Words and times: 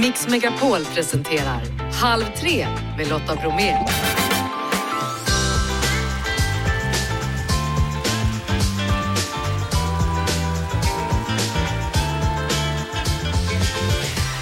Mix 0.00 0.28
Megapol 0.28 0.84
presenterar 0.84 1.62
Halv 1.92 2.24
tre 2.40 2.66
med 2.96 3.08
Lotta 3.08 3.36
Bromé. 3.36 3.76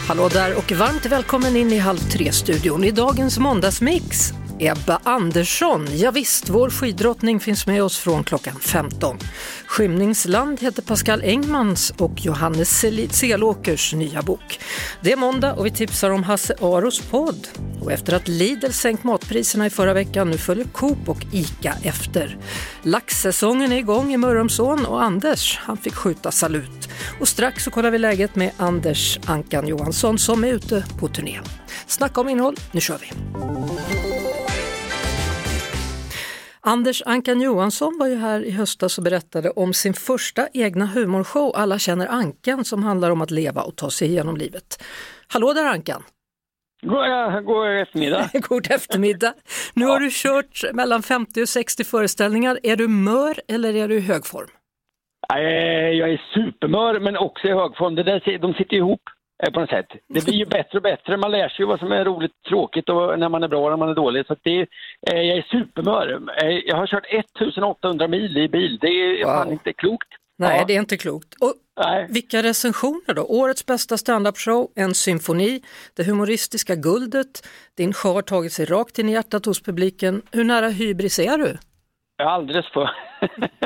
Hallå 0.09 0.29
där 0.29 0.59
och 0.59 0.73
varmt 0.73 1.07
välkommen 1.07 1.57
in 1.57 1.73
i 1.73 1.79
Halv 1.79 1.99
tre-studion. 1.99 2.85
I 2.85 2.91
dagens 2.91 3.39
måndagsmix 3.39 4.33
Ebba 4.61 5.01
Andersson. 5.05 5.87
Ja, 5.97 6.11
visst, 6.11 6.49
vår 6.49 6.71
skidrottning 6.71 7.41
finns 7.41 7.67
med 7.67 7.83
oss 7.83 7.99
från 7.99 8.25
klockan 8.25 8.61
15. 8.61 9.19
Skymningsland 9.79 10.61
heter 10.61 10.83
Pascal 10.83 11.23
Engmans 11.23 11.93
och 11.99 12.25
Johannes 12.27 12.85
Selåkers 13.11 13.95
nya 13.95 14.23
bok. 14.23 14.61
Det 15.01 15.13
är 15.13 15.17
måndag 15.17 15.55
och 15.55 15.67
vi 15.67 15.71
tipsar 15.71 16.11
om 16.11 16.23
Hasse 16.23 16.55
Aros 16.61 17.01
podd. 17.01 17.49
Och 17.81 17.93
efter 17.93 18.13
att 18.13 18.29
Lidl 18.29 18.71
sänkt 18.71 19.05
matpriserna 19.05 19.67
i 19.67 19.71
förra 19.71 19.95
veckan, 19.95 20.31
nu 20.31 20.39
följer 20.39 20.65
Coop 20.65 21.09
och 21.09 21.27
ICA 21.33 21.75
efter. 21.83 22.39
Laxsäsongen 22.83 23.73
är 23.73 23.77
igång 23.77 24.13
i 24.13 24.17
Mörrumsån 24.17 24.87
och 24.87 25.03
Anders, 25.03 25.59
han 25.63 25.77
fick 25.77 25.95
skjuta 25.95 26.31
salut. 26.31 26.89
Och 27.21 27.29
strax 27.29 27.65
så 27.65 27.71
kollar 27.71 27.91
vi 27.91 27.99
läget 27.99 28.37
med 28.37 28.51
Anders 28.57 29.19
Ankan 29.27 29.69
Johansson 29.69 30.19
som 30.19 30.45
är 30.45 30.49
ute 30.49 30.85
på 31.01 31.09
turné. 31.09 31.41
Snacka 31.87 32.21
om 32.21 32.29
innehåll, 32.29 32.57
nu 32.73 32.81
kör 32.81 32.99
vi! 32.99 33.13
Anders 36.69 37.03
Ankan 37.07 37.41
Johansson 37.41 37.97
var 37.99 38.07
ju 38.07 38.17
här 38.17 38.45
i 38.45 38.51
höstas 38.51 38.99
och 38.99 39.05
berättade 39.05 39.51
om 39.51 39.73
sin 39.73 39.95
första 39.95 40.49
egna 40.55 40.87
humorshow 40.87 41.53
Alla 41.55 41.79
känner 41.79 42.07
Ankan 42.07 42.65
som 42.65 42.83
handlar 42.83 43.11
om 43.11 43.21
att 43.21 43.31
leva 43.31 43.63
och 43.63 43.77
ta 43.77 43.91
sig 43.91 44.09
igenom 44.09 44.37
livet. 44.37 44.85
Hallå 45.29 45.53
där 45.53 45.65
Ankan! 45.65 46.03
God, 46.83 47.45
god 47.45 47.81
eftermiddag! 47.83 48.31
god 48.49 48.71
eftermiddag! 48.71 49.35
Nu 49.75 49.85
ja. 49.85 49.91
har 49.91 50.01
du 50.01 50.09
kört 50.13 50.75
mellan 50.75 51.03
50 51.03 51.43
och 51.43 51.49
60 51.49 51.85
föreställningar. 51.85 52.59
Är 52.63 52.77
du 52.77 52.89
mör 52.89 53.35
eller 53.49 53.75
är 53.75 53.89
du 53.89 53.97
i 53.97 54.01
hög 54.01 54.27
form? 54.27 54.49
Jag 56.01 56.13
är 56.13 56.23
supermör 56.35 57.01
men 57.01 57.17
också 57.17 57.49
i 57.49 57.53
hög 57.53 57.77
form. 57.77 57.95
Det 57.95 58.03
där, 58.03 58.39
de 58.39 58.55
sitter 58.55 58.77
ihop. 58.77 59.03
Eh, 59.43 59.51
på 59.53 59.61
något 59.61 59.71
sätt. 59.71 59.87
Det 60.09 60.25
blir 60.25 60.35
ju 60.35 60.45
bättre 60.45 60.79
och 60.79 60.83
bättre. 60.83 61.17
Man 61.17 61.31
lär 61.31 61.49
sig 61.49 61.57
ju 61.59 61.67
vad 61.67 61.79
som 61.79 61.93
är 61.93 62.05
roligt, 62.05 62.33
tråkigt 62.49 62.89
och 62.89 63.19
när 63.19 63.29
man 63.29 63.43
är 63.43 63.49
bra 63.49 63.65
och 63.65 63.71
när 63.71 63.77
man 63.77 63.89
är 63.89 63.95
dålig. 63.95 64.27
Så 64.27 64.37
det, 64.43 64.61
eh, 65.11 65.21
jag 65.21 65.39
är 65.39 65.43
supermör. 65.43 66.23
Eh, 66.43 66.49
jag 66.49 66.77
har 66.77 66.87
kört 66.87 67.07
1800 67.09 68.09
mil 68.09 68.37
i 68.39 68.49
bil. 68.49 68.79
Det 68.81 68.89
är 68.89 69.25
wow. 69.25 69.33
fan 69.33 69.53
inte 69.53 69.73
klokt. 69.73 70.09
Nej, 70.39 70.59
ja. 70.59 70.65
det 70.67 70.75
är 70.75 70.79
inte 70.79 70.97
klokt. 70.97 71.35
Och 71.41 71.55
Nej. 71.85 72.07
Vilka 72.11 72.43
recensioner 72.43 73.15
då? 73.15 73.23
Årets 73.23 73.67
bästa 73.67 73.97
standup-show, 73.97 74.69
en 74.77 74.95
symfoni, 74.95 75.63
det 75.97 76.05
humoristiska 76.05 76.75
guldet, 76.75 77.49
din 77.77 77.93
show 77.93 78.15
har 78.15 78.23
tagit 78.23 78.53
sig 78.53 78.65
rakt 78.67 78.99
in 78.99 79.09
i 79.09 79.13
hjärtat 79.13 79.47
hos 79.47 79.63
publiken. 79.63 80.23
Hur 80.33 80.45
nära 80.45 80.69
hybris 80.69 81.19
är 81.19 81.39
du? 81.39 81.59
Alldeles 82.23 82.67
för. 82.73 82.91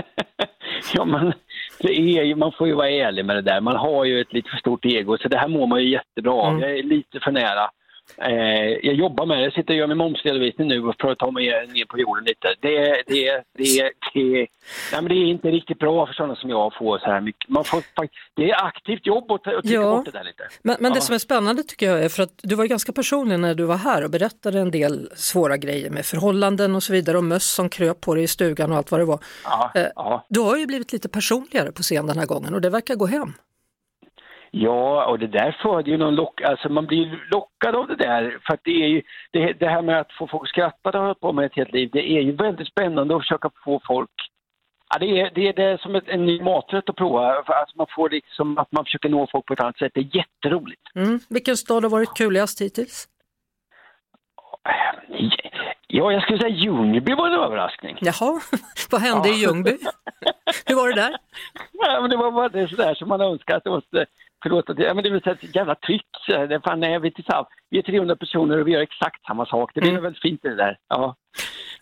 ja, 0.94 1.04
men 1.04 1.32
det 1.82 1.92
är 2.18 2.22
ju, 2.22 2.34
man 2.34 2.52
får 2.52 2.66
ju 2.66 2.74
vara 2.74 2.90
ärlig 2.90 3.24
med 3.24 3.36
det 3.36 3.42
där. 3.42 3.60
Man 3.60 3.76
har 3.76 4.04
ju 4.04 4.20
ett 4.20 4.32
lite 4.32 4.50
för 4.50 4.56
stort 4.56 4.84
ego, 4.84 5.18
så 5.18 5.28
det 5.28 5.38
här 5.38 5.48
mår 5.48 5.66
man 5.66 5.82
ju 5.82 5.88
jättebra 5.88 6.32
av. 6.32 6.48
Mm. 6.48 6.60
Jag 6.60 6.78
är 6.78 6.82
lite 6.82 7.20
för 7.20 7.30
nära. 7.30 7.70
Eh, 8.16 8.78
jag 8.82 8.94
jobbar 8.94 9.26
med 9.26 9.38
det, 9.38 9.44
jag 9.44 9.52
sitter 9.52 9.74
och 9.74 9.78
gör 9.78 9.86
min 9.86 9.98
momsredovisning 9.98 10.68
nu 10.68 10.92
för 11.00 11.10
att 11.10 11.18
ta 11.18 11.30
mig 11.30 11.44
ner 11.46 11.84
på 11.84 11.98
jorden 11.98 12.24
lite. 12.24 12.54
Det, 12.60 13.02
det, 13.06 13.42
det, 13.58 13.92
det, 14.14 14.46
nej, 14.92 15.02
men 15.02 15.08
det 15.08 15.14
är 15.14 15.26
inte 15.26 15.48
riktigt 15.48 15.78
bra 15.78 16.06
för 16.06 16.12
sådana 16.12 16.36
som 16.36 16.50
jag 16.50 16.60
att 16.60 16.74
få 16.74 16.98
så 16.98 17.04
här 17.04 17.20
mycket. 17.20 17.50
Man 17.50 17.64
får, 17.64 17.82
det 18.36 18.50
är 18.50 18.66
aktivt 18.66 19.06
jobb 19.06 19.32
att, 19.32 19.46
att 19.46 19.64
ja. 19.64 19.96
bort 19.96 20.04
det 20.04 20.10
där 20.10 20.24
lite. 20.24 20.42
Men, 20.62 20.76
men 20.80 20.90
ja. 20.90 20.94
det 20.94 21.00
som 21.00 21.14
är 21.14 21.18
spännande 21.18 21.62
tycker 21.62 21.86
jag 21.86 22.04
är 22.04 22.08
för 22.08 22.22
att 22.22 22.40
du 22.42 22.54
var 22.54 22.64
ganska 22.64 22.92
personlig 22.92 23.40
när 23.40 23.54
du 23.54 23.64
var 23.64 23.76
här 23.76 24.04
och 24.04 24.10
berättade 24.10 24.60
en 24.60 24.70
del 24.70 25.08
svåra 25.14 25.56
grejer 25.56 25.90
med 25.90 26.06
förhållanden 26.06 26.74
och 26.74 26.82
så 26.82 26.92
vidare 26.92 27.18
och 27.18 27.24
möss 27.24 27.50
som 27.50 27.68
kröp 27.68 28.00
på 28.00 28.14
dig 28.14 28.24
i 28.24 28.28
stugan 28.28 28.72
och 28.72 28.76
allt 28.76 28.90
vad 28.90 29.00
det 29.00 29.04
var. 29.04 29.18
Ja, 29.44 29.72
eh, 29.74 29.86
ja. 29.96 30.26
Du 30.28 30.40
har 30.40 30.56
ju 30.56 30.66
blivit 30.66 30.92
lite 30.92 31.08
personligare 31.08 31.72
på 31.72 31.82
scen 31.82 32.06
den 32.06 32.18
här 32.18 32.26
gången 32.26 32.54
och 32.54 32.60
det 32.60 32.70
verkar 32.70 32.94
gå 32.94 33.06
hem. 33.06 33.34
Ja, 34.54 35.06
och 35.06 35.18
det 35.18 35.26
där 35.26 35.56
föder 35.62 35.92
ju 35.92 35.96
någon 35.96 36.14
lock, 36.14 36.40
alltså 36.40 36.68
man 36.68 36.86
blir 36.86 37.28
lockad 37.30 37.74
av 37.74 37.86
det 37.86 37.96
där 37.96 38.38
för 38.46 38.54
att 38.54 38.60
det 38.64 38.82
är 38.84 38.88
ju, 38.88 39.02
det, 39.30 39.52
det 39.52 39.68
här 39.68 39.82
med 39.82 40.00
att 40.00 40.12
få 40.12 40.26
folk 40.26 40.42
att 40.42 40.48
skratta, 40.48 40.90
det 40.90 40.98
har 40.98 41.06
jag 41.06 41.20
på 41.20 41.32
med 41.32 41.44
ett 41.44 41.56
helt 41.56 41.72
liv, 41.72 41.90
det 41.92 42.10
är 42.10 42.20
ju 42.20 42.32
väldigt 42.32 42.68
spännande 42.68 43.16
att 43.16 43.22
försöka 43.22 43.50
få 43.64 43.80
folk 43.86 44.10
Ja, 44.94 44.98
det, 44.98 45.20
är, 45.20 45.30
det, 45.34 45.48
är, 45.48 45.52
det 45.52 45.80
som 45.80 45.94
ett, 45.94 46.08
en 46.08 46.26
ny 46.26 46.42
maträtt 46.42 46.88
att 46.88 46.96
prova, 46.96 47.34
alltså 47.34 47.76
man 47.76 47.86
får 47.96 48.10
liksom, 48.10 48.58
att 48.58 48.72
man 48.72 48.84
försöker 48.84 49.08
nå 49.08 49.26
folk 49.32 49.46
på 49.46 49.52
ett 49.52 49.60
annat 49.60 49.78
sätt, 49.78 49.92
det 49.94 50.00
är 50.00 50.16
jätteroligt. 50.16 50.82
Mm. 50.94 51.20
Vilken 51.28 51.56
stad 51.56 51.82
har 51.82 51.90
varit 51.90 52.14
kuligast 52.16 52.60
hittills? 52.60 53.08
Ja, 55.86 56.12
jag 56.12 56.22
skulle 56.22 56.38
säga 56.38 56.56
Ljungby 56.56 57.14
var 57.14 57.26
en 57.26 57.34
överraskning. 57.34 57.98
Jaha, 58.00 58.40
vad 58.90 59.00
hände 59.00 59.28
ja. 59.28 59.34
i 59.34 59.38
Ljungby? 59.38 59.78
Hur 60.66 60.74
var 60.74 60.88
det 60.88 60.94
där? 60.94 61.16
Ja, 61.72 62.00
men 62.00 62.10
det 62.10 62.16
var 62.16 62.30
bara 62.30 62.48
det 62.48 62.68
sådär 62.68 62.94
som 62.94 63.08
man 63.08 63.20
önskar 63.20 63.56
att 63.56 63.64
det 63.64 63.70
måste 63.70 64.06
förlåt, 64.42 64.64
ja, 64.76 64.94
men 64.94 65.04
det 65.04 65.10
är 65.10 65.28
ett 65.28 65.56
jävla 65.56 65.74
tryck. 65.74 66.06
Det 66.26 66.60
fan, 66.64 66.80
nej, 66.80 66.98
vi, 67.00 67.10
tillsammans, 67.10 67.48
vi 67.70 67.78
är 67.78 67.82
300 67.82 68.16
personer 68.16 68.60
och 68.60 68.68
vi 68.68 68.72
gör 68.72 68.80
exakt 68.80 69.26
samma 69.26 69.46
sak. 69.46 69.70
Det 69.74 69.80
blir 69.80 69.90
mm. 69.90 70.02
väldigt 70.02 70.22
fint 70.22 70.42
det 70.42 70.54
där. 70.54 70.76
Ja. 70.88 71.14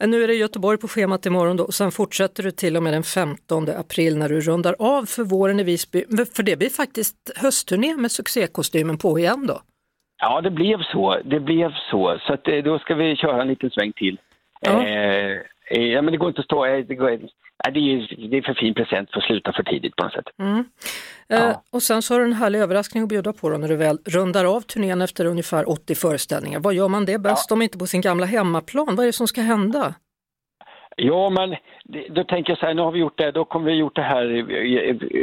Nu 0.06 0.24
är 0.24 0.28
det 0.28 0.34
Göteborg 0.34 0.78
på 0.78 0.88
schemat 0.88 1.26
imorgon 1.26 1.56
då 1.56 1.64
och 1.64 1.74
sen 1.74 1.90
fortsätter 1.90 2.42
du 2.42 2.50
till 2.50 2.76
och 2.76 2.82
med 2.82 2.92
den 2.92 3.02
15 3.02 3.68
april 3.68 4.18
när 4.18 4.28
du 4.28 4.40
rundar 4.40 4.76
av 4.78 5.04
för 5.04 5.24
våren 5.24 5.60
i 5.60 5.62
Visby. 5.62 6.04
För 6.36 6.42
det 6.42 6.56
blir 6.56 6.68
faktiskt 6.68 7.16
höstturné 7.36 7.96
med 7.96 8.10
succékostymen 8.10 8.98
på 8.98 9.18
igen 9.18 9.46
då? 9.46 9.60
Ja, 10.22 10.40
det 10.40 10.50
blev 10.50 10.82
så. 10.82 11.16
Det 11.24 11.40
blev 11.40 11.72
så. 11.90 12.18
Så 12.26 12.32
att, 12.32 12.48
eh, 12.48 12.56
då 12.56 12.78
ska 12.78 12.94
vi 12.94 13.16
köra 13.16 13.42
en 13.42 13.48
liten 13.48 13.70
sväng 13.70 13.92
till. 13.92 14.18
Ja. 14.60 14.86
Eh 14.86 15.40
ja, 15.70 16.02
men 16.02 16.12
det 16.12 16.18
går 16.18 16.28
inte 16.28 16.40
att 16.40 16.44
stå... 16.44 16.66
Eh, 16.66 16.84
det 16.86 16.94
går, 16.94 17.10
det 17.72 17.80
är, 17.80 18.28
det 18.28 18.36
är 18.36 18.42
för 18.42 18.54
fin 18.54 18.74
present 18.74 19.10
för 19.10 19.18
att 19.18 19.24
sluta 19.24 19.52
för 19.52 19.62
tidigt 19.62 19.96
på 19.96 20.04
något 20.04 20.12
sätt. 20.12 20.26
Mm. 20.38 20.64
Ja. 21.28 21.50
Eh, 21.50 21.56
och 21.72 21.82
sen 21.82 22.02
så 22.02 22.14
har 22.14 22.20
du 22.20 22.26
en 22.26 22.32
härlig 22.32 22.58
överraskning 22.58 23.02
att 23.02 23.08
bjuda 23.08 23.32
på 23.32 23.50
då 23.50 23.58
när 23.58 23.68
du 23.68 23.76
väl 23.76 23.98
rundar 24.06 24.44
av 24.56 24.60
turnén 24.60 25.02
efter 25.02 25.24
ungefär 25.24 25.70
80 25.70 25.94
föreställningar. 25.94 26.60
Vad 26.60 26.74
gör 26.74 26.88
man 26.88 27.04
det 27.04 27.18
bäst 27.18 27.46
ja. 27.50 27.54
om 27.54 27.62
inte 27.62 27.78
på 27.78 27.86
sin 27.86 28.00
gamla 28.00 28.26
hemmaplan? 28.26 28.96
Vad 28.96 29.00
är 29.00 29.06
det 29.06 29.12
som 29.12 29.28
ska 29.28 29.40
hända? 29.40 29.94
Ja, 30.96 31.30
men 31.30 31.56
då 32.10 32.24
tänker 32.24 32.50
jag 32.50 32.58
så 32.58 32.66
här, 32.66 32.74
nu 32.74 32.82
har 32.82 32.92
vi 32.92 32.98
gjort 32.98 33.18
det, 33.18 33.30
då 33.30 33.44
kommer 33.44 33.70
vi 33.70 33.76
gjort 33.76 33.96
det 33.96 34.02
här 34.02 34.26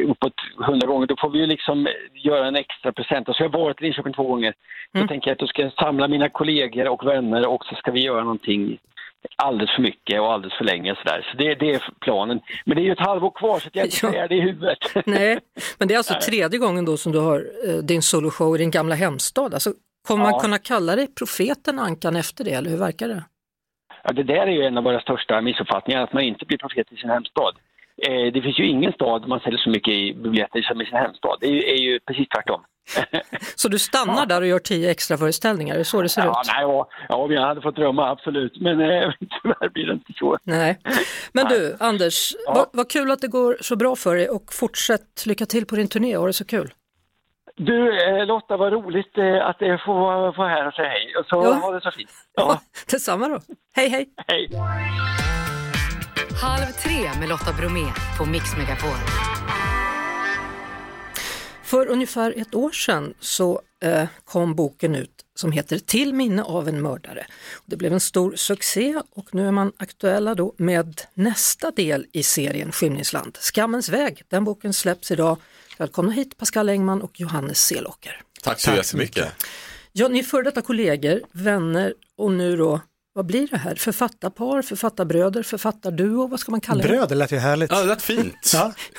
uppåt 0.09 0.33
hundra 0.57 0.87
gånger, 0.87 1.07
då 1.07 1.15
får 1.21 1.29
vi 1.29 1.39
ju 1.39 1.45
liksom 1.45 1.87
göra 2.13 2.47
en 2.47 2.55
extra 2.55 2.91
present. 2.91 3.29
Och 3.29 3.35
så 3.35 3.43
har 3.43 3.49
jag 3.49 3.59
varit 3.59 3.81
i 3.81 3.83
Linköping 3.83 4.13
två 4.13 4.23
gånger. 4.23 4.53
Mm. 4.93 5.07
Då 5.07 5.11
tänker 5.11 5.29
jag 5.29 5.35
att 5.35 5.39
då 5.39 5.47
ska 5.47 5.61
jag 5.61 5.73
samla 5.73 6.07
mina 6.07 6.29
kollegor 6.29 6.87
och 6.87 7.07
vänner 7.07 7.47
och 7.47 7.65
så 7.65 7.75
ska 7.75 7.91
vi 7.91 8.03
göra 8.03 8.23
någonting 8.23 8.77
alldeles 9.35 9.75
för 9.75 9.81
mycket 9.81 10.21
och 10.21 10.33
alldeles 10.33 10.57
för 10.57 10.65
länge. 10.65 10.95
Så, 10.95 11.01
där. 11.03 11.27
så 11.31 11.37
det, 11.37 11.55
det 11.55 11.73
är 11.73 11.83
planen. 12.01 12.39
Men 12.65 12.75
det 12.75 12.81
är 12.81 12.83
ju 12.83 12.91
ett 12.91 12.99
halvår 12.99 13.31
kvar 13.31 13.59
så 13.59 13.69
jag 13.73 13.85
inte 13.85 14.17
ja. 14.17 14.27
det 14.27 14.35
i 14.35 14.41
huvudet. 14.41 14.79
Nej, 15.05 15.39
men 15.77 15.87
det 15.87 15.93
är 15.93 15.97
alltså 15.97 16.13
Nej. 16.13 16.21
tredje 16.21 16.59
gången 16.59 16.85
då 16.85 16.97
som 16.97 17.11
du 17.11 17.19
har 17.19 17.45
eh, 17.67 17.73
din 17.73 18.01
soloshow 18.01 18.55
i 18.55 18.57
din 18.57 18.71
gamla 18.71 18.95
hemstad. 18.95 19.53
Alltså, 19.53 19.73
kommer 20.07 20.25
ja. 20.25 20.31
man 20.31 20.39
kunna 20.39 20.57
kalla 20.57 20.95
dig 20.95 21.07
profeten 21.07 21.79
Ankan 21.79 22.15
efter 22.15 22.43
det, 22.43 22.51
eller 22.51 22.69
hur 22.69 22.77
verkar 22.77 23.07
det? 23.07 23.23
Ja, 24.03 24.13
det 24.13 24.23
där 24.23 24.47
är 24.47 24.51
ju 24.51 24.63
en 24.63 24.77
av 24.77 24.83
våra 24.83 24.99
största 24.99 25.41
missuppfattningar, 25.41 26.03
att 26.03 26.13
man 26.13 26.23
inte 26.23 26.45
blir 26.45 26.57
profet 26.57 26.91
i 26.91 26.95
sin 26.95 27.09
hemstad. 27.09 27.55
Eh, 28.05 28.33
det 28.33 28.41
finns 28.41 28.59
ju 28.59 28.67
ingen 28.67 28.91
stad 28.91 29.27
man 29.27 29.39
säljer 29.39 29.59
så 29.59 29.69
mycket 29.69 29.93
i 29.93 30.13
biljetter 30.13 30.61
som 30.61 30.81
i 30.81 30.85
sin 30.85 30.97
hemstad. 30.97 31.37
Det 31.41 31.47
är 31.47 31.51
ju, 31.51 31.63
är 31.63 31.77
ju 31.77 31.99
precis 31.99 32.27
tvärtom. 32.29 32.61
så 33.55 33.67
du 33.67 33.79
stannar 33.79 34.19
ja. 34.19 34.25
där 34.25 34.41
och 34.41 34.47
gör 34.47 34.59
tio 34.59 34.91
extra 34.91 35.17
föreställningar, 35.17 35.75
är 35.75 35.79
det 35.79 35.85
så 35.85 36.01
det 36.01 36.09
ser 36.09 36.21
ja, 36.21 36.41
ut? 36.41 36.47
Nej, 36.47 36.61
ja, 36.61 36.87
ja, 37.09 37.27
jag 37.31 37.41
hade 37.41 37.61
fått 37.61 37.75
drömma, 37.75 38.09
absolut. 38.09 38.61
Men 38.61 38.81
eh, 38.81 39.11
tyvärr 39.41 39.69
blir 39.69 39.85
det 39.85 39.93
inte 39.93 40.13
så. 40.13 40.37
Nej. 40.43 40.79
Men 41.33 41.45
nej. 41.49 41.59
du, 41.59 41.77
Anders, 41.79 42.33
ja. 42.45 42.53
vad, 42.53 42.67
vad 42.73 42.89
kul 42.89 43.11
att 43.11 43.21
det 43.21 43.27
går 43.27 43.57
så 43.61 43.75
bra 43.75 43.95
för 43.95 44.15
dig 44.15 44.29
och 44.29 44.53
fortsätt 44.53 45.25
lycka 45.25 45.45
till 45.45 45.65
på 45.65 45.75
din 45.75 45.87
turné, 45.87 46.15
har 46.15 46.27
det 46.27 46.33
så 46.33 46.45
kul. 46.45 46.73
Du 47.55 48.03
eh, 48.03 48.25
Lotta, 48.25 48.57
vad 48.57 48.73
roligt 48.73 49.17
eh, 49.17 49.47
att 49.47 49.55
jag 49.59 49.83
får 49.85 49.93
vara 50.37 50.49
här 50.49 50.67
och 50.67 50.73
säga 50.73 50.89
hej. 50.89 51.13
Och 51.19 51.25
så 51.25 51.35
ja. 51.35 51.53
ha 51.53 51.71
det 51.71 51.81
så 51.81 51.91
fint. 51.91 52.09
Ja. 52.35 52.61
Detsamma 52.91 53.27
då. 53.27 53.39
Hej 53.75 53.89
hej! 53.89 54.09
Hej! 54.27 54.49
Halv 56.41 56.65
tre 56.83 57.19
med 57.19 57.29
Lotta 57.29 57.53
Bromé 57.53 57.85
på 58.17 58.25
Mix 58.25 58.57
Megapol. 58.57 58.97
För 61.63 61.87
ungefär 61.87 62.33
ett 62.37 62.55
år 62.55 62.71
sedan 62.71 63.13
så 63.19 63.61
eh, 63.83 64.07
kom 64.25 64.55
boken 64.55 64.95
ut 64.95 65.09
som 65.35 65.51
heter 65.51 65.79
Till 65.79 66.13
minne 66.13 66.43
av 66.43 66.67
en 66.67 66.81
mördare. 66.81 67.25
Det 67.65 67.77
blev 67.77 67.93
en 67.93 67.99
stor 67.99 68.35
succé 68.35 69.01
och 69.15 69.35
nu 69.35 69.47
är 69.47 69.51
man 69.51 69.71
aktuella 69.77 70.35
då 70.35 70.53
med 70.57 71.01
nästa 71.13 71.71
del 71.71 72.05
i 72.11 72.23
serien 72.23 72.71
Skymningsland, 72.71 73.37
Skammens 73.37 73.89
väg. 73.89 74.23
Den 74.27 74.43
boken 74.43 74.73
släpps 74.73 75.11
idag. 75.11 75.37
Välkomna 75.77 76.11
hit 76.11 76.37
Pascal 76.37 76.69
Engman 76.69 77.01
och 77.01 77.19
Johannes 77.19 77.59
Selåker. 77.59 78.21
Tack 78.43 78.59
så 78.59 78.71
jättemycket. 78.71 79.45
Ja, 79.91 80.07
ni 80.07 80.19
är 80.19 80.23
före 80.23 80.43
detta 80.43 80.61
kollegor, 80.61 81.21
vänner 81.31 81.93
och 82.17 82.31
nu 82.31 82.57
då 82.57 82.81
vad 83.17 83.25
blir 83.25 83.47
det 83.47 83.57
här? 83.57 83.75
Författarpar, 83.75 84.61
författarbröder, 84.61 85.43
författarduo, 85.43 86.27
vad 86.27 86.39
ska 86.39 86.51
man 86.51 86.61
kalla 86.61 86.81
det? 86.83 86.87
Bröder 86.89 87.15
lät 87.15 87.31
ju 87.31 87.37
härligt. 87.37 87.71
Ja, 87.71 87.79
det 87.79 87.85
lät 87.85 88.01
fint. 88.01 88.53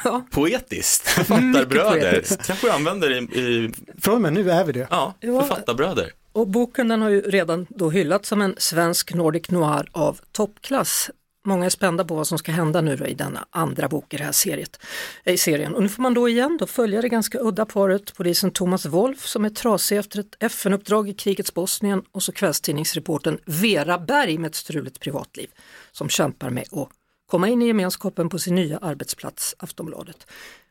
Ja. 0.04 0.22
Poetiskt. 0.30 1.08
Författarbröder. 1.08 2.10
poetiskt. 2.12 2.46
Kanske 2.46 2.66
vi 2.66 2.72
använder 2.72 3.08
det 3.08 3.16
i, 3.18 3.40
i 3.40 3.72
Från 4.00 4.14
och 4.14 4.20
med 4.20 4.32
nu 4.32 4.50
är 4.50 4.64
vi 4.64 4.72
det. 4.72 4.86
ja, 4.90 5.14
Ja. 5.20 5.40
författarbröder. 5.42 6.10
Och 6.32 6.46
boken 6.48 6.88
den 6.88 7.02
har 7.02 7.08
ju 7.10 7.20
redan 7.20 7.66
då 7.70 7.90
hyllats 7.90 8.28
som 8.28 8.42
en 8.42 8.54
svensk 8.58 9.14
Nordic 9.14 9.50
Noir 9.50 9.88
av 9.92 10.20
toppklass. 10.32 11.10
Många 11.44 11.66
är 11.66 11.70
spända 11.70 12.04
på 12.04 12.14
vad 12.14 12.26
som 12.26 12.38
ska 12.38 12.52
hända 12.52 12.80
nu 12.80 13.06
i 13.06 13.14
denna 13.14 13.46
andra 13.50 13.88
bok 13.88 14.14
i, 14.14 14.16
det 14.16 14.24
här 14.24 14.32
seriet, 14.32 14.80
i 15.24 15.38
serien. 15.38 15.74
Och 15.74 15.82
nu 15.82 15.88
får 15.88 16.02
man 16.02 16.14
då 16.14 16.28
igen 16.28 16.56
då 16.60 16.66
följa 16.66 17.02
det 17.02 17.08
ganska 17.08 17.38
udda 17.40 17.66
paret, 17.66 18.14
polisen 18.16 18.50
Thomas 18.50 18.86
Wolf 18.86 19.26
som 19.26 19.44
är 19.44 19.50
trasig 19.50 19.98
efter 19.98 20.20
ett 20.20 20.36
FN-uppdrag 20.40 21.08
i 21.08 21.14
krigets 21.14 21.54
Bosnien 21.54 22.02
och 22.12 22.22
så 22.22 22.32
kvällstidningsreporten 22.32 23.38
Vera 23.44 23.98
Berg 23.98 24.38
med 24.38 24.48
ett 24.48 24.54
struligt 24.54 25.00
privatliv 25.00 25.48
som 25.92 26.08
kämpar 26.08 26.50
med 26.50 26.64
att 26.72 26.88
komma 27.26 27.48
in 27.48 27.62
i 27.62 27.66
gemenskapen 27.66 28.28
på 28.28 28.38
sin 28.38 28.54
nya 28.54 28.78
arbetsplats 28.78 29.54
Aftonbladet. 29.58 30.26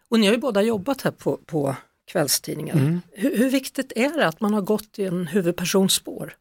Och 0.09 0.19
ni 0.19 0.27
har 0.27 0.33
ju 0.33 0.39
båda 0.39 0.61
jobbat 0.61 1.01
här 1.01 1.11
på, 1.11 1.37
på 1.37 1.75
kvällstidningen. 2.11 3.01
Hur, 3.11 3.37
hur 3.37 3.49
viktigt 3.49 3.91
är 3.95 4.17
det 4.17 4.27
att 4.27 4.41
man 4.41 4.53
har 4.53 4.61
gått 4.61 4.99
i 4.99 5.05
en 5.05 5.27
huvudpersons 5.27 5.93
spår? 5.93 6.35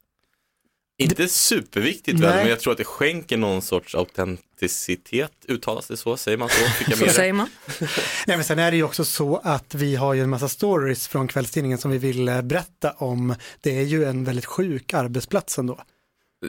Inte 0.99 1.29
superviktigt 1.29 2.21
väl, 2.21 2.37
men 2.37 2.49
jag 2.49 2.61
tror 2.61 2.73
att 2.73 2.79
det 2.79 2.85
skänker 2.85 3.37
någon 3.37 3.63
sorts 3.63 3.95
autenticitet, 3.95 5.33
uttalas 5.49 5.89
det 5.89 5.97
så? 5.97 6.17
Säger 6.17 6.39
man 6.39 6.49
så? 6.49 6.55
Fick 6.55 6.89
jag 6.89 6.99
Så 6.99 7.09
säger 7.09 7.33
man. 7.33 7.49
Nej, 8.27 8.37
men 8.37 8.45
sen 8.45 8.59
är 8.59 8.71
det 8.71 8.77
ju 8.77 8.83
också 8.83 9.05
så 9.05 9.37
att 9.45 9.75
vi 9.75 9.97
har 9.97 10.15
ju 10.15 10.23
en 10.23 10.31
massa 10.31 10.49
stories 10.49 11.09
från 11.09 11.29
kvällstidningen 11.29 11.79
som 11.79 11.91
vi 11.91 11.99
vill 11.99 12.29
eh, 12.29 12.43
berätta 12.43 12.93
om. 12.93 13.35
Det 13.61 13.79
är 13.79 13.83
ju 13.83 14.05
en 14.05 14.25
väldigt 14.25 14.45
sjuk 14.45 14.95
arbetsplats 14.95 15.59
ändå. 15.59 15.81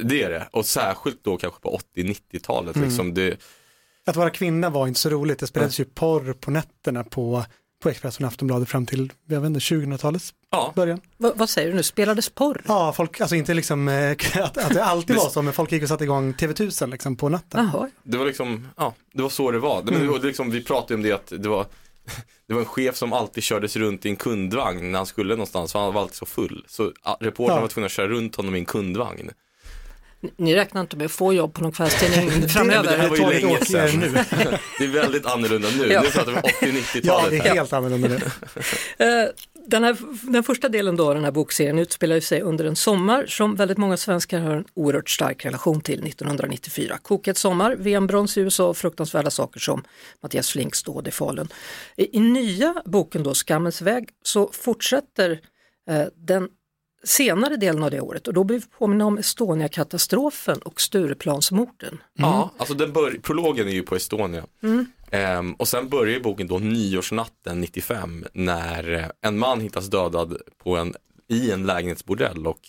Det 0.04 0.24
är 0.24 0.30
det, 0.30 0.48
och 0.52 0.66
särskilt 0.66 1.24
då 1.24 1.38
kanske 1.38 1.62
på 1.62 1.80
80-90-talet. 1.96 2.76
Mm. 2.76 2.88
Liksom 2.88 3.14
det, 3.14 3.40
Att 4.06 4.16
vara 4.16 4.30
kvinna 4.30 4.70
var 4.70 4.88
inte 4.88 5.00
så 5.00 5.10
roligt. 5.10 5.40
Det 5.40 5.48
spelades 5.48 5.80
ju 5.80 5.86
porr 5.86 6.34
på 6.34 6.52
nätterna 6.52 7.04
på, 7.04 7.46
på 7.80 7.90
Expressen 7.90 8.26
och 8.26 8.28
Aftonbladet 8.28 8.70
fram 8.70 8.86
till, 8.86 9.14
jag 9.28 9.42
vet 9.42 9.48
inte, 9.48 9.60
2000-talets 9.60 10.34
ja, 10.52 10.74
början. 10.76 11.02
Va, 11.18 11.34
vad 11.36 11.50
säger 11.50 11.70
du 11.70 11.74
nu, 11.76 11.84
spelades 11.84 12.30
porr? 12.30 12.62
Ja, 12.68 12.94
folk, 12.94 13.22
alltså 13.22 13.36
inte 13.36 13.54
liksom 13.54 13.88
eh, 13.88 14.12
att, 14.36 14.58
att 14.58 14.74
det 14.74 14.84
alltid 14.84 15.16
var 15.16 15.30
så, 15.30 15.42
men 15.42 15.54
folk 15.54 15.72
gick 15.72 15.84
och 15.84 15.90
satte 15.90 16.04
igång 16.04 16.34
TV1000 16.34 16.92
liksom 16.92 17.16
på 17.16 17.30
natten. 17.30 17.70
Jaha. 17.74 17.90
det 18.04 18.18
var 18.18 18.26
liksom, 18.26 18.68
ja, 18.78 18.94
det 19.14 19.22
var 19.22 19.30
så 19.30 19.52
det 19.52 19.60
var. 19.60 19.84
Men 19.84 20.02
det 20.02 20.08
var 20.08 20.20
liksom, 20.20 20.52
vi 20.52 20.64
pratade 20.64 20.94
om 20.94 21.02
det 21.02 21.12
att 21.12 21.34
det 21.38 21.50
var 21.50 21.66
det 22.48 22.54
var 22.54 22.62
en 22.62 22.66
chef 22.66 22.96
som 22.96 23.14
alltid 23.14 23.44
kördes 23.44 23.76
runt 23.76 24.06
i 24.06 24.10
en 24.10 24.16
kundvagn 24.16 24.92
när 24.92 25.00
han 25.00 25.06
skulle 25.06 25.34
någonstans, 25.34 25.72
för 25.72 25.80
han 25.80 25.94
var 25.94 26.02
alltid 26.02 26.16
så 26.16 26.26
full. 26.26 26.66
Så 26.68 26.92
reportern 27.20 27.56
Ja. 27.56 27.62
var 27.62 27.68
tvungen 27.68 27.86
att 27.86 27.92
köra 27.92 28.08
runt 28.08 28.36
honom 28.36 28.56
i 28.56 28.60
en 28.60 28.66
kundvagn. 28.66 29.32
Ni- 30.38 30.56
räknar 30.56 30.82
inte 30.82 30.98
med 30.98 31.06
att 31.06 31.12
få 31.12 31.34
jobb 31.34 31.54
på 31.54 31.62
någon 31.62 31.72
kvällstidning 31.72 32.28
men 32.32 32.42
det 32.42 32.48
framöver? 32.50 32.98
här 32.98 33.10
var 33.10 33.18
ju 33.18 33.24
länge 33.42 33.66
sedan. 33.66 34.00
nu. 34.00 34.12
Det 34.80 34.84
är 34.84 34.88
väldigt 34.88 35.26
annorlunda 35.26 35.68
nu. 35.78 35.88
Ja. 35.94 36.02
Nu 36.02 36.10
pratar 36.10 36.32
vi 36.32 36.38
Ja, 36.38 36.68
80-90-talet. 36.68 37.32
det 37.44 37.50
är 37.50 37.54
helt 37.56 37.74
annorlunda 37.74 38.08
nu. 38.08 38.20
Eh, 39.06 39.30
Den, 39.70 39.84
här, 39.84 39.98
den 40.32 40.44
första 40.44 40.70
delen 40.70 40.96
då, 40.96 41.14
den 41.14 41.24
här 41.24 41.32
bokserien 41.32 41.80
utspelar 41.80 42.20
sig 42.20 42.42
under 42.42 42.66
en 42.66 42.76
sommar 42.76 43.26
som 43.26 43.56
väldigt 43.56 43.78
många 43.78 43.98
svenskar 43.98 44.40
har 44.40 44.52
en 44.56 44.66
oerhört 44.74 45.10
stark 45.10 45.46
relation 45.46 45.82
till 45.82 46.08
1994. 46.08 46.98
Kokhet 47.02 47.38
sommar, 47.38 47.76
VM-brons 47.76 48.38
i 48.38 48.42
USA 48.42 48.68
och 48.68 48.78
fruktansvärda 48.78 49.30
saker 49.30 49.60
som 49.60 49.84
Mattias 50.24 50.50
Flinks 50.50 50.84
dåd 50.84 51.08
i 51.08 51.12
Falun. 51.12 51.48
I, 51.98 52.18
I 52.18 52.20
nya 52.20 52.76
boken 52.86 53.24
då, 53.24 53.34
Skammens 53.34 53.82
väg, 53.82 54.10
så 54.24 54.50
fortsätter 54.54 55.32
eh, 55.90 56.02
den 56.16 56.50
senare 57.04 57.58
delen 57.58 57.84
av 57.84 57.92
det 57.92 58.02
året. 58.02 58.28
Och 58.28 58.34
då 58.34 58.44
blir 58.44 58.60
vi 58.60 58.66
påminna 58.78 59.06
om 59.06 59.18
Estonia-katastrofen 59.18 60.60
och 60.60 60.82
Stureplansmorden. 60.82 61.98
Ja, 62.14 62.52
alltså 62.58 62.74
den 62.74 62.94
bör, 62.94 63.20
prologen 63.22 63.68
är 63.68 63.72
ju 63.72 63.84
på 63.84 63.96
Estonia. 63.96 64.46
Ehm, 65.12 65.54
och 65.54 65.68
sen 65.68 65.90
börjar 65.90 66.20
boken 66.20 66.48
då 66.48 66.60
nyårsnatten 66.60 67.62
95 67.62 68.26
när 68.34 68.94
eh, 68.94 69.06
en 69.22 69.38
man 69.38 69.62
hittas 69.62 69.88
dödad 69.88 70.38
på 70.64 70.76
en, 70.76 70.94
i 71.28 71.52
en 71.52 71.66
lägenhetsbordell. 71.66 72.48
Och 72.48 72.60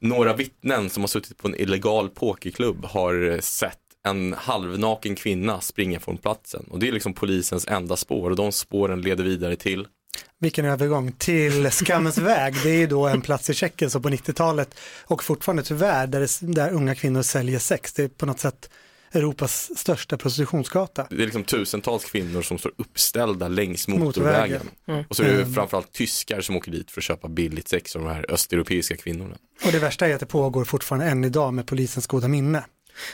några 0.00 0.34
vittnen 0.34 0.90
som 0.90 1.02
har 1.02 1.08
suttit 1.08 1.38
på 1.38 1.48
en 1.48 1.60
illegal 1.60 2.08
pokerklubb 2.08 2.84
har 2.84 3.30
eh, 3.30 3.38
sett 3.40 3.78
en 4.06 4.32
halvnaken 4.32 5.14
kvinna 5.14 5.60
springa 5.60 6.00
från 6.00 6.16
platsen. 6.16 6.66
Och 6.70 6.78
det 6.78 6.88
är 6.88 6.92
liksom 6.92 7.14
polisens 7.14 7.66
enda 7.68 7.96
spår. 7.96 8.30
Och 8.30 8.36
de 8.36 8.52
spåren 8.52 9.00
leder 9.00 9.24
vidare 9.24 9.56
till 9.56 9.86
Vilken 10.44 10.64
övergång 10.64 11.12
till 11.12 11.70
Skammens 11.70 12.18
väg. 12.18 12.54
Det 12.62 12.70
är 12.70 12.76
ju 12.78 12.86
då 12.86 13.06
en 13.06 13.20
plats 13.20 13.50
i 13.50 13.54
Tjeckien 13.54 13.90
som 13.90 14.02
på 14.02 14.08
90-talet 14.08 14.74
och 15.04 15.24
fortfarande 15.24 15.62
tyvärr 15.62 16.06
där, 16.06 16.20
det, 16.20 16.52
där 16.54 16.70
unga 16.72 16.94
kvinnor 16.94 17.22
säljer 17.22 17.58
sex. 17.58 17.92
Det 17.92 18.02
är 18.02 18.08
på 18.08 18.26
något 18.26 18.40
sätt 18.40 18.70
Europas 19.12 19.78
största 19.78 20.16
prostitutionsgata. 20.16 21.06
Det 21.10 21.14
är 21.16 21.18
liksom 21.18 21.44
tusentals 21.44 22.04
kvinnor 22.04 22.42
som 22.42 22.58
står 22.58 22.72
uppställda 22.78 23.48
längs 23.48 23.88
Motorvägen. 23.88 24.60
motorvägen. 24.86 25.04
Och 25.08 25.16
så 25.16 25.22
är 25.22 25.26
det 25.26 25.34
Mm. 25.34 25.54
framförallt 25.54 25.92
tyskar 25.92 26.40
som 26.40 26.56
åker 26.56 26.70
dit 26.70 26.90
för 26.90 27.00
att 27.00 27.04
köpa 27.04 27.28
billigt 27.28 27.68
sex 27.68 27.96
av 27.96 28.02
de 28.02 28.10
här 28.10 28.26
östeuropeiska 28.30 28.96
kvinnorna. 28.96 29.36
Och 29.66 29.72
det 29.72 29.78
värsta 29.78 30.08
är 30.08 30.14
att 30.14 30.20
det 30.20 30.26
pågår 30.26 30.64
fortfarande 30.64 31.06
än 31.06 31.24
idag 31.24 31.54
med 31.54 31.66
polisens 31.66 32.06
goda 32.06 32.28
minne. 32.28 32.64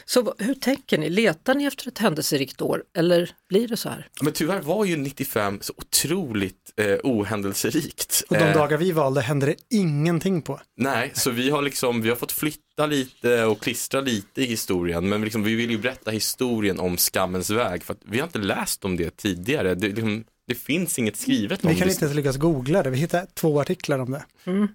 Så 0.04 0.34
hur 0.38 0.54
tänker 0.54 0.98
ni? 0.98 1.08
Letar 1.10 1.54
ni 1.54 1.64
efter 1.64 1.88
ett 1.88 1.98
händelserikt 1.98 2.62
år 2.62 2.82
eller 2.96 3.30
blir 3.48 3.68
det 3.68 3.76
så 3.76 3.88
här? 3.88 4.08
Men 4.22 4.32
tyvärr 4.32 4.60
var 4.60 4.84
ju 4.84 4.96
95 4.96 5.58
så 5.62 5.72
otroligt 5.76 6.72
eh, 6.76 6.96
ohändelserikt. 7.02 8.22
Och 8.28 8.36
de 8.36 8.42
Eh, 8.44 8.54
dagar 8.54 8.76
vi 8.78 8.92
valde 8.92 9.20
hände 9.20 9.46
det 9.46 9.54
ingenting 9.70 10.42
på. 10.42 10.60
Nej, 10.76 11.10
så 11.14 11.30
vi 11.30 11.50
har 11.50 11.62
liksom, 11.62 12.02
vi 12.02 12.08
har 12.08 12.16
fått 12.16 12.32
flytta 12.32 12.86
lite 12.86 13.44
och 13.44 13.60
klistra 13.60 14.00
lite 14.00 14.42
i 14.42 14.46
historien, 14.46 15.08
men 15.08 15.20
liksom, 15.24 15.42
vi 15.42 15.54
vill 15.54 15.70
ju 15.70 15.78
berätta 15.78 16.10
historien 16.10 16.78
om 16.80 16.96
skammens 16.96 17.50
väg, 17.50 17.82
för 17.84 17.94
att 17.94 18.00
vi 18.04 18.18
har 18.18 18.26
inte 18.26 18.38
läst 18.38 18.84
om 18.84 18.96
det 18.96 19.16
tidigare. 19.16 19.74
Det, 19.74 19.88
liksom, 19.88 20.24
det 20.46 20.54
finns 20.54 20.98
inget 20.98 21.16
skrivet 21.16 21.64
om 21.64 21.70
Vi 21.70 21.76
kan 21.78 21.88
det. 21.88 21.92
inte 21.92 22.04
ens 22.04 22.16
lyckas 22.16 22.36
googla 22.36 22.82
det. 22.82 22.90
Vi 22.90 22.98
hittade 22.98 23.26
två 23.34 23.60
artiklar 23.60 23.98
om 23.98 24.10
det. 24.10 24.24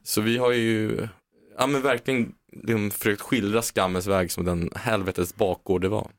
Så 0.03 0.21
vi 0.21 0.37
har 0.37 0.51
ju, 0.51 1.07
ja 1.57 1.67
men 1.67 1.81
verkligen 1.81 2.31
liksom, 2.63 2.91
försökt 2.91 3.21
skildra 3.21 3.61
skammens 3.61 4.07
väg 4.07 4.31
som 4.31 4.45
den 4.45 4.69
helvetes 4.75 5.35
bakgård 5.35 5.81
det 5.81 5.89
var. 5.89 6.11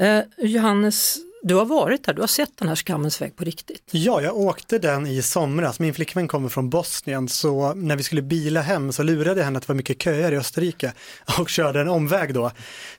Eh, 0.00 0.22
Johannes, 0.38 1.18
du 1.42 1.54
har 1.54 1.64
varit 1.64 2.06
här, 2.06 2.14
du 2.14 2.20
har 2.20 2.26
sett 2.26 2.56
den 2.56 2.68
här 2.68 2.74
skammens 2.74 3.22
väg 3.22 3.36
på 3.36 3.44
riktigt. 3.44 3.82
Ja, 3.90 4.22
jag 4.22 4.36
åkte 4.36 4.78
den 4.78 5.06
i 5.06 5.22
somras. 5.22 5.80
Min 5.80 5.94
flickvän 5.94 6.28
kommer 6.28 6.48
från 6.48 6.70
Bosnien 6.70 7.28
så 7.28 7.74
när 7.74 7.96
vi 7.96 8.02
skulle 8.02 8.22
bila 8.22 8.60
hem 8.60 8.92
så 8.92 9.02
lurade 9.02 9.40
jag 9.40 9.44
henne 9.44 9.56
att 9.56 9.62
det 9.62 9.68
var 9.68 9.76
mycket 9.76 10.02
köer 10.02 10.32
i 10.32 10.36
Österrike 10.36 10.92
och 11.38 11.48
körde 11.48 11.80
en 11.80 11.88
omväg 11.88 12.34
då. 12.34 12.50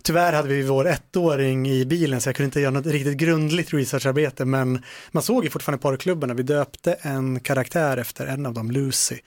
Tyvärr 0.03 0.33
hade 0.33 0.47
vi 0.47 0.63
vår 0.63 0.87
ettåring 0.87 1.69
i 1.69 1.85
bilen 1.85 2.21
så 2.21 2.29
jag 2.29 2.35
kunde 2.35 2.45
inte 2.45 2.59
göra 2.59 2.71
något 2.71 2.85
riktigt 2.85 3.17
grundligt 3.17 3.73
researcharbete 3.73 4.45
men 4.45 4.83
man 5.11 5.23
såg 5.23 5.43
ju 5.43 5.49
fortfarande 5.49 5.81
porrklubbarna. 5.81 6.33
Vi 6.33 6.43
döpte 6.43 6.93
en 6.93 7.39
karaktär 7.39 7.97
efter 7.97 8.27
en 8.27 8.45
av 8.45 8.53
dem, 8.53 8.71
Lucy, 8.71 9.17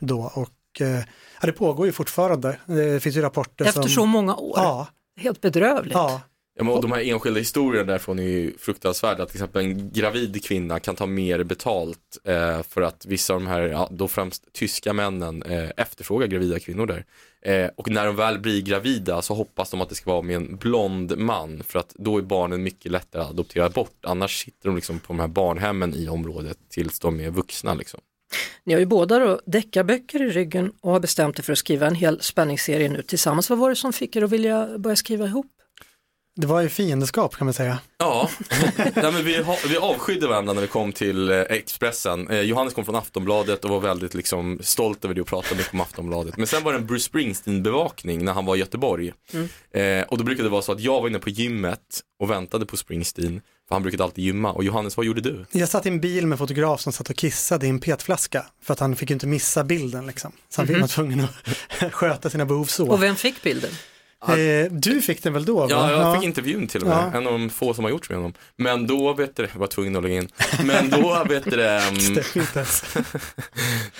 då 0.00 0.32
och 0.34 0.48
eh, 0.80 0.98
ja, 1.40 1.46
det 1.46 1.52
pågår 1.52 1.86
ju 1.86 1.92
fortfarande. 1.92 2.58
Det 2.66 3.00
finns 3.00 3.16
ju 3.16 3.20
rapporter 3.20 3.64
Efter 3.64 3.82
som... 3.82 3.90
så 3.90 4.06
många 4.06 4.36
år. 4.36 4.58
Ja, 4.58 4.86
Helt 5.20 5.40
bedrövligt. 5.40 5.94
ja. 5.94 6.20
Ja, 6.58 6.64
men 6.64 6.74
och 6.74 6.82
de 6.82 6.92
här 6.92 7.00
enskilda 7.00 7.38
historierna 7.38 7.84
därifrån 7.84 8.18
är 8.18 8.22
ju 8.22 8.58
fruktansvärda. 8.58 9.26
Till 9.26 9.36
exempel 9.36 9.62
en 9.62 9.92
gravid 9.92 10.44
kvinna 10.44 10.80
kan 10.80 10.96
ta 10.96 11.06
mer 11.06 11.44
betalt 11.44 12.18
eh, 12.24 12.62
för 12.62 12.82
att 12.82 13.06
vissa 13.06 13.34
av 13.34 13.40
de 13.40 13.46
här, 13.46 13.60
ja, 13.60 13.88
då 13.90 14.08
främst 14.08 14.52
tyska 14.52 14.92
männen 14.92 15.42
eh, 15.42 15.70
efterfrågar 15.76 16.26
gravida 16.26 16.58
kvinnor 16.58 16.86
där. 16.86 17.04
Eh, 17.42 17.70
och 17.76 17.90
när 17.90 18.06
de 18.06 18.16
väl 18.16 18.38
blir 18.38 18.62
gravida 18.62 19.22
så 19.22 19.34
hoppas 19.34 19.70
de 19.70 19.80
att 19.80 19.88
det 19.88 19.94
ska 19.94 20.10
vara 20.10 20.22
med 20.22 20.36
en 20.36 20.56
blond 20.56 21.18
man 21.18 21.62
för 21.62 21.78
att 21.78 21.94
då 21.94 22.18
är 22.18 22.22
barnen 22.22 22.62
mycket 22.62 22.92
lättare 22.92 23.22
att 23.22 23.30
adoptera 23.30 23.68
bort. 23.68 23.96
Annars 24.02 24.44
sitter 24.44 24.68
de 24.68 24.76
liksom 24.76 24.98
på 24.98 25.06
de 25.12 25.20
här 25.20 25.28
barnhemmen 25.28 25.94
i 25.94 26.08
området 26.08 26.58
tills 26.68 26.98
de 26.98 27.20
är 27.20 27.30
vuxna 27.30 27.74
liksom. 27.74 28.00
Ni 28.64 28.72
har 28.72 28.80
ju 28.80 28.86
båda 28.86 29.18
då 29.18 29.40
deckarböcker 29.46 30.22
i 30.22 30.30
ryggen 30.30 30.72
och 30.80 30.92
har 30.92 31.00
bestämt 31.00 31.38
er 31.38 31.42
för 31.42 31.52
att 31.52 31.58
skriva 31.58 31.86
en 31.86 31.94
hel 31.94 32.20
spänningsserie 32.20 32.88
nu 32.88 33.02
tillsammans. 33.02 33.50
Vad 33.50 33.58
var 33.58 33.70
det 33.70 33.76
som 33.76 33.92
fick 33.92 34.16
er 34.16 34.22
att 34.22 34.30
vilja 34.30 34.78
börja 34.78 34.96
skriva 34.96 35.26
ihop? 35.26 35.57
Det 36.40 36.46
var 36.46 36.60
ju 36.60 36.68
fiendeskap 36.68 37.36
kan 37.36 37.46
man 37.46 37.54
säga. 37.54 37.78
Ja, 37.98 38.30
Nej, 38.76 38.92
men 38.94 39.24
vi, 39.24 39.44
vi 39.68 39.76
avskydde 39.76 40.26
varandra 40.26 40.52
när 40.52 40.60
vi 40.60 40.66
kom 40.66 40.92
till 40.92 41.30
eh, 41.30 41.40
Expressen. 41.40 42.28
Eh, 42.28 42.40
Johannes 42.40 42.74
kom 42.74 42.84
från 42.84 42.94
Aftonbladet 42.96 43.64
och 43.64 43.70
var 43.70 43.80
väldigt 43.80 44.14
liksom, 44.14 44.58
stolt 44.62 45.04
över 45.04 45.14
det 45.14 45.20
och 45.20 45.26
pratade 45.26 45.54
mycket 45.54 45.72
om 45.72 45.80
Aftonbladet. 45.80 46.36
Men 46.36 46.46
sen 46.46 46.64
var 46.64 46.72
det 46.72 46.78
en 46.78 46.86
Bruce 46.86 47.04
Springsteen-bevakning 47.04 48.24
när 48.24 48.32
han 48.32 48.44
var 48.44 48.56
i 48.56 48.58
Göteborg. 48.58 49.12
Eh, 49.74 50.02
och 50.08 50.18
då 50.18 50.24
brukade 50.24 50.48
det 50.48 50.52
vara 50.52 50.62
så 50.62 50.72
att 50.72 50.80
jag 50.80 51.00
var 51.00 51.08
inne 51.08 51.18
på 51.18 51.30
gymmet 51.30 52.00
och 52.20 52.30
väntade 52.30 52.66
på 52.66 52.76
Springsteen. 52.76 53.40
För 53.68 53.74
han 53.74 53.82
brukade 53.82 54.04
alltid 54.04 54.24
gymma. 54.24 54.52
Och 54.52 54.64
Johannes, 54.64 54.96
vad 54.96 55.06
gjorde 55.06 55.20
du? 55.20 55.44
Jag 55.52 55.68
satt 55.68 55.86
i 55.86 55.88
en 55.88 56.00
bil 56.00 56.26
med 56.26 56.34
en 56.34 56.38
fotograf 56.38 56.80
som 56.80 56.92
satt 56.92 57.10
och 57.10 57.16
kissade 57.16 57.66
i 57.66 57.68
en 57.68 57.80
petflaska 57.80 58.46
för 58.62 58.72
att 58.72 58.80
han 58.80 58.96
fick 58.96 59.10
ju 59.10 59.14
inte 59.14 59.26
missa 59.26 59.64
bilden 59.64 60.06
liksom. 60.06 60.32
Så 60.48 60.62
han 60.62 60.80
var 60.80 60.88
tvungen 60.88 61.20
att 61.20 61.92
sköta 61.92 62.30
sina 62.30 62.46
behov 62.46 62.64
så. 62.64 62.88
Och 62.88 63.02
vem 63.02 63.16
fick 63.16 63.42
bilden? 63.42 63.70
Eh, 64.26 64.72
du 64.72 65.02
fick 65.02 65.22
den 65.22 65.32
väl 65.32 65.44
då? 65.44 65.60
Va? 65.60 65.66
Ja, 65.70 65.90
jag 65.90 66.14
fick 66.14 66.24
intervjun 66.24 66.66
till 66.66 66.82
och 66.82 66.88
med. 66.88 67.10
Ja. 67.12 67.18
En 67.18 67.26
av 67.26 67.32
de 67.32 67.50
få 67.50 67.74
som 67.74 67.84
har 67.84 67.90
gjorts 67.90 68.08
med 68.10 68.18
honom. 68.18 68.32
Men 68.56 68.86
då, 68.86 69.12
vet 69.12 69.36
du, 69.36 69.48
jag 69.52 69.60
var 69.60 69.66
tvungen 69.66 69.96
att 69.96 70.02
lägga 70.02 70.16
in. 70.16 70.28
Men 70.64 70.90
då, 70.90 71.24
vet 71.28 71.44
du, 71.44 71.64
mm. 71.68 71.94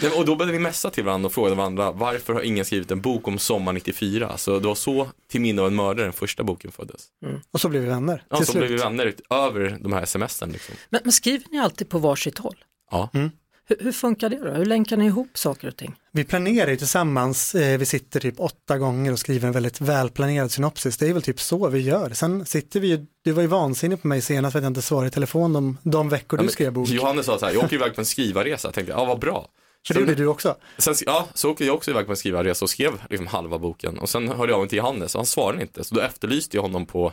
Nej, 0.03 0.11
Och 0.17 0.25
då 0.25 0.37
började 0.37 0.53
vi 0.53 0.59
mässa 0.59 0.91
till 0.91 1.05
varandra 1.05 1.27
och 1.27 1.33
fråga 1.33 1.55
varandra 1.55 1.93
varför 1.93 2.33
har 2.35 2.41
ingen 2.41 2.65
skrivit 2.65 2.91
en 2.91 3.01
bok 3.01 3.29
om 3.29 3.39
sommar 3.39 3.73
94? 3.73 4.37
Så 4.37 4.59
det 4.59 4.67
var 4.69 4.75
så 4.75 5.09
Till 5.31 5.41
minne 5.41 5.63
av 5.63 5.67
en 5.69 5.75
mördare 5.77 6.07
den 6.07 6.13
första 6.13 6.43
boken 6.43 6.73
föddes. 6.73 7.07
Och 7.51 7.61
så 7.61 7.69
blev 7.69 7.83
vi 7.83 7.89
vänner 7.89 8.23
Ja, 8.31 8.37
så 8.37 8.45
slut. 8.45 8.57
blev 8.57 8.71
vi 8.71 8.77
vänner 8.77 9.15
över 9.31 9.79
de 9.81 9.93
här 9.93 10.05
semestern. 10.05 10.53
Liksom. 10.53 10.75
Men, 10.91 11.01
men 11.05 11.13
skriver 11.13 11.45
ni 11.51 11.59
alltid 11.59 11.89
på 11.89 11.99
varsitt 11.99 12.39
håll? 12.39 12.57
Ja. 12.91 13.11
Hur, 13.69 13.77
hur 13.81 13.93
funkar 13.93 14.29
det 14.29 14.39
då? 14.45 14.51
Hur 14.51 14.65
länkar 14.65 14.97
ni 14.97 15.07
ihop 15.07 15.39
saker 15.39 15.69
och 15.69 15.77
ting? 15.77 15.95
Vi 16.13 16.25
planerar 16.25 16.71
ju 16.71 16.77
tillsammans, 16.77 17.55
eh, 17.55 17.79
vi 17.79 17.87
sitter 17.87 18.21
typ 18.21 18.41
åtta 18.41 18.79
gånger 18.79 19.13
och 19.13 19.19
skriver 19.19 19.47
en 19.47 19.53
väldigt 19.53 19.81
välplanerad 19.81 20.51
synopsis. 20.51 20.97
Det 20.97 21.09
är 21.09 21.13
väl 21.13 21.23
typ 21.23 21.41
så 21.41 21.69
vi 21.69 21.81
gör. 21.81 22.11
Sen 22.11 22.47
sitter 22.47 22.81
vi 22.81 22.89
ju, 22.89 23.07
du 23.25 23.33
var 23.33 23.43
ju 23.43 23.49
vansinnig 23.49 24.03
på 24.03 24.09
mig 24.09 24.21
senast 24.23 24.53
för 24.53 24.59
att 24.59 24.63
jag 24.63 24.71
inte 24.71 24.83
svarade 24.83 25.09
i 25.09 25.11
telefon 25.11 25.53
de, 25.53 25.79
de 25.83 26.09
veckor 26.09 26.39
Ja, 26.39 26.43
du 26.43 26.49
skrev 26.49 26.73
bok. 26.73 26.89
Johannes 26.89 27.27
sa 27.27 27.39
så 27.39 27.47
här, 27.47 27.53
jag 27.53 27.65
åker 27.65 27.77
iväg 27.77 27.95
på 27.95 28.01
en 28.01 28.05
skrivarresa. 28.05 28.69
Jag 28.69 28.75
tänkte, 28.75 28.93
ja 28.93 29.05
vad 29.05 29.19
bra. 29.19 29.49
För 29.87 29.95
det 29.95 30.01
gjorde 30.01 30.15
du 30.15 30.27
också. 30.27 30.57
Sen, 30.79 30.95
ja, 31.07 31.29
så 31.35 31.51
åkte 31.51 31.65
jag 31.65 31.75
också 31.75 31.91
iväg 31.91 32.07
på 32.07 32.13
en 32.13 32.17
skrivarresa 32.17 32.65
och 32.65 32.71
skrev 32.71 32.93
liksom 33.11 33.27
halva 33.27 33.59
boken. 33.59 33.99
Och 33.99 34.09
sen 34.09 34.29
hörde 34.29 34.53
jag 34.53 34.57
av 34.57 34.61
mig 34.61 34.69
till 34.69 34.79
Johannes 34.79 35.15
och 35.15 35.19
han 35.19 35.27
svarade 35.27 35.63
inte. 35.63 35.85
Så 35.85 35.95
då 35.95 36.01
efterlyste 36.01 36.57
jag 36.57 36.63
honom 36.63 36.87
på, 36.87 37.13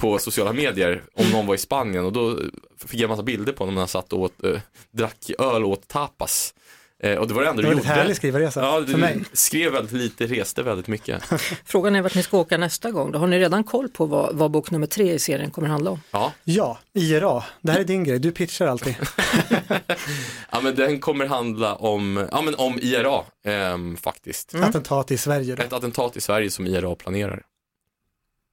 på 0.00 0.18
sociala 0.18 0.52
medier 0.52 1.02
om 1.14 1.30
någon 1.30 1.46
var 1.46 1.54
i 1.54 1.58
Spanien. 1.58 2.04
Och 2.04 2.12
då 2.12 2.38
fick 2.86 2.94
jag 3.00 3.02
en 3.02 3.08
massa 3.10 3.22
bilder 3.22 3.52
på 3.52 3.62
honom 3.62 3.74
när 3.74 3.80
han 3.82 3.88
satt 3.88 4.12
och 4.12 4.20
åt, 4.20 4.44
eh, 4.44 4.60
drack 4.90 5.30
öl 5.38 5.64
och 5.64 5.70
åt 5.70 5.88
tapas. 5.88 6.54
Eh, 7.02 7.16
och 7.18 7.28
det 7.28 7.34
var 7.34 7.42
det 7.42 7.48
enda 7.48 7.62
Det 7.62 7.68
du 7.68 7.74
var 7.74 7.78
gjorde. 7.78 7.88
väldigt 7.88 7.96
härlig 8.02 8.16
skrivarresa 8.16 8.60
Ja, 8.60 8.84
för 8.86 8.92
du 8.92 8.96
mig. 8.96 9.20
skrev 9.32 9.72
väldigt 9.72 9.92
lite, 9.92 10.26
reste 10.26 10.62
väldigt 10.62 10.86
mycket. 10.86 11.22
Frågan 11.64 11.96
är 11.96 12.02
vart 12.02 12.14
ni 12.14 12.22
ska 12.22 12.38
åka 12.38 12.58
nästa 12.58 12.90
gång. 12.90 13.12
Då 13.12 13.18
har 13.18 13.26
ni 13.26 13.38
redan 13.38 13.64
koll 13.64 13.88
på 13.88 14.06
vad, 14.06 14.34
vad 14.36 14.50
bok 14.50 14.70
nummer 14.70 14.86
tre 14.86 15.12
i 15.12 15.18
serien 15.18 15.50
kommer 15.50 15.68
handla 15.68 15.90
om? 15.90 16.00
Ja, 16.10 16.32
Ja, 16.44 16.78
IRA. 16.94 17.44
Det 17.60 17.72
här 17.72 17.80
är 17.80 17.84
din 17.84 18.04
grej, 18.04 18.18
du 18.18 18.32
pitchar 18.32 18.66
alltid. 18.66 18.96
ja 20.50 20.60
men 20.62 20.74
den 20.74 21.00
kommer 21.00 21.26
handla 21.26 21.74
om, 21.74 22.28
ja, 22.32 22.42
men 22.42 22.54
om 22.54 22.78
IRA 22.82 23.20
ehm, 23.44 23.96
faktiskt. 23.96 24.54
Attentat 24.54 25.10
i 25.10 25.18
Sverige 25.18 25.54
då. 25.54 25.62
Ett 25.62 25.72
attentat 25.72 26.16
i 26.16 26.20
Sverige 26.20 26.50
som 26.50 26.66
IRA 26.66 26.94
planerar. 26.94 27.42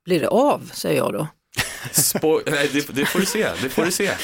Blir 0.05 0.19
det 0.19 0.27
av, 0.27 0.69
säger 0.73 0.97
jag 0.97 1.13
då. 1.13 1.27
Spo- 1.91 2.41
nej, 2.51 2.69
det, 2.73 2.87
det 2.95 3.05
får 3.05 3.19
du 3.19 3.25
se, 3.25 3.47
det 3.61 3.69
får 3.69 3.85
du 3.85 3.91
se. 3.91 4.07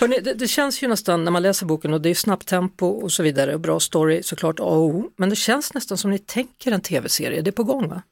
Hörrni, 0.00 0.20
det, 0.20 0.34
det 0.34 0.48
känns 0.48 0.82
ju 0.82 0.88
nästan 0.88 1.24
när 1.24 1.30
man 1.30 1.42
läser 1.42 1.66
boken 1.66 1.92
och 1.94 2.00
det 2.00 2.10
är 2.10 2.14
snabbt 2.14 2.46
tempo 2.48 2.86
och 2.86 3.12
så 3.12 3.22
vidare 3.22 3.54
och 3.54 3.60
bra 3.60 3.80
story 3.80 4.22
såklart 4.22 4.60
A 4.60 4.62
och 4.62 4.84
O. 4.84 5.10
Men 5.16 5.30
det 5.30 5.36
känns 5.36 5.74
nästan 5.74 5.98
som 5.98 6.10
ni 6.10 6.18
tänker 6.18 6.72
en 6.72 6.80
tv-serie, 6.80 7.42
det 7.42 7.50
är 7.50 7.52
på 7.52 7.64
gång 7.64 7.88
va? 7.88 8.02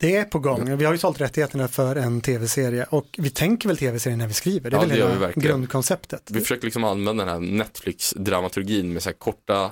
Det 0.00 0.16
är 0.16 0.24
på 0.24 0.38
gång. 0.38 0.76
Vi 0.76 0.84
har 0.84 0.92
ju 0.92 0.98
sålt 0.98 1.20
rättigheterna 1.20 1.68
för 1.68 1.96
en 1.96 2.20
tv-serie 2.20 2.86
och 2.90 3.06
vi 3.18 3.30
tänker 3.30 3.68
väl 3.68 3.76
tv-serie 3.76 4.16
när 4.16 4.26
vi 4.26 4.34
skriver. 4.34 4.70
Det 4.70 4.76
är 4.76 4.78
Ja, 4.78 4.80
väl 4.80 4.88
det 4.88 4.96
gör 4.96 5.06
vi 5.06 5.12
hela 5.14 5.26
verkligen. 5.26 5.48
grundkonceptet. 5.48 6.22
Vi 6.30 6.40
försöker 6.40 6.64
liksom 6.64 6.84
använda 6.84 7.24
den 7.24 7.34
här 7.34 7.40
Netflix-dramaturgin 7.40 8.92
med 8.92 9.02
så 9.02 9.08
här 9.08 9.14
korta, 9.14 9.70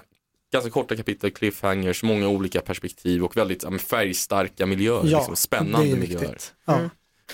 ganska 0.53 0.71
korta 0.71 0.97
kapitel, 0.97 1.31
cliffhangers, 1.31 2.03
många 2.03 2.29
olika 2.29 2.61
perspektiv 2.61 3.25
och 3.25 3.37
väldigt 3.37 3.63
ja, 3.63 3.79
färgstarka 3.79 4.67
miljöer, 4.67 5.03
liksom, 5.03 5.37
spännande 5.37 5.87
det 5.87 5.93
är 5.93 5.97
miljöer. 5.97 6.39
Ja, 6.67 6.81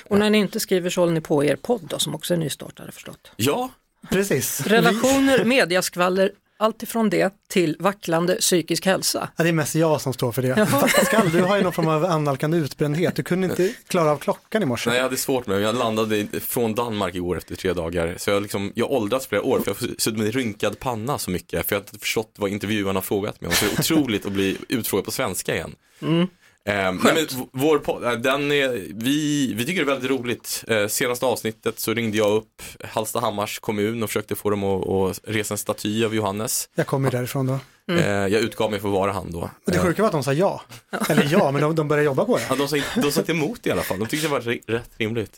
Och 0.04 0.18
när 0.18 0.30
ni 0.30 0.38
inte 0.38 0.60
skriver 0.60 0.90
så 0.90 1.00
håller 1.00 1.12
ni 1.12 1.20
på 1.20 1.44
er 1.44 1.56
podd 1.56 1.82
då, 1.90 1.98
som 1.98 2.14
också 2.14 2.34
är 2.34 2.38
nystartade 2.38 2.92
förstått. 2.92 3.30
Ja, 3.36 3.70
precis. 4.10 4.60
Relationer, 4.60 5.44
mediaskvaller, 5.44 6.30
allt 6.58 6.82
ifrån 6.82 7.10
det 7.10 7.34
till 7.48 7.76
vacklande 7.78 8.34
psykisk 8.34 8.86
hälsa. 8.86 9.28
Ja, 9.36 9.44
det 9.44 9.50
är 9.50 9.52
mest 9.52 9.74
jag 9.74 10.00
som 10.00 10.12
står 10.12 10.32
för 10.32 10.42
det. 10.42 10.68
Pascal, 10.70 11.30
du 11.30 11.42
har 11.42 11.56
ju 11.56 11.62
någon 11.62 11.72
form 11.72 11.88
av 11.88 12.04
annalkande 12.04 12.56
utbrändhet. 12.56 13.16
Du 13.16 13.22
kunde 13.22 13.46
inte 13.46 13.72
klara 13.88 14.10
av 14.10 14.16
klockan 14.16 14.62
i 14.62 14.66
morse. 14.66 14.90
nej 14.90 14.96
jag 14.96 15.04
hade 15.04 15.16
svårt 15.16 15.46
med 15.46 15.56
det. 15.56 15.62
Jag 15.62 15.74
landade 15.74 16.26
från 16.40 16.74
Danmark 16.74 17.14
igår 17.14 17.38
efter 17.38 17.56
tre 17.56 17.72
dagar. 17.72 18.14
Så 18.18 18.30
jag, 18.30 18.42
liksom, 18.42 18.72
jag 18.74 18.90
åldrats 18.90 19.26
flera 19.26 19.42
år 19.42 19.60
för 19.60 19.70
jag 19.70 19.74
har 19.74 19.94
suttit 19.98 20.18
med 20.18 20.34
rynkad 20.34 20.78
panna 20.78 21.18
så 21.18 21.30
mycket. 21.30 21.66
För 21.66 21.76
jag 21.76 21.80
har 21.80 21.84
inte 21.84 21.98
förstått 21.98 22.34
vad 22.36 22.50
intervjuarna 22.50 22.96
har 22.96 23.02
frågat 23.02 23.40
mig 23.40 23.48
om. 23.48 23.54
Så 23.54 23.64
det 23.64 23.72
är 23.72 23.80
otroligt 23.80 24.26
att 24.26 24.32
bli 24.32 24.58
utfrågad 24.68 25.04
på 25.04 25.10
svenska 25.10 25.54
igen. 25.54 25.74
Ehm, 26.02 26.26
nej, 26.66 26.92
men 27.14 27.26
vår 27.52 27.78
podd, 27.78 28.04
äh, 28.04 28.12
den 28.12 28.52
är, 28.52 28.68
vi, 28.94 29.52
vi 29.54 29.66
tycker 29.66 29.84
det 29.84 29.92
är 29.92 29.94
väldigt 29.94 30.10
roligt. 30.10 30.64
Eh, 30.68 30.86
senaste 30.86 31.26
avsnittet 31.26 31.78
så 31.80 31.94
ringde 31.94 32.18
jag 32.18 32.32
upp 32.32 32.62
Hallstahammars 32.84 33.58
kommun 33.58 34.02
och 34.02 34.08
försökte 34.10 34.34
få 34.36 34.50
dem 34.50 34.64
att, 34.64 34.88
att 34.88 35.20
resa 35.24 35.54
en 35.54 35.58
staty 35.58 36.04
av 36.04 36.14
Johannes. 36.14 36.68
Jag 36.74 36.86
kommer 36.86 37.10
ju 37.10 37.16
därifrån 37.18 37.46
då. 37.46 37.58
Eh, 37.94 38.06
jag 38.08 38.32
utgav 38.32 38.70
mig 38.70 38.80
för 38.80 38.88
att 38.88 38.94
vara 38.94 39.12
han 39.12 39.32
då. 39.32 39.40
Och 39.40 39.50
det 39.72 39.76
Eh, 39.76 39.82
sjuka 39.84 40.02
var 40.02 40.06
att 40.08 40.12
de 40.12 40.24
sa 40.24 40.32
ja. 40.32 40.62
Eller 41.08 41.28
ja, 41.32 41.50
men 41.50 41.62
de, 41.62 41.74
de 41.74 41.88
började 41.88 42.04
jobba 42.06 42.24
på 42.24 42.36
det. 42.36 42.42
ja, 42.48 42.56
de, 42.56 42.68
sa, 42.68 42.76
inte- 42.76 43.00
de 43.00 43.12
sa 43.12 43.20
inte 43.20 43.32
emot 43.32 43.66
i 43.66 43.70
alla 43.70 43.82
fall, 43.82 43.98
de 43.98 44.08
tyckte 44.08 44.26
det 44.26 44.30
var 44.30 44.40
rätt 44.72 44.90
rimligt. 44.98 45.32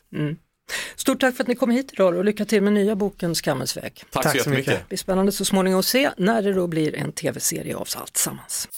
Stort 0.97 1.21
tack 1.21 1.37
för 1.37 1.45
att 1.45 1.49
ni 1.49 1.55
kom 1.55 1.71
hit 1.71 1.91
idag 1.93 2.17
och 2.17 2.25
lycka 2.25 2.45
till 2.45 2.63
med 2.63 2.73
nya 2.73 2.97
boken 2.97 3.35
Skammens 3.35 3.77
väg. 3.77 4.05
Tack, 4.11 4.23
Tack 4.23 4.25
så 4.25 4.31
så 4.31 4.37
jättemycket. 4.37 4.67
mycket. 4.67 4.83
Det 4.83 4.89
blir 4.89 4.99
spännande 4.99 5.33
så 5.33 5.45
småningom 5.45 5.79
att 5.81 5.87
se 5.87 6.11
när 6.17 6.43
det 6.43 6.53
då 6.53 6.67
blir 6.67 6.95
en 6.97 7.13
tv-serie 7.13 7.77
av 7.77 7.89
allt 7.97 8.17
sammans. 8.17 8.69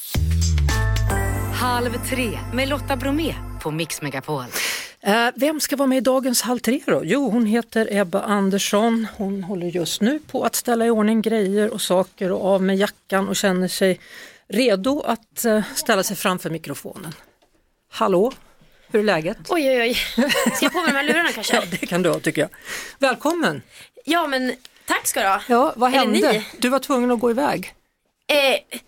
Halv 1.61 2.09
tre 2.09 2.38
med 2.55 2.69
Lotta 2.69 2.97
Bromé 2.97 3.35
på 3.62 3.71
Mix 3.71 4.02
Megapol. 4.02 4.45
Eh, 5.00 5.29
vem 5.35 5.61
ska 5.61 5.76
vara 5.76 5.87
med 5.87 5.99
i 5.99 6.00
dagens 6.00 6.43
Halv 6.43 6.59
tre 6.59 6.81
då? 6.87 7.02
Jo, 7.05 7.31
hon 7.31 7.47
heter 7.47 7.88
Ebba 7.90 8.21
Andersson. 8.21 9.07
Hon 9.17 9.45
håller 9.45 9.67
just 9.67 10.00
nu 10.00 10.19
på 10.19 10.45
att 10.45 10.55
ställa 10.55 10.87
i 10.87 10.90
ordning 10.90 11.23
grejer 11.23 11.71
och 11.71 11.81
saker 11.81 12.33
och 12.33 12.45
av 12.45 12.62
med 12.62 12.76
jackan 12.76 13.29
och 13.29 13.37
känner 13.37 13.69
sig 13.69 14.00
redo 14.49 15.00
att 15.00 15.45
eh, 15.45 15.62
ställa 15.75 16.02
sig 16.02 16.17
framför 16.17 16.50
mikrofonen. 16.50 17.12
Hallå, 17.90 18.33
hur 18.90 19.00
är 19.00 19.05
läget? 19.05 19.38
Oj, 19.49 19.71
oj, 19.71 19.81
oj. 19.81 19.95
Ska 20.55 20.64
jag 20.64 20.73
på 20.73 20.81
med 20.81 20.88
de 20.88 20.97
här 20.97 21.05
lurarna 21.05 21.29
kanske? 21.35 21.57
Ja, 21.57 21.62
det 21.71 21.87
kan 21.87 22.02
du 22.02 22.11
ha 22.11 22.21
tycker 22.21 22.40
jag. 22.40 22.50
Välkommen! 22.99 23.62
Ja, 24.05 24.26
men 24.26 24.52
tack 24.87 25.07
ska 25.07 25.21
du 25.21 25.26
ha. 25.26 25.40
Ja, 25.49 25.73
vad 25.76 25.90
hände? 25.90 26.45
Du 26.59 26.69
var 26.69 26.79
tvungen 26.79 27.11
att 27.11 27.21
gå 27.21 27.31
iväg. 27.31 27.75
Eh, 28.26 28.79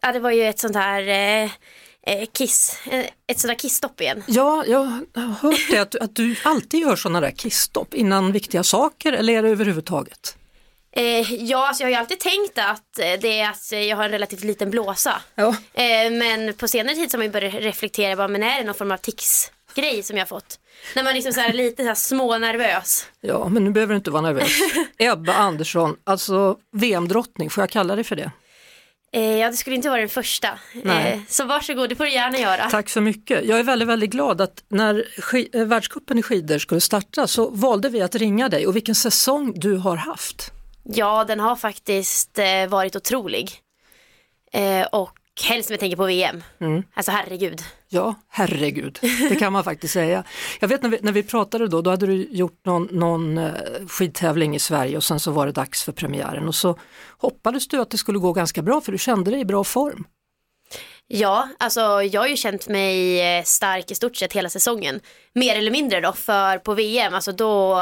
ja, 0.00 0.12
det 0.12 0.20
var 0.20 0.30
ju 0.30 0.44
ett 0.44 0.58
sånt 0.58 0.76
här 0.76 1.08
eh, 1.44 1.50
eh, 2.06 2.28
kiss, 2.32 2.78
eh, 2.90 3.06
ett 3.26 3.42
här 3.44 3.54
kissstopp 3.54 4.00
igen. 4.00 4.22
Ja, 4.26 4.64
jag 4.66 4.78
har 5.14 5.22
hört 5.22 5.70
det, 5.70 5.78
att, 5.78 5.94
att 5.94 6.16
du 6.16 6.36
alltid 6.42 6.80
gör 6.80 6.96
sådana 6.96 7.20
där 7.20 7.30
kissstopp 7.30 7.94
innan 7.94 8.32
viktiga 8.32 8.62
saker 8.62 9.12
eller 9.12 9.32
är 9.32 9.42
det 9.42 9.48
överhuvudtaget? 9.48 10.36
Eh, 10.96 11.32
ja, 11.34 11.68
alltså 11.68 11.82
jag 11.82 11.86
har 11.86 11.90
ju 11.90 11.96
alltid 11.96 12.20
tänkt 12.20 12.58
att 12.58 12.98
eh, 12.98 13.20
det 13.20 13.40
är 13.40 13.50
att 13.50 13.72
jag 13.88 13.96
har 13.96 14.04
en 14.04 14.10
relativt 14.10 14.44
liten 14.44 14.70
blåsa. 14.70 15.22
Ja. 15.34 15.48
Eh, 15.74 16.12
men 16.12 16.54
på 16.54 16.68
senare 16.68 16.94
tid 16.94 17.10
så 17.10 17.16
har 17.16 17.24
man 17.24 17.32
börjat 17.32 17.54
reflektera, 17.54 18.16
bara, 18.16 18.28
men 18.28 18.42
är 18.42 18.58
det 18.58 18.64
någon 18.64 18.74
form 18.74 18.92
av 18.92 18.96
tics-grej 18.96 20.02
som 20.02 20.16
jag 20.16 20.28
fått? 20.28 20.58
När 20.94 21.02
man 21.02 21.14
liksom 21.14 21.32
så 21.32 21.40
här 21.40 21.52
lite 21.52 21.82
så 21.82 21.88
här 21.88 21.94
smånervös. 21.94 23.06
Ja, 23.20 23.48
men 23.48 23.64
nu 23.64 23.70
behöver 23.70 23.94
du 23.94 23.96
inte 23.96 24.10
vara 24.10 24.22
nervös. 24.22 24.52
Ebba 24.98 25.32
Andersson, 25.32 25.96
alltså 26.04 26.56
VM-drottning, 26.72 27.50
får 27.50 27.62
jag 27.62 27.70
kalla 27.70 27.94
dig 27.94 28.04
för 28.04 28.16
det? 28.16 28.30
Eh, 29.14 29.36
ja, 29.38 29.50
det 29.50 29.56
skulle 29.56 29.76
inte 29.76 29.88
vara 29.88 30.00
den 30.00 30.08
första. 30.08 30.58
Nej. 30.82 31.12
Eh, 31.12 31.20
så 31.28 31.44
varsågod, 31.44 31.88
det 31.88 31.96
får 31.96 32.04
du 32.04 32.12
gärna 32.12 32.38
göra. 32.38 32.70
Tack 32.70 32.88
så 32.88 33.00
mycket. 33.00 33.44
Jag 33.44 33.58
är 33.58 33.62
väldigt, 33.62 33.88
väldigt 33.88 34.10
glad 34.10 34.40
att 34.40 34.64
när 34.68 35.06
eh, 35.52 35.64
världscupen 35.64 36.18
i 36.18 36.22
skidor 36.22 36.58
skulle 36.58 36.80
starta 36.80 37.26
så 37.26 37.50
valde 37.50 37.88
vi 37.88 38.00
att 38.00 38.14
ringa 38.14 38.48
dig 38.48 38.66
och 38.66 38.76
vilken 38.76 38.94
säsong 38.94 39.52
du 39.56 39.76
har 39.76 39.96
haft. 39.96 40.52
Ja, 40.84 41.24
den 41.24 41.40
har 41.40 41.56
faktiskt 41.56 42.38
varit 42.68 42.96
otrolig. 42.96 43.50
Och 44.92 45.10
helst 45.44 45.70
jag 45.70 45.80
tänker 45.80 45.96
på 45.96 46.04
VM. 46.04 46.42
Alltså 46.94 47.12
herregud. 47.12 47.62
Ja, 47.88 48.14
herregud, 48.28 48.98
det 49.28 49.36
kan 49.36 49.52
man 49.52 49.64
faktiskt 49.64 49.94
säga. 49.94 50.24
Jag 50.60 50.68
vet 50.68 50.82
när 50.82 50.90
vi, 50.90 50.98
när 51.02 51.12
vi 51.12 51.22
pratade 51.22 51.68
då, 51.68 51.82
då 51.82 51.90
hade 51.90 52.06
du 52.06 52.28
gjort 52.30 52.60
någon, 52.64 52.88
någon 52.90 53.38
eh, 53.38 53.52
skidtävling 53.88 54.54
i 54.54 54.58
Sverige 54.58 54.96
och 54.96 55.04
sen 55.04 55.20
så 55.20 55.30
var 55.30 55.46
det 55.46 55.52
dags 55.52 55.82
för 55.82 55.92
premiären 55.92 56.48
och 56.48 56.54
så 56.54 56.78
hoppades 57.18 57.68
du 57.68 57.80
att 57.80 57.90
det 57.90 57.98
skulle 57.98 58.18
gå 58.18 58.32
ganska 58.32 58.62
bra 58.62 58.80
för 58.80 58.92
du 58.92 58.98
kände 58.98 59.30
dig 59.30 59.40
i 59.40 59.44
bra 59.44 59.64
form. 59.64 60.04
Ja, 61.06 61.48
alltså 61.58 61.80
jag 62.02 62.20
har 62.20 62.28
ju 62.28 62.36
känt 62.36 62.68
mig 62.68 63.20
eh, 63.20 63.42
stark 63.44 63.90
i 63.90 63.94
stort 63.94 64.16
sett 64.16 64.32
hela 64.32 64.48
säsongen. 64.48 65.00
Mer 65.34 65.56
eller 65.56 65.70
mindre 65.70 66.00
då, 66.00 66.12
för 66.12 66.58
på 66.58 66.74
VM, 66.74 67.14
alltså 67.14 67.32
då, 67.32 67.80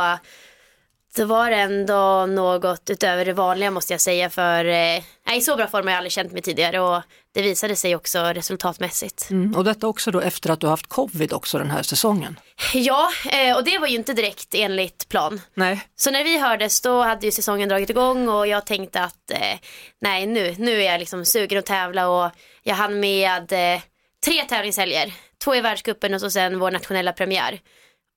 då 1.16 1.24
var 1.24 1.50
det 1.50 1.56
ändå 1.56 2.26
något 2.26 2.90
utöver 2.90 3.24
det 3.24 3.32
vanliga 3.32 3.70
måste 3.70 3.92
jag 3.92 4.00
säga. 4.00 4.30
För 4.30 4.64
eh, 4.64 5.02
nej, 5.26 5.40
så 5.40 5.56
bra 5.56 5.66
form 5.66 5.86
har 5.86 5.90
jag 5.92 5.98
aldrig 5.98 6.12
känt 6.12 6.32
mig 6.32 6.42
tidigare 6.42 6.80
och 6.80 7.02
det 7.34 7.42
visade 7.42 7.76
sig 7.76 7.96
också 7.96 8.18
resultatmässigt. 8.18 9.30
Mm. 9.30 9.54
Och 9.56 9.64
detta 9.64 9.86
också 9.88 10.10
då 10.10 10.20
efter 10.20 10.50
att 10.50 10.60
du 10.60 10.66
haft 10.66 10.86
covid 10.86 11.32
också 11.32 11.58
den 11.58 11.70
här 11.70 11.82
säsongen. 11.82 12.40
Ja, 12.74 13.10
eh, 13.32 13.56
och 13.56 13.64
det 13.64 13.78
var 13.78 13.86
ju 13.86 13.96
inte 13.96 14.12
direkt 14.12 14.54
enligt 14.54 15.08
plan. 15.08 15.40
Nej, 15.54 15.80
Så 15.96 16.10
när 16.10 16.24
vi 16.24 16.38
hördes 16.38 16.80
då 16.80 17.02
hade 17.02 17.26
ju 17.26 17.32
säsongen 17.32 17.68
dragit 17.68 17.90
igång 17.90 18.28
och 18.28 18.46
jag 18.46 18.66
tänkte 18.66 19.00
att 19.00 19.30
eh, 19.30 19.58
nej 20.00 20.26
nu, 20.26 20.54
nu 20.58 20.82
är 20.82 20.92
jag 20.92 20.98
liksom 20.98 21.24
sugen 21.24 21.58
att 21.58 21.66
tävla 21.66 22.08
och 22.08 22.30
jag 22.62 22.74
hann 22.74 23.00
med 23.00 23.52
eh, 23.52 23.80
tre 24.24 24.44
tävlingshelger. 24.44 25.12
Två 25.44 25.54
i 25.54 25.60
världscupen 25.60 26.14
och 26.14 26.20
så 26.20 26.30
sen 26.30 26.58
vår 26.58 26.70
nationella 26.70 27.12
premiär. 27.12 27.60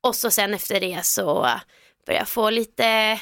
Och 0.03 0.15
så 0.15 0.31
sen 0.31 0.53
efter 0.53 0.79
det 0.79 1.05
så 1.05 1.49
började 2.05 2.21
jag 2.21 2.27
få 2.29 2.49
lite, 2.49 3.19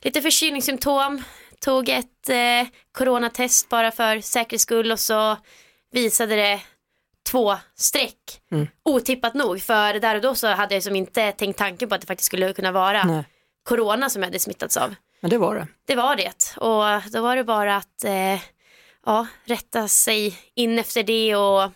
lite 0.00 0.22
förkylningssymptom. 0.22 1.22
Tog 1.60 1.88
ett 1.88 2.28
eh, 2.28 2.66
coronatest 2.92 3.68
bara 3.68 3.90
för 3.90 4.20
säkerhets 4.20 4.62
skull 4.62 4.92
och 4.92 5.00
så 5.00 5.36
visade 5.92 6.36
det 6.36 6.60
två 7.30 7.56
streck. 7.74 8.40
Otippat 8.82 9.34
nog, 9.34 9.62
för 9.62 9.94
där 9.94 10.14
och 10.14 10.22
då 10.22 10.34
så 10.34 10.46
hade 10.46 10.74
jag 10.74 10.82
som 10.82 10.96
inte 10.96 11.32
tänkt 11.32 11.58
tanken 11.58 11.88
på 11.88 11.94
att 11.94 12.00
det 12.00 12.06
faktiskt 12.06 12.26
skulle 12.26 12.52
kunna 12.52 12.72
vara 12.72 13.04
Nej. 13.04 13.24
corona 13.62 14.10
som 14.10 14.22
jag 14.22 14.26
hade 14.26 14.38
smittats 14.38 14.76
av. 14.76 14.94
Men 15.20 15.30
det 15.30 15.38
var 15.38 15.54
det. 15.54 15.66
Det 15.86 15.94
var 15.94 16.16
det 16.16 16.56
och 16.56 17.12
då 17.12 17.20
var 17.22 17.36
det 17.36 17.44
bara 17.44 17.76
att 17.76 18.04
eh, 18.04 18.40
ja, 19.06 19.26
rätta 19.44 19.88
sig 19.88 20.38
in 20.54 20.78
efter 20.78 21.02
det 21.02 21.36
och 21.36 21.70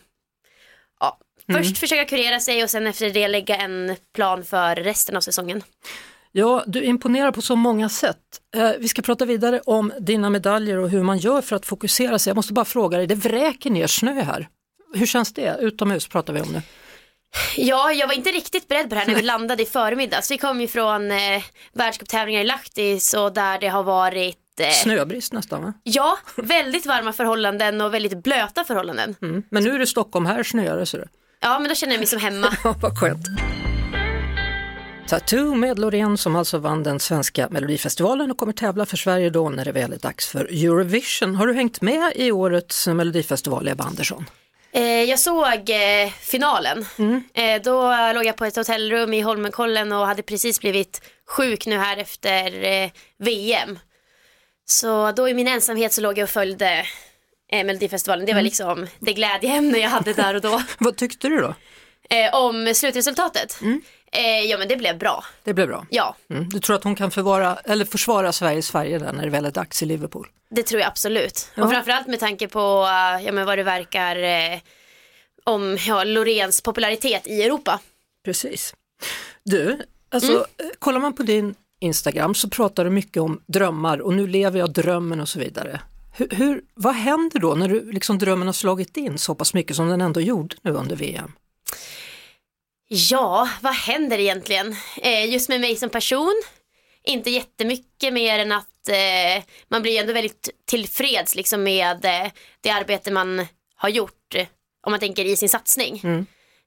ja, 1.01 1.19
först 1.53 1.79
försöka 1.79 2.05
kurera 2.05 2.41
sig 2.41 2.63
och 2.63 2.71
sen 2.71 2.87
efter 2.87 3.11
det 3.11 3.29
lägga 3.29 3.57
en 3.57 3.97
plan 4.15 4.45
för 4.45 4.77
resten 4.77 5.17
av 5.17 5.21
säsongen. 5.21 5.63
Ja, 6.37 6.65
du 6.67 6.83
imponerar 6.83 7.33
på 7.33 7.43
så 7.43 7.57
många 7.57 7.89
sätt. 7.89 8.19
Eh, 8.57 8.71
vi 8.79 8.89
ska 8.89 9.03
prata 9.03 9.25
vidare 9.25 9.61
om 9.67 9.93
dina 10.01 10.31
medaljer 10.31 10.79
och 10.79 10.91
hur 10.91 11.03
man 11.03 11.19
gör 11.19 11.43
för 11.43 11.57
att 11.57 11.67
fokusera 11.67 12.19
sig. 12.19 12.31
Jag 12.31 12.37
måste 12.37 12.53
bara 12.53 12.65
fråga 12.65 12.99
dig, 12.99 13.07
det 13.07 13.15
vräker 13.15 13.71
ner 13.71 13.87
snö 13.87 14.23
här. 14.23 14.49
Hur 14.95 15.07
känns 15.07 15.33
det? 15.35 15.57
Utomhus 15.61 16.09
pratar 16.09 16.33
vi 16.33 16.41
om 16.41 16.49
nu. 16.53 16.63
Ja, 17.57 17.93
jag 17.93 18.07
var 18.07 18.15
inte 18.15 18.31
riktigt 18.31 18.69
beredd 18.69 18.89
på 18.89 18.95
det 18.95 19.01
här 19.01 19.07
när 19.07 19.15
vi 19.15 19.23
landade 19.23 19.63
i 19.63 19.67
förmiddags. 19.67 20.31
Vi 20.31 20.39
kom 20.39 20.61
ju 20.61 20.69
från 20.69 21.11
eh, 21.11 21.43
världscuptävlingar 21.73 22.41
i 22.41 22.45
Lahtis 22.45 23.15
och 23.15 23.33
där 23.33 23.59
det 23.59 23.69
har 23.69 23.83
varit 23.83 24.61
eh, 24.61 24.69
Snöbrist 24.71 25.33
nästan 25.33 25.63
va? 25.63 25.73
Ja, 25.83 26.19
väldigt 26.37 26.87
varma 26.87 27.13
förhållanden 27.13 27.81
och 27.81 27.95
väldigt 27.95 28.23
blöta 28.23 28.65
förhållanden. 28.65 29.17
Mm. 29.23 29.43
Men 29.51 29.63
nu 29.65 29.75
är 29.75 29.79
det 29.79 29.87
Stockholm, 29.87 30.27
här 30.27 30.43
snöar 30.43 30.77
det. 30.77 30.87
ser 30.87 30.99
du. 30.99 31.05
Ja, 31.41 31.59
men 31.59 31.69
då 31.69 31.75
känner 31.75 31.93
jag 31.93 32.01
mig 32.01 32.07
som 32.07 32.21
hemma. 32.21 32.57
Ja, 32.65 32.75
vad 32.83 32.99
skönt. 33.01 33.27
Tattoo 35.09 35.55
med 35.55 35.79
Loreen 35.79 36.19
som 36.19 36.37
alltså 36.37 36.59
vann 36.59 36.83
den 36.83 37.01
svenska 37.01 37.49
melodifestivalen 37.49 38.31
och 38.31 38.39
kommer 38.39 38.53
tävla 38.53 38.87
för 38.87 38.97
Sverige 38.97 39.31
då 39.31 39.49
när 39.49 39.65
det 39.65 39.73
väl 39.73 39.93
är 39.93 39.97
dags 39.97 40.29
för 40.29 40.45
Eurovision. 40.45 41.35
Har 41.35 41.47
du 41.47 41.55
hängt 41.55 41.81
med 41.81 42.13
i 42.17 42.33
årets 42.33 42.87
melodifestival, 42.87 43.69
Ebba 43.69 43.85
Andersson? 43.85 44.25
Eh, 44.73 44.83
jag 44.83 45.19
såg 45.19 45.71
eh, 45.71 46.11
finalen. 46.21 46.87
Eh, 47.35 47.63
då 47.63 47.97
låg 48.15 48.25
jag 48.27 48.37
på 48.37 48.45
ett 48.45 48.57
hotellrum 48.57 49.15
i 49.15 49.21
Holmenkollen 49.21 49.93
och 49.93 50.07
hade 50.07 50.23
precis 50.23 50.61
blivit 50.61 51.03
sjuk 51.27 51.67
nu 51.67 51.79
här 51.79 51.97
efter 51.97 52.51
VM. 53.25 53.79
Så 54.67 55.13
då 55.13 55.29
i 55.29 55.35
min 55.35 55.49
ensamhet 55.49 55.93
så 55.93 56.01
låg 56.01 56.19
jag 56.19 56.25
och 56.25 56.31
följde 56.31 56.87
eh, 57.53 57.65
Melodifestivalen. 57.65 58.27
Det 58.27 58.35
var 58.35 58.43
liksom 58.43 58.87
det 58.99 59.13
glädjeämne 59.13 59.79
jag 59.79 59.91
hade 59.91 60.13
där 60.13 60.35
och 60.35 60.41
då. 60.41 60.63
Vad 60.79 60.97
tyckte 60.97 61.29
du 61.29 61.41
då? 61.41 61.55
Om 62.33 62.75
slutresultatet? 62.75 63.61
Eh, 64.15 64.51
ja 64.51 64.59
men 64.59 64.69
det 64.69 64.77
blev 64.77 64.99
bra. 64.99 65.25
Det 65.45 65.55
blev 65.55 65.69
bra. 65.69 65.87
Ja, 65.91 66.17
Mm. 66.31 66.49
Du 66.49 66.61
tror 66.61 66.77
att 66.77 66.85
hon 66.85 66.95
kan 66.95 67.11
förvara, 67.11 67.57
eller 67.65 67.85
försvara 67.85 68.33
Sveriges 68.33 68.71
färger 68.71 68.99
där 68.99 69.13
när 69.13 69.25
det 69.25 69.31
väl 69.31 69.45
är 69.45 69.51
dags 69.51 69.83
i 69.83 69.87
Liverpool? 69.87 70.29
det 70.55 70.63
tror 70.63 70.81
jag 70.81 70.89
absolut. 70.89 71.51
Ja. 71.55 71.65
Och 71.65 71.71
framförallt 71.71 72.07
med 72.07 72.21
tanke 72.21 72.49
på 72.49 72.59
eh, 72.59 73.25
ja, 73.25 73.33
men 73.33 73.47
vad 73.47 73.59
det 73.59 73.63
verkar 73.63 74.17
eh, 74.17 74.59
om 75.45 75.79
ja, 75.87 76.05
Loreens 76.05 76.61
popularitet 76.61 77.27
i 77.27 77.43
Europa. 77.43 77.81
Precis. 78.25 78.75
Du, 79.45 79.79
alltså 80.09 80.33
eh, 80.33 80.67
kollar 80.79 81.01
man 81.01 81.13
på 81.13 81.23
din 81.23 81.55
Instagram 81.81 82.35
så 82.35 82.49
pratar 82.49 82.85
du 82.85 82.91
mycket 82.91 83.23
om 83.23 83.41
drömmar 83.47 84.01
och 84.01 84.15
nu 84.15 84.27
lever 84.27 84.59
jag 84.59 84.73
drömmen 84.73 85.21
och 85.21 85.29
så 85.29 85.39
vidare. 85.39 85.81
Hur, 86.17 86.29
hur, 86.31 86.63
vad 86.75 86.95
händer 86.95 87.41
då 87.41 87.55
när 87.55 87.69
du, 87.69 87.93
liksom 87.93 88.19
drömmen 88.19 88.49
har 88.49 88.53
slagit 88.53 88.97
in 88.97 89.19
så 89.19 89.35
pass 89.35 89.55
mycket 89.55 89.77
som 89.77 89.89
den 89.89 90.01
ändå 90.01 90.21
gjorde 90.21 90.57
nu 90.63 90.71
under 90.71 90.97
VM? 90.97 91.33
Ja, 92.89 93.49
vad 93.61 93.75
händer 93.75 94.19
egentligen? 94.19 94.77
Eh, 94.97 95.33
just 95.33 95.49
med 95.49 95.61
mig 95.61 95.77
som 95.77 95.91
person, 95.91 96.43
inte 97.05 97.31
jättemycket 97.31 98.13
mer 98.13 98.39
än 98.39 98.53
att 98.53 98.89
eh, 98.89 99.45
man 99.69 99.83
blir 99.83 100.01
ändå 100.01 100.13
väldigt 100.13 100.51
tillfreds 100.67 101.35
liksom, 101.35 101.63
med 101.63 102.05
eh, 102.05 102.33
det 102.61 102.71
arbete 102.71 103.11
man 103.11 103.47
har 103.77 103.89
gjort, 103.89 104.35
om 104.87 104.91
man 104.91 105.01
tänker 105.01 105.25
i 105.25 105.37
sin 105.37 105.49
satsning. 105.49 106.01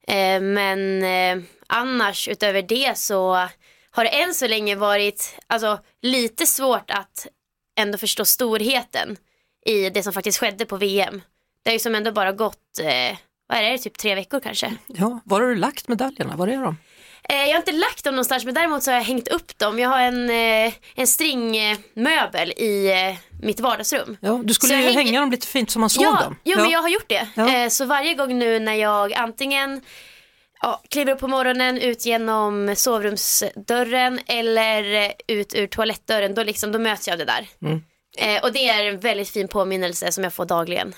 Eh, 0.07 0.41
men 0.41 1.03
eh, 1.03 1.43
annars 1.67 2.27
utöver 2.27 2.61
det 2.61 2.97
så 2.97 3.47
har 3.91 4.03
det 4.03 4.09
än 4.09 4.33
så 4.33 4.47
länge 4.47 4.75
varit 4.75 5.35
alltså, 5.47 5.79
lite 6.01 6.45
svårt 6.45 6.91
att 6.91 7.27
ändå 7.79 7.97
förstå 7.97 8.25
storheten 8.25 9.17
i 9.65 9.89
det 9.89 10.03
som 10.03 10.13
faktiskt 10.13 10.37
skedde 10.37 10.65
på 10.65 10.77
VM. 10.77 11.21
Det 11.63 11.69
har 11.69 11.73
ju 11.73 11.79
som 11.79 11.95
ändå 11.95 12.11
bara 12.11 12.31
gått, 12.31 12.79
eh, 12.81 13.17
vad 13.47 13.57
är 13.57 13.63
det, 13.71 13.77
typ 13.77 13.97
tre 13.97 14.15
veckor 14.15 14.39
kanske. 14.39 14.73
Ja, 14.87 15.19
var 15.25 15.41
har 15.41 15.47
du 15.47 15.55
lagt 15.55 15.87
medaljerna? 15.87 16.35
Var 16.35 16.47
är 16.47 16.57
de? 16.57 16.77
Eh, 17.29 17.35
jag 17.35 17.47
har 17.51 17.57
inte 17.57 17.71
lagt 17.71 18.03
dem 18.03 18.15
någonstans 18.15 18.45
men 18.45 18.53
däremot 18.53 18.83
så 18.83 18.91
har 18.91 18.95
jag 18.97 19.03
hängt 19.05 19.27
upp 19.27 19.57
dem. 19.57 19.79
Jag 19.79 19.89
har 19.89 19.99
en, 19.99 20.29
eh, 20.29 20.73
en 20.95 21.07
stringmöbel 21.07 22.51
i 22.51 22.91
eh, 23.09 23.15
mitt 23.41 23.59
vardagsrum. 23.59 24.17
Ja, 24.21 24.41
du 24.43 24.53
skulle 24.53 24.69
Så 24.73 24.75
ju 24.79 24.81
hänger- 24.85 24.93
hänga 25.03 25.19
dem 25.19 25.31
lite 25.31 25.47
fint 25.47 25.71
så 25.71 25.79
man 25.79 25.89
såg 25.89 26.03
Ja, 26.03 26.21
dem. 26.23 26.35
jo, 26.43 26.59
men 26.61 26.69
jag 26.69 26.81
har 26.81 26.89
gjort 26.89 27.09
det. 27.09 27.27
Ja. 27.35 27.69
Så 27.69 27.85
varje 27.85 28.13
gång 28.13 28.39
nu 28.39 28.59
när 28.59 28.73
jag 28.73 29.13
antingen 29.13 29.81
ja, 30.61 30.81
kliver 30.89 31.13
upp 31.13 31.19
på 31.19 31.27
morgonen 31.27 31.77
ut 31.77 32.05
genom 32.05 32.75
sovrumsdörren 32.77 34.19
eller 34.27 35.13
ut 35.27 35.53
ur 35.55 35.67
toalettdörren 35.67 36.33
då, 36.35 36.43
liksom, 36.43 36.71
då 36.71 36.79
möts 36.79 37.07
jag 37.07 37.13
av 37.13 37.17
det 37.19 37.25
där. 37.25 37.47
Mm. 37.61 37.81
Och 38.43 38.53
det 38.53 38.69
är 38.69 38.85
en 38.85 38.99
väldigt 38.99 39.29
fin 39.29 39.47
påminnelse 39.47 40.11
som 40.11 40.23
jag 40.23 40.33
får 40.33 40.45
dagligen. 40.45 40.93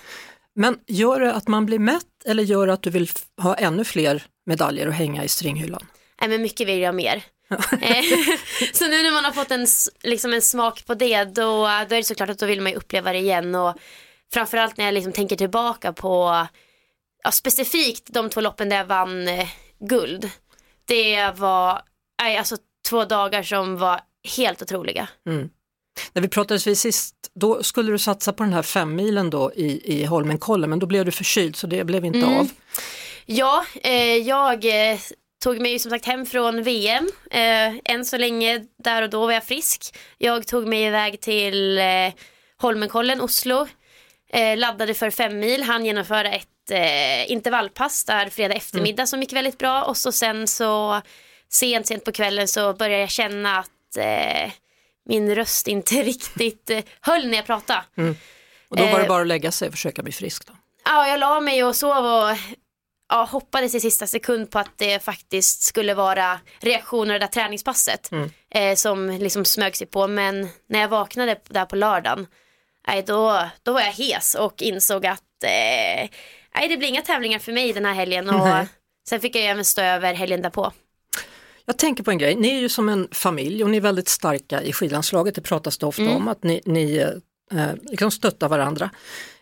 Men 0.59 0.79
gör 0.87 1.19
det 1.19 1.33
att 1.33 1.47
man 1.47 1.65
blir 1.65 1.79
mätt 1.79 2.25
eller 2.25 2.43
gör 2.43 2.67
det 2.67 2.73
att 2.73 2.81
du 2.81 2.89
vill 2.89 3.09
ha 3.41 3.55
ännu 3.55 3.83
fler 3.83 4.23
medaljer 4.45 4.87
att 4.87 4.93
hänga 4.93 5.23
i 5.23 5.27
stringhyllan? 5.27 5.85
Nej 6.21 6.29
men 6.29 6.41
mycket 6.41 6.67
vill 6.67 6.79
jag 6.79 6.95
mer. 6.95 7.23
Eh, 7.81 8.03
så 8.73 8.87
nu 8.87 9.03
när 9.03 9.11
man 9.11 9.25
har 9.25 9.31
fått 9.31 9.51
en, 9.51 9.67
liksom 10.03 10.33
en 10.33 10.41
smak 10.41 10.85
på 10.85 10.93
det 10.93 11.23
då, 11.23 11.51
då 11.63 11.67
är 11.67 11.89
det 11.89 12.03
såklart 12.03 12.29
att 12.29 12.39
då 12.39 12.45
vill 12.45 12.61
man 12.61 12.71
ju 12.71 12.77
uppleva 12.77 13.11
det 13.11 13.19
igen 13.19 13.55
och 13.55 13.77
framförallt 14.33 14.77
när 14.77 14.85
jag 14.85 14.93
liksom 14.93 15.13
tänker 15.13 15.35
tillbaka 15.35 15.93
på 15.93 16.47
ja, 17.23 17.31
specifikt 17.31 18.13
de 18.13 18.29
två 18.29 18.41
loppen 18.41 18.69
där 18.69 18.77
jag 18.77 18.85
vann 18.85 19.27
eh, 19.27 19.47
guld. 19.79 20.29
Det 20.85 21.31
var 21.35 21.81
nej, 22.21 22.37
alltså, 22.37 22.57
två 22.89 23.05
dagar 23.05 23.43
som 23.43 23.77
var 23.77 24.01
helt 24.37 24.61
otroliga. 24.61 25.07
När 26.13 26.21
vi 26.21 26.27
pratades 26.27 26.67
vid 26.67 26.77
sist, 26.77 27.15
då 27.35 27.63
skulle 27.63 27.91
du 27.91 27.97
satsa 27.97 28.33
på 28.33 28.43
den 28.43 28.53
här 28.53 28.61
femmilen 28.61 29.29
då 29.29 29.51
i, 29.55 29.81
i 29.99 30.05
Holmenkollen, 30.05 30.69
men 30.69 30.79
då 30.79 30.85
blev 30.85 31.05
du 31.05 31.11
förkyld 31.11 31.55
så 31.55 31.67
det 31.67 31.83
blev 31.83 32.05
inte 32.05 32.19
Mm. 32.19 32.39
av. 32.39 32.49
Ja, 33.25 33.65
eh, 33.83 34.15
jag 34.17 34.65
eh, 34.91 34.99
tog 35.43 35.59
mig 35.61 35.79
som 35.79 35.91
sagt 35.91 36.05
hem 36.05 36.25
från 36.25 36.63
VM. 36.63 37.09
Eh, 37.31 37.93
än 37.93 38.05
så 38.05 38.17
länge, 38.17 38.65
där 38.83 39.01
och 39.01 39.09
då 39.09 39.25
var 39.25 39.33
jag 39.33 39.43
frisk. 39.43 39.95
Jag 40.17 40.47
tog 40.47 40.67
mig 40.67 40.83
iväg 40.83 41.21
till 41.21 41.77
eh, 41.77 41.85
Holmenkollen, 42.57 43.21
Oslo. 43.21 43.67
Eh, 44.33 44.57
laddade 44.57 44.93
för 44.93 45.09
fem 45.09 45.39
mil, 45.39 45.63
han 45.63 45.85
genomföra 45.85 46.31
ett 46.31 46.71
eh, 46.71 47.31
intervallpass 47.31 48.03
där 48.05 48.29
fredag 48.29 48.55
eftermiddag 48.55 49.07
som 49.07 49.21
gick 49.21 49.33
väldigt 49.33 49.57
bra. 49.57 49.83
Och 49.83 49.97
så 49.97 50.11
sen 50.11 50.47
så 50.47 51.01
sent, 51.51 51.87
sent 51.87 52.03
på 52.03 52.11
kvällen 52.11 52.47
så 52.47 52.73
började 52.73 53.01
jag 53.01 53.09
känna 53.09 53.57
att 53.59 53.97
eh, 53.97 54.51
min 55.09 55.35
röst 55.35 55.67
inte 55.67 55.95
riktigt 56.03 56.69
eh, 56.69 56.83
höll 57.01 57.27
när 57.27 57.35
jag 57.35 57.45
pratade. 57.45 57.83
Och 58.69 58.77
då 58.77 58.83
var 58.85 58.91
det 58.99 59.03
Eh, 59.03 59.07
bara 59.07 59.21
att 59.21 59.27
lägga 59.27 59.51
sig 59.51 59.67
och 59.67 59.73
försöka 59.73 60.03
bli 60.03 60.11
frisk. 60.11 60.47
Då. 60.47 60.53
Ja, 60.85 61.07
jag 61.07 61.19
la 61.19 61.39
mig 61.39 61.63
och 61.63 61.75
sov 61.75 62.05
och 62.05 62.37
ja, 63.09 63.27
hoppades 63.31 63.75
i 63.75 63.79
sista 63.79 64.07
sekund 64.07 64.51
på 64.51 64.59
att 64.59 64.77
det 64.77 65.03
faktiskt 65.03 65.61
skulle 65.61 65.93
vara 65.93 66.39
reaktioner 66.59 67.13
av 67.13 67.19
det 67.19 67.25
där 67.25 67.31
träningspasset 67.31 68.09
eh, 68.51 68.75
som 68.75 69.09
liksom 69.09 69.45
smög 69.45 69.75
sig 69.75 69.87
på. 69.87 70.07
Men 70.07 70.49
när 70.67 70.79
jag 70.79 70.87
vaknade 70.87 71.39
där 71.47 71.65
på 71.65 71.75
lördagen, 71.75 72.27
nej, 72.87 73.03
då, 73.07 73.49
då 73.63 73.73
var 73.73 73.81
jag 73.81 73.91
hes 73.91 74.35
och 74.35 74.61
insåg 74.61 75.05
att 75.05 75.43
eh, 75.43 76.09
det 76.69 76.77
blir 76.77 76.87
inga 76.87 77.01
tävlingar 77.01 77.39
för 77.39 77.51
mig 77.51 77.73
den 77.73 77.85
här 77.85 77.93
helgen. 77.93 78.29
Och 78.29 78.47
sen 79.09 79.19
fick 79.21 79.35
jag 79.35 79.45
även 79.45 79.65
stå 79.65 79.81
över 79.81 80.13
helgen 80.13 80.41
därpå. 80.41 80.71
Jag 81.69 81.77
tänker 81.77 82.03
på 82.03 82.11
en 82.11 82.17
grej, 82.17 82.35
ni 82.35 82.49
är 82.49 82.59
ju 82.59 82.69
som 82.69 82.89
en 82.89 83.07
familj 83.11 83.63
och 83.63 83.69
ni 83.69 83.77
är 83.77 83.81
väldigt 83.81 84.07
starka 84.07 84.61
i 84.61 84.73
skidlandslaget, 84.73 85.35
det 85.35 85.41
pratas 85.41 85.77
det 85.77 85.85
ofta 85.85 86.09
om 86.09 86.27
att 86.27 86.43
ni, 86.43 86.61
ni 86.65 86.97
eh, 87.51 87.73
liksom 87.89 88.11
stöttar 88.11 88.49
varandra. 88.49 88.89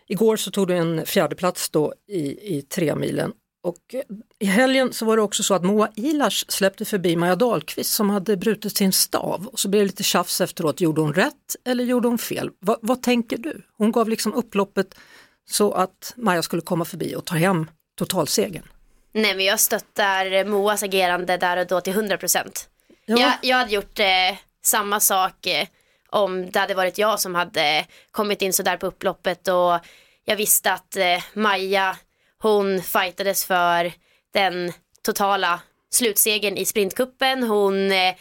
Igår 0.06 0.36
så 0.36 0.50
tog 0.50 0.68
du 0.68 0.76
en 0.76 1.06
fjärde 1.06 1.36
plats 1.36 1.70
då 1.70 1.94
i, 2.08 2.56
i 2.56 2.62
tre 2.62 2.94
milen 2.94 3.32
och 3.62 3.94
eh, 3.94 4.00
i 4.38 4.46
helgen 4.46 4.92
så 4.92 5.04
var 5.04 5.16
det 5.16 5.22
också 5.22 5.42
så 5.42 5.54
att 5.54 5.64
Moa 5.64 5.88
Ilars 5.94 6.44
släppte 6.48 6.84
förbi 6.84 7.16
Maja 7.16 7.36
Dahlqvist 7.36 7.94
som 7.94 8.10
hade 8.10 8.36
brutit 8.36 8.76
sin 8.76 8.92
stav 8.92 9.46
och 9.46 9.60
så 9.60 9.68
blev 9.68 9.82
det 9.82 9.86
lite 9.86 10.02
tjafs 10.02 10.40
efteråt, 10.40 10.80
gjorde 10.80 11.00
hon 11.00 11.14
rätt 11.14 11.56
eller 11.64 11.84
gjorde 11.84 12.08
hon 12.08 12.18
fel? 12.18 12.50
Va, 12.60 12.78
vad 12.82 13.02
tänker 13.02 13.38
du? 13.38 13.62
Hon 13.78 13.92
gav 13.92 14.08
liksom 14.08 14.34
upploppet 14.34 14.94
så 15.50 15.72
att 15.72 16.14
Maja 16.16 16.42
skulle 16.42 16.62
komma 16.62 16.84
förbi 16.84 17.14
och 17.16 17.24
ta 17.24 17.34
hem 17.34 17.70
totalsegern. 17.98 18.64
Nej 19.12 19.34
men 19.34 19.44
jag 19.44 19.60
stöttar 19.60 20.44
Moas 20.44 20.82
agerande 20.82 21.36
där 21.36 21.56
och 21.56 21.66
då 21.66 21.80
till 21.80 21.92
100%. 21.92 22.66
Ja. 23.06 23.18
Jag, 23.18 23.32
jag 23.42 23.56
hade 23.56 23.74
gjort 23.74 23.98
eh, 23.98 24.36
samma 24.62 25.00
sak 25.00 25.46
eh, 25.46 25.68
om 26.10 26.50
det 26.50 26.58
hade 26.58 26.74
varit 26.74 26.98
jag 26.98 27.20
som 27.20 27.34
hade 27.34 27.86
kommit 28.10 28.42
in 28.42 28.52
sådär 28.52 28.76
på 28.76 28.86
upploppet 28.86 29.48
och 29.48 29.78
jag 30.24 30.36
visste 30.36 30.72
att 30.72 30.96
eh, 30.96 31.22
Maja, 31.32 31.96
hon 32.42 32.82
fightades 32.82 33.44
för 33.44 33.92
den 34.34 34.72
totala 35.02 35.60
slutsegern 35.90 36.56
i 36.56 36.64
sprintkuppen. 36.64 37.42
Hon 37.42 37.92
eh, 37.92 38.14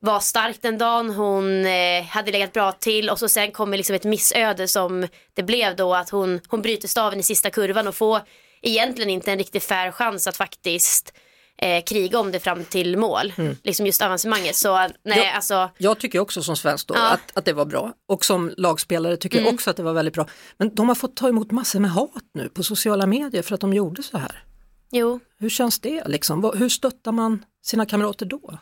var 0.00 0.20
stark 0.20 0.62
den 0.62 0.78
dagen, 0.78 1.10
hon 1.10 1.66
eh, 1.66 2.04
hade 2.04 2.32
legat 2.32 2.52
bra 2.52 2.72
till 2.72 3.10
och 3.10 3.18
så 3.18 3.28
sen 3.28 3.52
kommer 3.52 3.76
liksom 3.76 3.96
ett 3.96 4.04
missöde 4.04 4.68
som 4.68 5.06
det 5.34 5.42
blev 5.42 5.76
då 5.76 5.94
att 5.94 6.10
hon, 6.10 6.40
hon 6.48 6.62
bryter 6.62 6.88
staven 6.88 7.20
i 7.20 7.22
sista 7.22 7.50
kurvan 7.50 7.88
och 7.88 7.94
får 7.94 8.20
egentligen 8.68 9.10
inte 9.10 9.32
en 9.32 9.38
riktigt 9.38 9.64
fair 9.64 9.92
chans 9.92 10.26
att 10.26 10.36
faktiskt 10.36 11.12
eh, 11.58 11.84
kriga 11.84 12.18
om 12.18 12.32
det 12.32 12.40
fram 12.40 12.64
till 12.64 12.96
mål. 12.98 13.32
Liksom 13.62 13.86
just 13.86 14.02
avancemanget. 14.02 14.56
Så 14.56 14.76
nej, 14.78 14.90
Ja. 15.18 15.30
alltså. 15.32 15.70
Jag 15.78 15.98
tycker 15.98 16.18
också 16.18 16.42
som 16.42 16.56
svensk 16.56 16.86
då 16.88 16.94
Ja. 16.94 17.08
att, 17.10 17.36
att 17.36 17.44
det 17.44 17.52
var 17.52 17.64
bra 17.64 17.92
och 18.08 18.24
som 18.24 18.54
lagspelare 18.56 19.16
tycker 19.16 19.38
Mm. 19.38 19.46
jag 19.46 19.54
också 19.54 19.70
att 19.70 19.76
det 19.76 19.82
var 19.82 19.92
väldigt 19.92 20.14
bra. 20.14 20.26
Men 20.56 20.74
de 20.74 20.88
har 20.88 20.94
fått 20.94 21.16
ta 21.16 21.28
emot 21.28 21.50
massor 21.50 21.80
med 21.80 21.90
hat 21.90 22.10
nu 22.34 22.48
på 22.48 22.62
sociala 22.62 23.06
medier 23.06 23.42
för 23.42 23.54
att 23.54 23.60
de 23.60 23.74
gjorde 23.74 24.02
så 24.02 24.18
här. 24.18 24.42
Jo, 24.90 25.20
Hur 25.38 25.50
känns 25.50 25.78
det 25.80 26.02
liksom? 26.08 26.52
Hur 26.56 26.68
stöttar 26.68 27.12
man 27.12 27.44
sina 27.64 27.86
kamrater 27.86 28.26
då? 28.26 28.58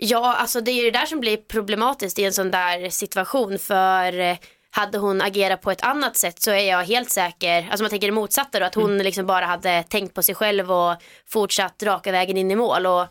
Ja, 0.00 0.34
alltså 0.36 0.60
det 0.60 0.70
är 0.70 0.74
ju 0.74 0.82
det 0.90 0.98
där 0.98 1.06
som 1.06 1.20
blir 1.20 1.36
problematiskt 1.36 2.18
i 2.18 2.24
en 2.24 2.32
sån 2.32 2.50
där 2.50 2.90
situation 2.90 3.58
för 3.58 4.18
eh, 4.20 4.36
hade 4.70 4.98
hon 4.98 5.20
agerat 5.20 5.60
på 5.60 5.70
ett 5.70 5.82
annat 5.82 6.16
sätt 6.16 6.42
så 6.42 6.50
är 6.50 6.68
jag 6.68 6.84
helt 6.84 7.10
säker, 7.10 7.68
alltså 7.70 7.82
man 7.82 7.90
tänker 7.90 8.06
det 8.06 8.12
motsatta 8.12 8.60
då, 8.60 8.66
att 8.66 8.74
hon 8.74 8.98
liksom 8.98 9.26
bara 9.26 9.46
hade 9.46 9.82
tänkt 9.82 10.14
på 10.14 10.22
sig 10.22 10.34
själv 10.34 10.72
och 10.72 10.96
fortsatt 11.26 11.82
raka 11.82 12.12
vägen 12.12 12.36
in 12.36 12.50
i 12.50 12.56
mål 12.56 12.86
och 12.86 13.02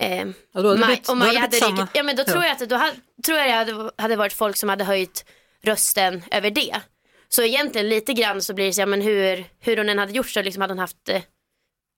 eh, 0.00 0.26
Ja, 0.52 0.62
då 0.62 0.68
hade 0.68 0.92
och 1.08 1.16
då 1.16 1.24
hade 1.24 1.38
hade 1.38 1.88
ja 1.92 2.02
men 2.02 2.16
då 2.16 2.24
tror 2.24 2.44
jag 2.44 2.52
att 2.52 2.68
då 2.68 2.76
hade, 2.76 2.96
tror 3.26 3.38
jag 3.38 3.46
det 3.46 3.52
hade, 3.52 3.90
hade 3.98 4.16
varit 4.16 4.32
folk 4.32 4.56
som 4.56 4.68
hade 4.68 4.84
höjt 4.84 5.24
rösten 5.62 6.22
över 6.30 6.50
det. 6.50 6.80
Så 7.28 7.42
egentligen 7.42 7.88
lite 7.88 8.12
grann 8.12 8.42
så 8.42 8.54
blir 8.54 8.66
det 8.66 8.72
så, 8.72 8.80
ja 8.80 8.86
men 8.86 9.02
hur, 9.02 9.44
hur 9.60 9.76
hon 9.76 9.88
än 9.88 9.98
hade 9.98 10.12
gjort 10.12 10.30
så 10.30 10.42
liksom 10.42 10.60
hade 10.60 10.72
hon 10.72 10.78
haft 10.78 11.08
eh, 11.08 11.22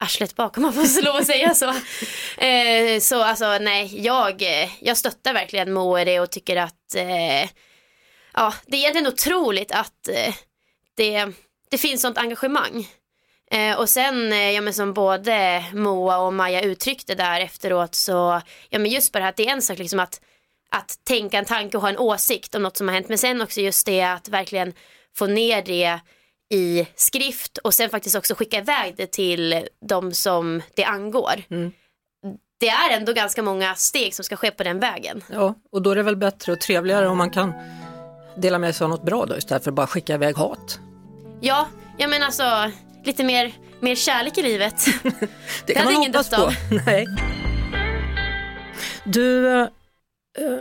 arslet 0.04 0.36
bakom 0.36 0.64
om 0.64 0.74
man 0.74 0.86
får 0.86 1.02
lov 1.02 1.16
att 1.16 1.26
säga 1.26 1.54
så. 1.54 1.74
Eh, 2.38 3.00
så 3.00 3.22
alltså 3.22 3.58
nej, 3.58 4.04
jag, 4.04 4.42
eh, 4.42 4.68
jag 4.80 4.96
stöttar 4.96 5.34
verkligen 5.34 5.74
det 6.04 6.20
och 6.20 6.30
tycker 6.30 6.56
att 6.56 6.94
eh, 6.94 7.48
ja, 8.36 8.54
det 8.66 8.76
är 8.76 8.80
egentligen 8.80 9.06
otroligt 9.06 9.72
att 9.72 10.08
eh, 10.08 10.34
det, 10.94 11.26
det 11.70 11.78
finns 11.78 12.02
sånt 12.02 12.18
engagemang. 12.18 12.88
Eh, 13.50 13.78
och 13.78 13.88
sen, 13.88 14.32
eh, 14.32 14.50
ja 14.50 14.60
men 14.60 14.74
som 14.74 14.92
både 14.92 15.64
Moa 15.72 16.18
och 16.18 16.32
Maja 16.32 16.62
uttryckte 16.62 17.14
där 17.14 17.40
efteråt 17.40 17.94
så, 17.94 18.40
ja 18.68 18.78
men 18.78 18.90
just 18.90 19.12
bara 19.12 19.28
att 19.28 19.36
det 19.36 19.46
är 19.46 19.52
en 19.52 19.62
sak 19.62 19.78
liksom 19.78 20.00
att, 20.00 20.20
att 20.70 21.04
tänka 21.04 21.38
en 21.38 21.44
tanke 21.44 21.76
och 21.76 21.82
ha 21.82 21.88
en 21.88 21.98
åsikt 21.98 22.54
om 22.54 22.62
något 22.62 22.76
som 22.76 22.88
har 22.88 22.94
hänt. 22.94 23.08
Men 23.08 23.18
sen 23.18 23.42
också 23.42 23.60
just 23.60 23.86
det 23.86 24.02
att 24.02 24.28
verkligen 24.28 24.72
få 25.16 25.26
ner 25.26 25.62
det 25.62 26.00
i 26.54 26.86
skrift 26.94 27.58
och 27.58 27.74
sen 27.74 27.90
faktiskt 27.90 28.16
också 28.16 28.34
skicka 28.34 28.58
iväg 28.58 28.94
det 28.96 29.12
till 29.12 29.68
de 29.88 30.12
som 30.12 30.62
det 30.74 30.84
angår. 30.84 31.42
Det 32.58 32.68
är 32.68 32.96
ändå 32.96 33.12
ganska 33.12 33.42
många 33.42 33.74
steg 33.74 34.14
som 34.14 34.24
ska 34.24 34.36
ske 34.36 34.50
på 34.50 34.64
den 34.64 34.78
vägen. 34.78 35.24
Ja, 35.32 35.54
och 35.72 35.82
då 35.82 35.90
är 35.90 35.96
det 35.96 36.02
väl 36.02 36.16
bättre 36.16 36.52
och 36.52 36.60
trevligare 36.60 37.08
om 37.08 37.18
man 37.18 37.30
kan 37.30 37.52
dela 38.36 38.58
med 38.58 38.76
sig 38.76 38.84
av 38.84 38.90
något 38.90 39.04
bra 39.04 39.26
då 39.26 39.36
istället 39.36 39.64
för 39.64 39.70
att 39.70 39.74
bara 39.74 39.86
skicka 39.86 40.14
iväg 40.14 40.36
hat. 40.36 40.78
Ja, 41.40 41.68
jag 41.98 42.10
menar 42.10 42.26
alltså 42.26 42.70
lite 43.04 43.24
mer, 43.24 43.52
mer 43.80 43.94
kärlek 43.94 44.38
i 44.38 44.42
livet. 44.42 44.86
Det 45.02 45.18
hade 45.18 45.74
kan 45.74 45.84
man 45.84 45.94
ingen 45.94 46.14
hoppas 46.14 46.30
dött 46.30 46.38
på. 46.40 46.46
av. 46.46 46.54
Nej. 46.86 47.06
Du, 49.04 49.48
eh, 49.48 49.60
eh, 50.38 50.58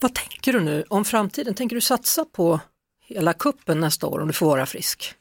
vad 0.00 0.14
tänker 0.14 0.52
du 0.52 0.60
nu 0.60 0.84
om 0.88 1.04
framtiden? 1.04 1.54
Tänker 1.54 1.76
du 1.76 1.80
satsa 1.80 2.24
på 2.24 2.60
hela 3.08 3.32
kuppen 3.32 3.80
nästa 3.80 4.06
år 4.06 4.20
om 4.20 4.26
du 4.26 4.32
får 4.32 4.46
vara 4.46 4.66
frisk? 4.66 5.14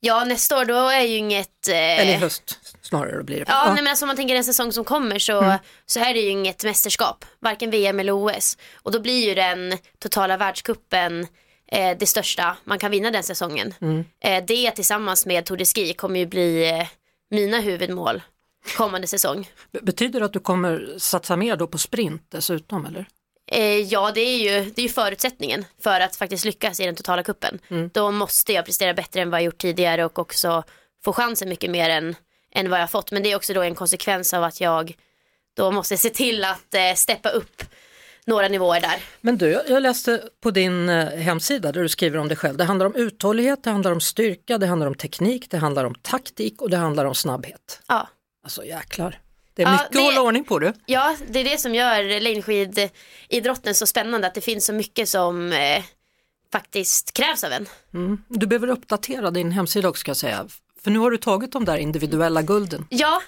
Ja, 0.00 0.24
nästa 0.24 0.58
år 0.58 0.64
då 0.64 0.74
är 0.88 1.02
ju 1.02 1.16
inget... 1.16 1.68
Eh, 1.68 1.74
Eller 1.76 2.12
i 2.12 2.16
höst 2.16 2.58
snarare 2.82 3.16
då 3.16 3.22
blir 3.22 3.38
det. 3.38 3.44
Ja, 3.48 3.64
Nej, 3.66 3.74
men 3.74 3.86
alltså, 3.86 4.04
om 4.04 4.06
man 4.06 4.16
tänker 4.16 4.34
en 4.34 4.44
säsong 4.44 4.72
som 4.72 4.84
kommer 4.84 5.18
så, 5.18 5.54
så 5.86 6.00
här 6.00 6.10
är 6.10 6.14
det 6.14 6.20
ju 6.20 6.28
inget 6.28 6.64
mästerskap, 6.64 7.24
varken 7.40 7.70
VM 7.70 8.00
eller 8.00 8.12
OS. 8.12 8.58
Och 8.82 8.92
då 8.92 9.00
blir 9.00 9.28
ju 9.28 9.34
den 9.34 9.78
totala 9.98 10.36
världskuppen 10.36 11.26
eh, 11.72 11.96
det 11.98 12.06
största 12.06 12.56
man 12.64 12.78
kan 12.78 12.90
vinna 12.90 13.10
den 13.10 13.22
säsongen. 13.22 13.74
Eh, 14.20 14.44
det 14.44 14.70
tillsammans 14.70 15.26
med 15.26 15.44
Tour 15.44 15.56
de 15.56 15.64
Ski 15.64 15.92
kommer 15.92 16.20
ju 16.20 16.26
bli 16.26 16.70
eh, 16.70 16.86
mina 17.30 17.60
huvudmål 17.60 18.22
kommande 18.76 19.06
säsong. 19.06 19.50
Betyder 19.82 20.20
det 20.20 20.26
att 20.26 20.32
du 20.32 20.40
kommer 20.40 20.94
satsa 20.98 21.36
mer 21.36 21.56
då 21.56 21.66
på 21.66 21.78
sprint 21.78 22.22
dessutom 22.28 22.86
eller? 22.86 23.06
Eh, 23.50 23.78
ja, 23.78 24.12
det 24.14 24.20
är, 24.20 24.38
ju, 24.38 24.70
det 24.70 24.80
är 24.80 24.86
ju 24.86 24.88
förutsättningen 24.88 25.64
för 25.82 26.00
att 26.00 26.16
faktiskt 26.16 26.44
lyckas 26.44 26.80
i 26.80 26.86
den 26.86 26.94
totala 26.94 27.22
kuppen. 27.22 27.58
Då 27.92 28.10
måste 28.10 28.52
jag 28.52 28.64
prestera 28.64 28.94
bättre 28.94 29.20
än 29.22 29.30
vad 29.30 29.40
jag 29.40 29.44
gjort 29.44 29.58
tidigare 29.58 30.04
och 30.04 30.18
också 30.18 30.62
få 31.04 31.12
chansen 31.12 31.48
mycket 31.48 31.70
mer 31.70 31.90
än, 31.90 32.16
än 32.54 32.70
vad 32.70 32.80
jag 32.80 32.90
fått. 32.90 33.10
Men 33.10 33.22
det 33.22 33.32
är 33.32 33.36
också 33.36 33.54
då 33.54 33.62
en 33.62 33.74
konsekvens 33.74 34.34
av 34.34 34.44
att 34.44 34.60
jag 34.60 34.96
då 35.56 35.70
måste 35.70 35.96
se 35.96 36.10
till 36.10 36.44
att 36.44 36.74
eh, 36.74 36.94
steppa 36.96 37.28
upp 37.28 37.62
några 38.24 38.48
nivåer 38.48 38.80
där. 38.80 39.02
Men 39.20 39.38
du, 39.38 39.62
jag- 39.68 39.82
läste 39.82 40.22
på 40.42 40.50
din 40.50 40.88
eh, 40.88 41.06
hemsida 41.08 41.72
där 41.72 41.82
du 41.82 41.88
skriver 41.88 42.18
om 42.18 42.28
dig 42.28 42.36
själv. 42.36 42.56
Det 42.56 42.64
handlar 42.64 42.86
om 42.86 42.94
uthållighet, 42.94 43.64
det 43.64 43.70
handlar 43.70 43.92
om 43.92 44.00
styrka, 44.00 44.58
det 44.58 44.66
handlar 44.66 44.86
om 44.86 44.94
teknik, 44.94 45.50
det 45.50 45.58
handlar 45.58 45.84
om 45.84 45.94
taktik 45.94 46.62
och 46.62 46.70
det 46.70 46.76
handlar 46.76 47.04
om 47.04 47.14
snabbhet. 47.14 47.82
Ja. 47.88 48.08
Alltså 48.44 48.64
jäklar. 48.64 49.18
Det 49.54 49.62
är 49.62 49.66
Ja, 49.66 49.72
mycket 49.72 49.92
det- 49.92 49.98
att 49.98 50.04
hålla 50.04 50.20
ordning 50.22 50.44
på 50.44 50.58
du. 50.58 50.72
ja, 50.86 51.16
det 51.28 51.38
är 51.40 51.44
det 51.44 51.58
som 51.60 51.74
gör 51.74 52.20
längdskididrotten 52.20 53.74
så 53.74 53.86
spännande, 53.86 54.26
att 54.26 54.34
det 54.34 54.40
finns 54.40 54.66
så 54.66 54.72
mycket 54.72 55.08
som 55.08 55.52
eh, 55.52 55.84
faktiskt 56.52 57.12
krävs 57.12 57.44
av 57.44 57.52
en. 57.52 57.68
Du 58.28 58.46
behöver 58.46 58.68
uppdatera 58.68 59.30
din 59.30 59.52
hemsida 59.52 59.88
också 59.88 60.00
ska 60.00 60.10
jag 60.10 60.16
säga. 60.16 60.46
För 60.84 60.90
nu 60.90 60.98
har 60.98 61.10
du 61.10 61.18
tagit 61.18 61.52
de 61.52 61.64
där 61.64 61.76
individuella 61.76 62.42
gulden. 62.42 62.86
Ja, 62.88 63.22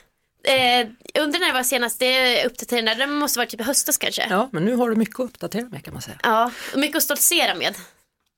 eh, 0.45 0.87
undrar 1.23 1.41
när 1.41 1.47
det 1.47 1.53
var 1.53 1.63
senast 1.63 1.99
det 1.99 2.47
uppdaterade, 2.47 2.95
det 2.95 3.07
måste 3.07 3.39
vara 3.39 3.49
typ 3.49 3.61
i 3.61 3.65
höstas 3.65 3.99
kanske. 3.99 4.27
Ja, 4.31 4.49
men 4.53 4.65
nu 4.65 4.77
har 4.77 4.91
du 4.91 4.97
mycket 4.97 5.21
att 5.21 5.25
uppdatera 5.25 5.69
med 5.69 5.85
kan 5.85 5.93
man 5.93 6.03
säga. 6.03 6.19
Ja, 6.23 6.51
och 6.73 6.79
mycket 6.79 6.97
att 6.97 7.03
stoltsera 7.03 7.55
med. 7.55 7.75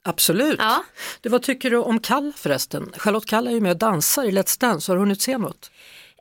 Absolut. 0.05 0.57
Ja. 0.59 0.85
Du, 1.21 1.29
vad 1.29 1.43
tycker 1.43 1.71
du 1.71 1.77
om 1.77 2.01
Kall 2.01 2.33
förresten? 2.37 2.93
Charlotte 2.97 3.27
Kall 3.27 3.47
är 3.47 3.51
ju 3.51 3.61
med 3.61 3.73
och 3.73 3.79
dansar 3.79 4.25
i 4.25 4.31
Let's 4.31 4.61
Dance. 4.61 4.93
Har 4.93 4.97
du 4.97 5.01
hunnit 5.01 5.23
se 5.23 5.39
något? 5.39 5.71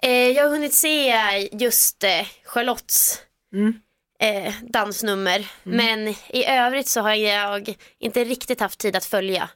Eh, 0.01 0.11
jag 0.11 0.43
har 0.43 0.49
hunnit 0.49 0.73
se 0.73 1.13
just 1.51 2.03
eh, 2.03 2.27
Charlottes 2.45 3.19
eh, 4.19 4.53
dansnummer. 4.61 5.47
Men 5.63 6.07
i 6.29 6.45
övrigt 6.47 6.87
så 6.87 7.01
har 7.01 7.13
jag 7.13 7.75
inte 7.99 8.23
riktigt 8.23 8.59
haft 8.59 8.79
tid 8.79 8.95
att 8.95 9.05
följa. 9.05 9.49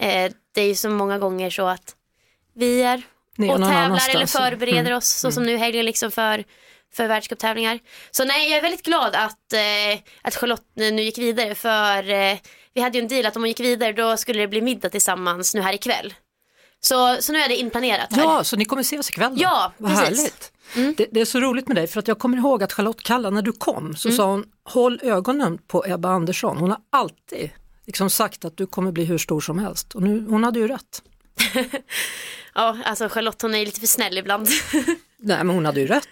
Eh, 0.00 0.32
det 0.54 0.60
är 0.60 0.68
ju 0.68 0.74
så 0.74 0.90
många 0.90 1.18
gånger 1.18 1.50
så 1.50 1.66
att 1.66 1.95
vi 2.56 2.82
är 2.82 3.02
Ni 3.36 3.50
och 3.50 3.56
tävlar 3.56 4.10
eller 4.14 4.26
förbereder 4.26 4.92
oss 4.94 5.08
så 5.08 5.32
som 5.32 5.42
nu 5.42 5.52
i 5.52 5.56
helgen 5.56 5.84
liksom 5.84 6.10
för, 6.10 6.44
för 6.94 7.06
världscuptävlingar. 7.08 7.78
Så 8.10 8.24
nej, 8.24 8.48
jag 8.50 8.58
är 8.58 8.62
väldigt 8.62 8.84
glad 8.84 9.14
att, 9.14 9.52
eh, 9.52 10.00
att 10.22 10.36
Charlotte 10.36 10.66
nu 10.74 11.02
gick 11.02 11.18
vidare 11.18 11.54
för 11.54 12.10
eh, 12.10 12.38
vi 12.74 12.80
hade 12.80 12.98
ju 12.98 13.02
en 13.02 13.08
deal 13.08 13.26
att 13.26 13.36
om 13.36 13.42
hon 13.42 13.48
gick 13.48 13.60
vidare 13.60 13.92
då 13.92 14.16
skulle 14.16 14.40
det 14.40 14.48
bli 14.48 14.62
middag 14.62 14.88
tillsammans 14.88 15.54
nu 15.54 15.60
här 15.60 15.72
ikväll. 15.72 16.14
Så, 16.80 17.16
så 17.20 17.32
nu 17.32 17.38
är 17.38 17.48
det 17.48 17.56
inplanerat 17.56 18.12
här. 18.12 18.22
Ja, 18.22 18.44
så 18.44 18.56
ni 18.56 18.64
kommer 18.64 18.82
ses 18.82 19.10
ikväll 19.10 19.36
då? 19.36 19.42
Ja, 19.42 19.72
Vad 19.78 19.90
precis. 19.90 20.08
härligt. 20.08 20.52
Det, 20.96 21.06
det 21.12 21.20
är 21.20 21.24
så 21.24 21.40
roligt 21.40 21.68
med 21.68 21.76
dig 21.76 21.86
för 21.86 21.98
att 21.98 22.08
jag 22.08 22.18
kommer 22.18 22.38
ihåg 22.38 22.62
att 22.62 22.72
Charlotte 22.72 23.02
Kalla 23.02 23.30
när 23.30 23.42
du 23.42 23.52
kom 23.52 23.96
så 23.96 24.10
sa 24.10 24.26
hon 24.26 24.44
håll 24.64 25.00
ögonen 25.02 25.58
på 25.66 25.84
Ebba 25.86 26.08
Andersson. 26.08 26.56
Hon 26.56 26.70
har 26.70 26.80
alltid 26.92 27.50
liksom 27.86 28.10
sagt 28.10 28.44
att 28.44 28.56
du 28.56 28.66
kommer 28.66 28.92
bli 28.92 29.04
hur 29.04 29.18
stor 29.18 29.40
som 29.40 29.58
helst 29.58 29.94
och 29.94 30.02
nu, 30.02 30.26
hon 30.28 30.44
hade 30.44 30.58
ju 30.58 30.68
rätt. 30.68 31.02
Ja, 32.54 32.78
alltså 32.84 33.08
Charlotte 33.08 33.42
hon 33.42 33.54
är 33.54 33.64
lite 33.66 33.80
för 33.80 33.86
snäll 33.86 34.18
ibland. 34.18 34.48
Nej 35.18 35.44
men 35.44 35.48
hon 35.48 35.64
hade 35.66 35.80
ju 35.80 35.86
rätt. 35.86 36.08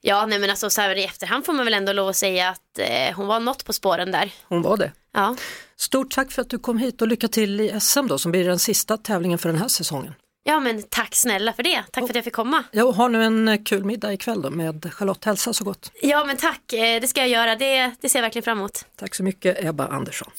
ja, 0.00 0.26
nej 0.26 0.38
men 0.38 0.50
alltså 0.50 0.70
så 0.70 0.80
här 0.80 0.96
i 0.98 1.04
efterhand 1.04 1.46
får 1.46 1.52
man 1.52 1.64
väl 1.64 1.74
ändå 1.74 1.92
lov 1.92 2.08
att 2.08 2.16
säga 2.16 2.48
att 2.48 2.78
eh, 2.78 3.16
hon 3.16 3.26
var 3.26 3.40
något 3.40 3.64
på 3.64 3.72
spåren 3.72 4.10
där. 4.12 4.32
Hon 4.48 4.62
var 4.62 4.76
det. 4.76 4.92
Ja. 5.14 5.36
Stort 5.76 6.10
tack 6.10 6.32
för 6.32 6.42
att 6.42 6.50
du 6.50 6.58
kom 6.58 6.78
hit 6.78 7.02
och 7.02 7.08
lycka 7.08 7.28
till 7.28 7.60
i 7.60 7.80
SM 7.80 8.06
då 8.06 8.18
som 8.18 8.30
blir 8.32 8.44
den 8.44 8.58
sista 8.58 8.96
tävlingen 8.96 9.38
för 9.38 9.48
den 9.48 9.58
här 9.58 9.68
säsongen. 9.68 10.14
ja, 10.44 10.60
men 10.60 10.82
tack 10.82 11.14
snälla 11.14 11.52
för 11.52 11.62
det. 11.62 11.82
Tack 11.92 12.02
för 12.02 12.08
att 12.10 12.14
jag 12.14 12.24
fick 12.24 12.34
komma. 12.34 12.64
Jag 12.72 12.92
har 12.92 13.08
nu 13.08 13.24
en 13.24 13.48
eh, 13.48 13.62
kul 13.64 13.84
middag 13.84 14.12
ikväll 14.12 14.42
då 14.42 14.50
med 14.50 14.94
Charlotte. 14.94 15.24
Hälsa 15.24 15.52
så 15.52 15.64
gott. 15.64 15.90
Ja, 16.02 16.24
men 16.24 16.36
tack. 16.36 16.72
Eh, 16.72 17.00
Det 17.00 17.06
ska 17.08 17.20
jag 17.20 17.28
göra. 17.28 17.56
Det, 17.56 17.90
det 18.00 18.08
ser 18.08 18.18
jag 18.18 18.22
verkligen 18.22 18.44
fram 18.44 18.58
emot. 18.58 18.84
Tack 18.96 19.14
så 19.14 19.22
mycket 19.22 19.64
Ebba 19.64 19.86
Andersson. 19.86 20.30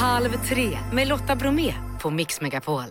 Halv 0.00 0.46
tre 0.48 0.78
med 0.92 1.08
Lotta 1.08 1.36
Bromé 1.36 1.74
på 2.06 2.10
Mix 2.10 2.40
Megapol. 2.40 2.84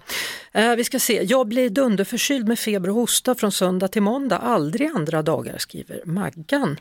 Eh, 0.54 0.75
vi 0.75 0.84
ska 0.84 0.99
se, 0.99 1.23
jag 1.23 1.47
blir 1.47 1.69
dunderförkyld 1.69 2.47
med 2.47 2.60
feber 2.60 2.89
och 2.89 2.95
hosta 2.95 3.36
från 3.36 3.51
söndag 3.51 3.88
till 3.88 4.01
måndag, 4.01 4.38
aldrig 4.38 4.91
andra 4.95 5.21
dagar, 5.21 5.58
skriver 5.58 6.01
Maggan. 6.06 6.78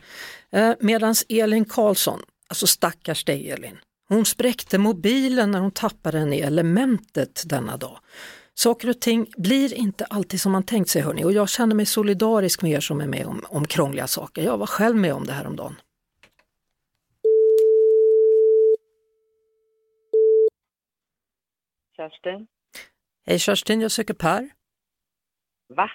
Eh, 0.51 0.71
Medan 0.79 1.15
Elin 1.29 1.65
Karlsson, 1.65 2.19
alltså 2.49 2.67
stackars 2.67 3.23
dig 3.23 3.51
Elin, 3.51 3.77
hon 4.09 4.25
spräckte 4.25 4.77
mobilen 4.77 5.51
när 5.51 5.59
hon 5.59 5.71
tappade 5.71 6.19
den 6.19 6.33
i 6.33 6.39
elementet 6.39 7.43
denna 7.45 7.77
dag. 7.77 7.99
Saker 8.55 8.89
och 8.89 9.01
ting 9.01 9.27
blir 9.37 9.73
inte 9.73 10.05
alltid 10.05 10.41
som 10.41 10.51
man 10.51 10.63
tänkt 10.63 10.89
sig 10.89 11.01
hörni 11.01 11.23
och 11.23 11.33
jag 11.33 11.49
känner 11.49 11.75
mig 11.75 11.85
solidarisk 11.85 12.61
med 12.61 12.71
er 12.71 12.79
som 12.79 13.01
är 13.01 13.07
med 13.07 13.25
om, 13.25 13.45
om 13.49 13.67
krångliga 13.67 14.07
saker. 14.07 14.43
Jag 14.43 14.57
var 14.57 14.67
själv 14.67 14.95
med 14.95 15.13
om 15.13 15.25
det 15.25 15.33
här 15.33 15.47
om 15.47 15.55
dagen. 15.55 15.75
Kerstin? 21.97 22.47
Hej 23.27 23.39
Kerstin, 23.39 23.81
jag 23.81 23.91
söker 23.91 24.13
Per. 24.13 24.49
Va? 25.75 25.89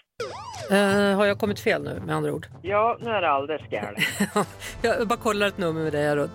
Eh, 0.71 1.17
har 1.17 1.27
jag 1.27 1.39
kommit 1.39 1.61
fel 1.61 1.83
nu 1.83 2.01
med 2.07 2.17
andra 2.17 2.33
ord? 2.33 2.47
Ja, 2.63 2.99
nu 3.01 3.11
är 3.11 3.21
det 3.23 3.31
alldeles 3.31 3.71
galet. 3.71 4.03
Jag 4.83 5.09
bara 5.09 5.19
kollar 5.19 5.47
ett 5.47 5.59
nummer 5.59 5.83
med 5.83 5.93
dig 5.93 6.07
här 6.09 6.17
då. 6.17 6.29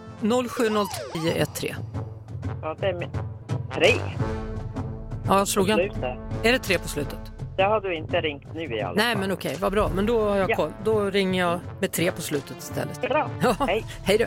070913. 0.50 1.70
Ja, 2.62 2.76
det 2.80 2.88
är 2.88 2.94
min... 2.94 3.10
Tre? 3.74 3.88
Ja, 5.28 5.38
jag 5.38 5.48
slog 5.48 5.70
en. 5.70 5.80
Är 5.80 6.52
det 6.52 6.60
tre 6.60 6.80
på 6.80 6.88
slutet? 6.88 7.20
Det 7.58 7.64
har 7.64 7.82
du 7.82 7.96
inte 7.96 8.22
ringt 8.22 8.54
nu 8.54 8.76
i 8.76 8.82
alla 8.82 8.94
Nej, 8.96 9.14
fall. 9.14 9.22
men 9.22 9.32
okej, 9.32 9.58
vad 9.60 9.72
bra. 9.72 9.90
Men 9.96 10.06
då 10.06 10.30
har 10.30 10.38
jag 10.38 10.50
Ja. 10.52 10.56
koll. 10.56 10.72
Då 10.84 11.10
ringer 11.10 11.40
jag 11.40 11.60
med 11.82 11.92
tre 11.92 12.12
på 12.12 12.22
slutet 12.22 12.58
istället. 12.58 13.02
Bra. 13.02 13.30
Ja, 13.42 13.56
Hej. 13.68 13.86
hej 14.06 14.18
då. 14.18 14.26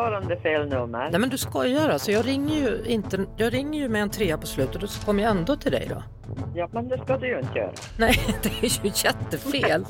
Fortfarande 0.00 0.36
fel 0.36 0.68
nummer. 0.68 1.08
Nej 1.10 1.20
men 1.20 1.28
du 1.28 1.38
skojar 1.38 1.88
alltså, 1.88 2.12
jag 2.12 2.26
ringer 2.26 2.54
ju, 2.56 2.82
inte, 2.86 3.26
jag 3.36 3.54
ringer 3.54 3.80
ju 3.80 3.88
med 3.88 4.02
en 4.02 4.10
trea 4.10 4.38
på 4.38 4.46
slutet 4.46 4.82
och 4.82 4.90
så 4.90 5.06
kommer 5.06 5.22
jag 5.22 5.30
ändå 5.30 5.56
till 5.56 5.72
dig 5.72 5.86
då. 5.90 6.02
Ja, 6.54 6.68
men 6.72 6.88
det 6.88 6.98
ska 7.04 7.18
du 7.18 7.26
ju 7.28 7.38
inte 7.40 7.58
göra. 7.58 7.70
Nej, 7.98 8.20
det 8.42 8.48
är 8.48 8.84
ju 8.84 8.92
jättefel. 8.94 9.84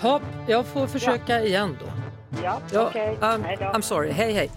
Hopp, 0.00 0.22
jag 0.46 0.66
får 0.66 0.86
försöka 0.86 1.42
igen 1.42 1.76
då. 1.80 1.86
Ja, 2.42 2.58
okej. 2.88 3.18
um, 3.20 3.42
Hej 3.44 3.56
då. 3.60 3.64
I'm 3.64 3.80
sorry, 3.80 4.10
hej 4.10 4.32
hej. 4.32 4.50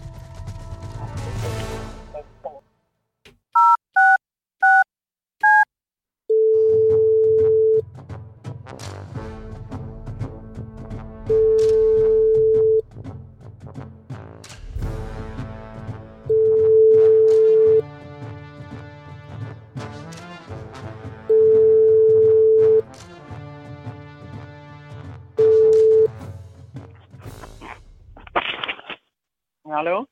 Hallå? 29.69 30.05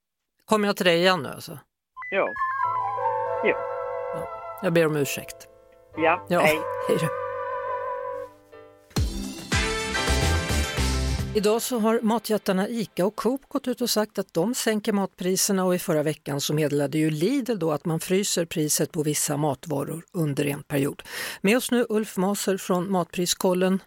Kommer 0.46 0.68
jag 0.68 0.78
till 0.78 0.86
dig 0.86 0.98
igen 0.98 1.24
nu 1.24 1.30
alltså? 1.30 1.60
Jo. 2.12 2.26
Jo. 3.44 3.56
Jag 4.62 4.74
ber 4.74 4.86
om 4.86 4.96
ursäkt. 4.96 5.48
Ja, 5.98 6.26
Ja, 6.30 6.40
hej. 6.40 6.60
hej 6.88 6.98
då. 7.02 7.08
Idag 11.36 11.62
så 11.62 11.80
har 11.80 12.00
matjättarna 12.02 12.68
ICA 12.70 13.06
och 13.06 13.16
Coop 13.16 13.42
gått 13.48 13.68
ut 13.68 13.82
och 13.82 13.90
sagt 13.90 14.20
att 14.20 14.34
de 14.34 14.56
sänker 14.56 14.94
matpriserna 14.94 15.66
och 15.66 15.76
i 15.76 15.80
förra 15.80 16.04
veckan 16.04 16.42
så 16.42 16.54
meddelade 16.54 16.98
ju 16.98 17.10
Lidl 17.10 17.60
då 17.60 17.72
att 17.72 17.86
man 17.86 18.00
fryser 18.00 18.46
priset 18.46 18.92
på 18.92 19.04
vissa 19.04 19.38
matvaror 19.38 20.04
under 20.14 20.46
en 20.46 20.64
period. 20.64 21.04
Med 21.42 21.58
oss 21.58 21.72
nu 21.72 21.86
Ulf 21.90 22.18
Maser 22.18 22.58
från 22.58 22.92
Matpriskollen. 22.92 23.82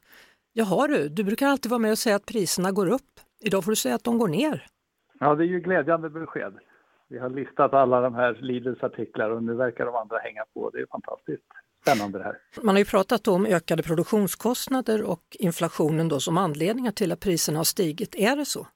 Jaha 0.52 0.87
du, 0.87 1.09
du 1.09 1.24
brukar 1.24 1.48
alltid 1.48 1.70
vara 1.70 1.78
med 1.78 1.90
och 1.92 1.98
säga 1.98 2.16
att 2.16 2.26
priserna 2.26 2.72
går 2.72 2.87
upp. 2.88 3.20
Idag 3.40 3.64
får 3.64 3.72
du 3.72 3.76
säga 3.76 3.94
att 3.94 4.04
de 4.04 4.18
går 4.18 4.28
ner. 4.28 4.66
Ja, 5.20 5.35
det 5.35 5.44
är 5.44 5.46
ju 5.46 5.61
glädjande 5.61 6.11
besked. 6.11 6.59
Vi 7.09 7.18
har 7.18 7.28
listat 7.28 7.74
alla 7.74 8.00
de 8.00 8.14
här 8.14 8.38
Lidls 8.40 8.83
artiklar 8.83 9.31
och 9.31 9.42
nu 9.42 9.54
verkar 9.54 9.87
de 9.87 9.94
andra 9.94 10.18
hänga 10.18 10.44
på. 10.54 10.70
Det 10.70 10.78
är 10.81 10.87
fantastiskt 10.87 11.42
spännande 11.83 12.18
det 12.18 12.24
här. 12.24 12.37
Man 12.62 12.74
har 12.74 12.78
ju 12.78 12.85
pratat 12.85 13.28
om 13.28 13.46
ökade 13.46 13.83
produktionskostnader 13.83 15.11
och 15.11 15.22
inflationen 15.38 16.09
då 16.09 16.20
som 16.20 16.37
anledningar 16.37 16.92
till 16.92 17.12
att 17.12 17.20
priserna 17.20 17.59
har 17.59 17.64
stigit. 17.64 18.14
Är 18.14 18.37
det 18.37 18.44
så? 18.44 18.66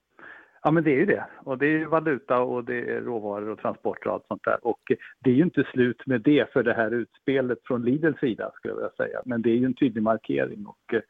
Ja, 0.62 0.70
men 0.70 0.84
det 0.84 0.90
är 0.90 0.96
ju 0.96 1.06
det. 1.06 1.24
Och 1.38 1.58
det 1.58 1.66
är 1.66 1.86
valuta 1.86 2.38
och 2.38 2.64
det 2.64 2.90
är 2.90 3.00
råvaror 3.00 3.48
och 3.48 3.58
transporter 3.58 4.06
och 4.08 4.14
allt 4.14 4.26
sånt 4.28 4.44
där. 4.44 4.66
Och 4.66 4.80
det 5.20 5.30
är 5.30 5.34
ju 5.34 5.42
inte 5.42 5.64
slut 5.72 6.06
med 6.06 6.20
det 6.20 6.52
för 6.52 6.62
det 6.62 6.74
här 6.74 6.90
utspelet 6.90 7.58
från 7.64 7.84
Lidls 7.84 8.18
sida 8.18 8.50
skulle 8.54 8.72
jag 8.72 8.76
vilja 8.76 8.96
säga. 8.96 9.22
Men 9.24 9.42
det 9.42 9.50
är 9.50 9.56
ju 9.56 9.66
en 9.66 9.74
tydlig 9.74 10.02
markering. 10.02 10.66
Och 10.66 10.94
eh, 10.94 11.00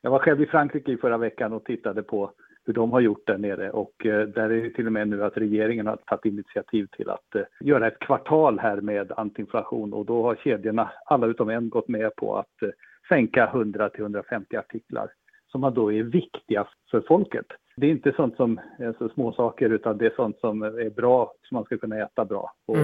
jag 0.00 0.10
var 0.10 0.18
själv 0.18 0.42
i 0.42 0.46
Frankrike 0.46 0.92
i 0.92 0.96
förra 0.96 1.18
veckan 1.18 1.52
och 1.52 1.64
tittade 1.64 2.02
på 2.02 2.32
hur 2.68 2.74
de 2.74 2.92
har 2.92 3.00
gjort 3.00 3.26
där 3.26 3.38
nere 3.38 3.70
och 3.70 4.06
eh, 4.06 4.28
där 4.28 4.50
är 4.50 4.62
det 4.62 4.70
till 4.70 4.86
och 4.86 4.92
med 4.92 5.08
nu 5.08 5.24
att 5.24 5.36
regeringen 5.36 5.86
har 5.86 5.96
tagit 5.96 6.24
initiativ 6.24 6.86
till 6.96 7.10
att 7.10 7.34
eh, 7.34 7.42
göra 7.60 7.86
ett 7.86 7.98
kvartal 7.98 8.58
här 8.58 8.80
med 8.80 9.12
antiinflation 9.16 9.92
och 9.92 10.06
då 10.06 10.22
har 10.22 10.34
kedjorna, 10.34 10.90
alla 11.06 11.26
utom 11.26 11.48
en, 11.48 11.68
gått 11.68 11.88
med 11.88 12.16
på 12.16 12.36
att 12.36 12.62
eh, 12.62 12.68
sänka 13.08 13.46
100 13.46 13.88
till 13.90 14.00
150 14.00 14.56
artiklar 14.56 15.08
som 15.50 15.74
då 15.74 15.92
är 15.92 16.02
viktiga 16.02 16.68
för 16.90 17.04
folket. 17.08 17.46
Det 17.76 17.86
är 17.86 17.90
inte 17.90 18.12
sånt 18.16 18.36
som 18.36 18.60
är 18.78 18.94
så 18.98 19.08
små 19.08 19.32
saker 19.32 19.70
utan 19.70 19.98
det 19.98 20.06
är 20.06 20.12
sånt 20.16 20.38
som 20.40 20.62
är 20.62 20.90
bra 20.90 21.32
som 21.48 21.54
man 21.54 21.64
ska 21.64 21.78
kunna 21.78 21.96
äta 21.96 22.24
bra 22.24 22.52
och 22.66 22.76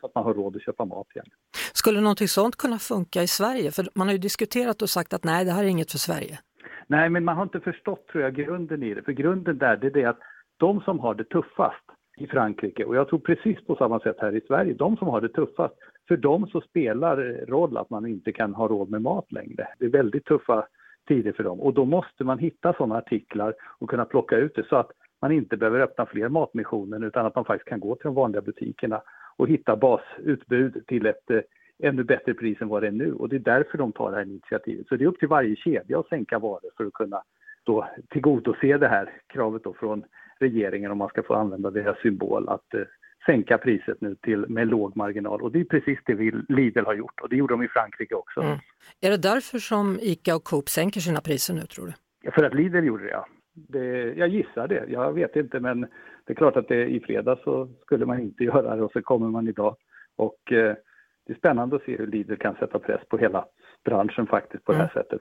så 0.00 0.06
att 0.06 0.14
man 0.14 0.24
har 0.24 0.34
råd 0.34 0.56
att 0.56 0.62
köpa 0.62 0.84
mat 0.84 1.06
igen. 1.14 1.26
Skulle 1.72 2.00
någonting 2.00 2.28
sånt 2.28 2.56
kunna 2.56 2.78
funka 2.78 3.22
i 3.22 3.26
Sverige? 3.26 3.70
För 3.70 3.88
man 3.94 4.06
har 4.06 4.12
ju 4.12 4.18
diskuterat 4.18 4.82
och 4.82 4.90
sagt 4.90 5.12
att 5.12 5.24
nej, 5.24 5.44
det 5.44 5.50
här 5.50 5.64
är 5.64 5.68
inget 5.68 5.90
för 5.90 5.98
Sverige. 5.98 6.38
Nej, 6.86 7.10
men 7.10 7.24
man 7.24 7.36
har 7.36 7.42
inte 7.42 7.60
förstått 7.60 8.06
tror 8.06 8.24
jag 8.24 8.34
grunden 8.34 8.82
i 8.82 8.94
det. 8.94 9.02
För 9.02 9.12
grunden 9.12 9.58
där 9.58 9.76
det 9.76 9.86
är 9.86 9.90
det 9.90 10.04
att 10.04 10.18
de 10.56 10.80
som 10.80 10.98
har 10.98 11.14
det 11.14 11.24
tuffast 11.24 11.84
i 12.16 12.26
Frankrike 12.26 12.84
och 12.84 12.96
jag 12.96 13.08
tror 13.08 13.18
precis 13.18 13.66
på 13.66 13.76
samma 13.76 14.00
sätt 14.00 14.16
här 14.18 14.36
i 14.36 14.40
Sverige, 14.40 14.74
de 14.74 14.96
som 14.96 15.08
har 15.08 15.20
det 15.20 15.28
tuffast, 15.28 15.74
för 16.08 16.16
dem 16.16 16.46
så 16.46 16.60
spelar 16.60 17.16
det 17.16 17.44
roll 17.44 17.76
att 17.76 17.90
man 17.90 18.06
inte 18.06 18.32
kan 18.32 18.54
ha 18.54 18.68
råd 18.68 18.90
med 18.90 19.02
mat 19.02 19.32
längre. 19.32 19.68
Det 19.78 19.84
är 19.84 19.90
väldigt 19.90 20.24
tuffa 20.24 20.66
tider 21.08 21.32
för 21.32 21.44
dem 21.44 21.60
och 21.60 21.74
då 21.74 21.84
måste 21.84 22.24
man 22.24 22.38
hitta 22.38 22.72
sådana 22.72 22.96
artiklar 22.96 23.54
och 23.78 23.90
kunna 23.90 24.04
plocka 24.04 24.36
ut 24.36 24.54
det 24.54 24.66
så 24.68 24.76
att 24.76 24.90
man 25.20 25.32
inte 25.32 25.56
behöver 25.56 25.80
öppna 25.80 26.06
fler 26.06 26.28
matmissioner 26.28 27.04
utan 27.04 27.26
att 27.26 27.34
man 27.34 27.44
faktiskt 27.44 27.68
kan 27.68 27.80
gå 27.80 27.94
till 27.94 28.04
de 28.04 28.14
vanliga 28.14 28.42
butikerna 28.42 29.02
och 29.36 29.48
hitta 29.48 29.76
basutbud 29.76 30.86
till 30.86 31.06
ett 31.06 31.30
eh, 31.30 31.40
ännu 31.82 32.04
bättre 32.04 32.34
pris 32.34 32.60
än 32.60 32.68
vad 32.68 32.82
det 32.82 32.86
är 32.86 32.92
nu 32.92 33.12
och 33.12 33.28
det 33.28 33.36
är 33.36 33.40
därför 33.40 33.78
de 33.78 33.92
tar 33.92 34.10
det 34.10 34.16
här 34.16 34.24
initiativet. 34.24 34.88
Så 34.88 34.96
det 34.96 35.04
är 35.04 35.08
upp 35.08 35.18
till 35.18 35.28
varje 35.28 35.56
kedja 35.56 35.98
att 35.98 36.08
sänka 36.08 36.38
varor 36.38 36.70
för 36.76 36.84
att 36.84 36.92
kunna 36.92 37.22
då 37.64 37.88
tillgodose 38.08 38.78
det 38.78 38.88
här 38.88 39.10
kravet 39.26 39.64
då 39.64 39.74
från 39.74 40.04
regeringen 40.40 40.90
om 40.90 40.98
man 40.98 41.08
ska 41.08 41.22
få 41.22 41.34
använda 41.34 41.70
deras 41.70 41.98
symbol 41.98 42.48
att 42.48 42.74
eh, 42.74 42.80
sänka 43.26 43.58
priset 43.58 44.00
nu 44.00 44.14
till 44.14 44.46
med 44.48 44.68
låg 44.68 44.96
marginal 44.96 45.42
och 45.42 45.52
det 45.52 45.60
är 45.60 45.64
precis 45.64 45.98
det 46.06 46.14
Lidl 46.48 46.84
har 46.84 46.94
gjort 46.94 47.20
och 47.20 47.28
det 47.28 47.36
gjorde 47.36 47.54
de 47.54 47.62
i 47.62 47.68
Frankrike 47.68 48.14
också. 48.14 48.40
Mm. 48.40 48.58
Är 49.00 49.10
det 49.10 49.22
därför 49.22 49.58
som 49.58 49.98
ICA 50.02 50.36
och 50.36 50.44
Coop 50.44 50.68
sänker 50.68 51.00
sina 51.00 51.20
priser 51.20 51.54
nu 51.54 51.60
tror 51.60 51.86
du? 51.86 52.30
För 52.30 52.44
att 52.44 52.54
Lidl 52.54 52.84
gjorde 52.84 53.04
det 53.04 53.10
ja. 53.10 53.26
Det, 53.54 54.12
jag 54.16 54.28
gissar 54.28 54.68
det, 54.68 54.84
jag 54.88 55.12
vet 55.12 55.36
inte 55.36 55.60
men 55.60 55.80
det 56.24 56.32
är 56.32 56.34
klart 56.34 56.56
att 56.56 56.68
det, 56.68 56.86
i 56.86 57.00
fredag 57.00 57.38
så 57.44 57.68
skulle 57.82 58.06
man 58.06 58.20
inte 58.20 58.44
göra 58.44 58.76
det 58.76 58.82
och 58.82 58.92
så 58.92 59.02
kommer 59.02 59.28
man 59.28 59.48
idag 59.48 59.76
och 60.16 60.52
eh, 60.52 60.76
det 61.26 61.32
är 61.32 61.36
spännande 61.36 61.76
att 61.76 61.82
se 61.82 61.96
hur 61.96 62.06
Lidl 62.06 62.34
kan 62.34 62.54
sätta 62.54 62.78
press 62.78 63.00
på 63.08 63.18
hela 63.18 63.44
branschen 63.84 64.26
faktiskt 64.26 64.64
på 64.64 64.72
det 64.72 64.78
här 64.78 64.88
sättet. 64.94 65.20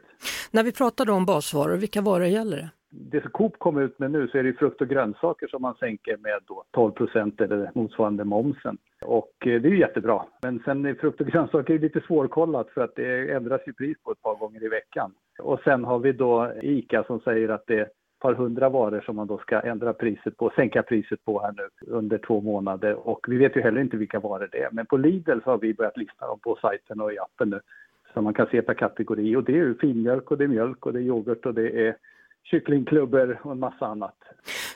När 0.51 0.63
vi 0.63 0.71
pratade 0.71 1.11
om 1.11 1.25
basvaror, 1.25 1.77
vilka 1.77 2.01
varor 2.01 2.25
gäller 2.25 2.57
det? 2.57 2.69
Det 2.93 3.21
som 3.21 3.31
Coop 3.31 3.59
kom 3.59 3.77
ut 3.77 3.99
med 3.99 4.11
nu 4.11 4.27
så 4.27 4.37
är 4.37 4.43
det 4.43 4.53
frukt 4.53 4.81
och 4.81 4.87
grönsaker 4.87 5.47
som 5.47 5.61
man 5.61 5.75
sänker 5.75 6.17
med 6.17 6.39
då 6.47 6.63
12 6.71 6.91
procent 6.91 7.41
eller 7.41 7.71
motsvarande 7.75 8.23
momsen. 8.23 8.77
Och 9.01 9.31
eh, 9.45 9.61
det 9.61 9.67
är 9.67 9.71
ju 9.71 9.79
jättebra. 9.79 10.25
Men 10.41 10.61
sen 10.65 10.85
är 10.85 10.93
frukt 10.93 11.21
och 11.21 11.27
grönsaker 11.27 11.79
lite 11.79 12.01
svårkollat 12.01 12.69
för 12.69 12.81
att 12.81 12.95
det 12.95 13.31
ändras 13.31 13.61
ju 13.67 13.73
pris 13.73 13.97
på 14.03 14.11
ett 14.11 14.21
par 14.21 14.35
gånger 14.35 14.63
i 14.63 14.67
veckan. 14.67 15.13
Och 15.39 15.59
sen 15.63 15.83
har 15.83 15.99
vi 15.99 16.11
då 16.11 16.53
ICA 16.61 17.03
som 17.03 17.19
säger 17.19 17.49
att 17.49 17.63
det 17.67 17.89
par 18.21 18.33
hundra 18.33 18.69
varor 18.69 19.01
som 19.01 19.15
man 19.15 19.27
då 19.27 19.37
ska 19.37 19.59
ändra 19.59 19.93
priset 19.93 20.37
på, 20.37 20.51
sänka 20.55 20.83
priset 20.83 21.25
på 21.25 21.41
här 21.41 21.53
nu 21.57 21.93
under 21.93 22.17
två 22.17 22.41
månader. 22.41 23.07
Och 23.07 23.25
vi 23.27 23.37
vet 23.37 23.55
ju 23.55 23.61
heller 23.61 23.81
inte 23.81 23.97
vilka 23.97 24.19
varor 24.19 24.49
det 24.51 24.63
är. 24.63 24.69
Men 24.71 24.85
på 24.85 24.97
Lidl 24.97 25.39
så 25.43 25.49
har 25.49 25.57
vi 25.57 25.73
börjat 25.73 25.97
lista 25.97 26.27
dem 26.27 26.39
på 26.39 26.57
sajten 26.61 27.01
och 27.01 27.13
i 27.13 27.19
appen 27.19 27.49
nu. 27.49 27.59
Så 28.13 28.21
man 28.21 28.33
kan 28.33 28.47
se 28.47 28.61
per 28.61 28.73
kategori 28.73 29.35
och 29.35 29.43
det 29.43 29.51
är 29.51 29.55
ju 29.55 29.75
finmjölk 29.75 30.31
och 30.31 30.37
det 30.37 30.43
är 30.43 30.47
mjölk 30.47 30.85
och 30.85 30.93
det 30.93 30.99
är 30.99 31.03
yoghurt 31.03 31.45
och 31.45 31.53
det 31.53 31.87
är 31.87 31.97
kycklingklubbor 32.43 33.39
och 33.43 33.51
en 33.51 33.59
massa 33.59 33.85
annat. 33.85 34.17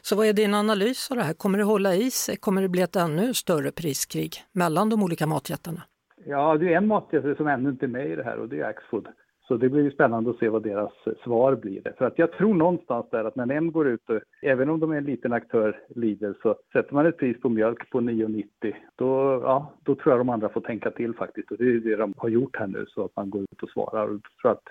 Så 0.02 0.16
vad 0.16 0.28
är 0.28 0.34
din 0.34 0.54
analys 0.54 1.12
av 1.12 1.18
det 1.18 1.24
här? 1.24 1.34
Kommer 1.34 1.58
det 1.58 1.64
hålla 1.64 1.96
i 1.96 2.12
sig? 2.12 2.38
Kommer 2.38 2.62
det 2.62 2.70
bli 2.70 2.82
ett 2.82 2.96
ännu 2.96 3.34
större 3.34 3.72
priskrig 3.72 4.32
mellan 4.52 4.90
de 4.90 5.04
olika 5.04 5.28
matjättarna? 5.28 5.82
Ja, 6.26 6.58
det 6.58 6.74
är 6.74 6.78
en 6.78 6.88
matjätte 6.88 7.36
som 7.36 7.48
ännu 7.48 7.70
inte 7.70 7.86
är 7.86 7.88
med 7.88 8.12
i 8.12 8.16
det 8.16 8.24
här 8.24 8.38
och 8.38 8.50
det 8.50 8.60
är 8.60 8.66
Axfood. 8.66 9.08
Så 9.48 9.58
det 9.58 9.70
blir 9.70 9.84
ju 9.84 9.92
spännande 9.92 10.30
att 10.30 10.38
se 10.38 10.50
vad 10.50 10.64
deras 10.64 10.92
svar 11.24 11.56
blir. 11.56 11.94
För 11.98 12.06
att 12.06 12.20
jag 12.20 12.32
tror 12.32 12.54
någonstans 12.54 13.06
där 13.12 13.24
att 13.24 13.36
när 13.36 13.52
en 13.52 13.72
går 13.72 13.88
ut, 13.88 14.10
och, 14.10 14.20
även 14.42 14.70
om 14.70 14.80
de 14.80 14.92
är 14.92 14.98
en 14.98 15.04
liten 15.04 15.34
aktör, 15.34 15.80
Lidl, 15.96 16.32
så 16.42 16.56
sätter 16.74 16.94
man 16.94 17.06
ett 17.06 17.18
pris 17.18 17.42
på 17.42 17.50
mjölk 17.50 17.90
på 17.90 18.02
9,90 18.02 18.74
då, 18.96 19.42
ja, 19.44 19.74
då 19.84 19.96
tror 19.96 20.12
jag 20.12 20.20
de 20.20 20.30
andra 20.30 20.50
får 20.50 20.62
tänka 20.62 20.92
till 20.92 21.14
faktiskt. 21.14 21.52
Och 21.52 21.58
det 21.58 21.64
är 21.64 21.80
det 21.80 21.96
de 21.96 22.14
har 22.18 22.30
gjort 22.30 22.56
här 22.60 22.68
nu, 22.68 22.86
så 22.88 23.06
att 23.06 23.16
man 23.16 23.30
går 23.30 23.42
ut 23.42 23.64
och 23.64 23.70
svarar. 23.70 24.08
Och 24.08 24.22
tror 24.42 24.52
att 24.52 24.64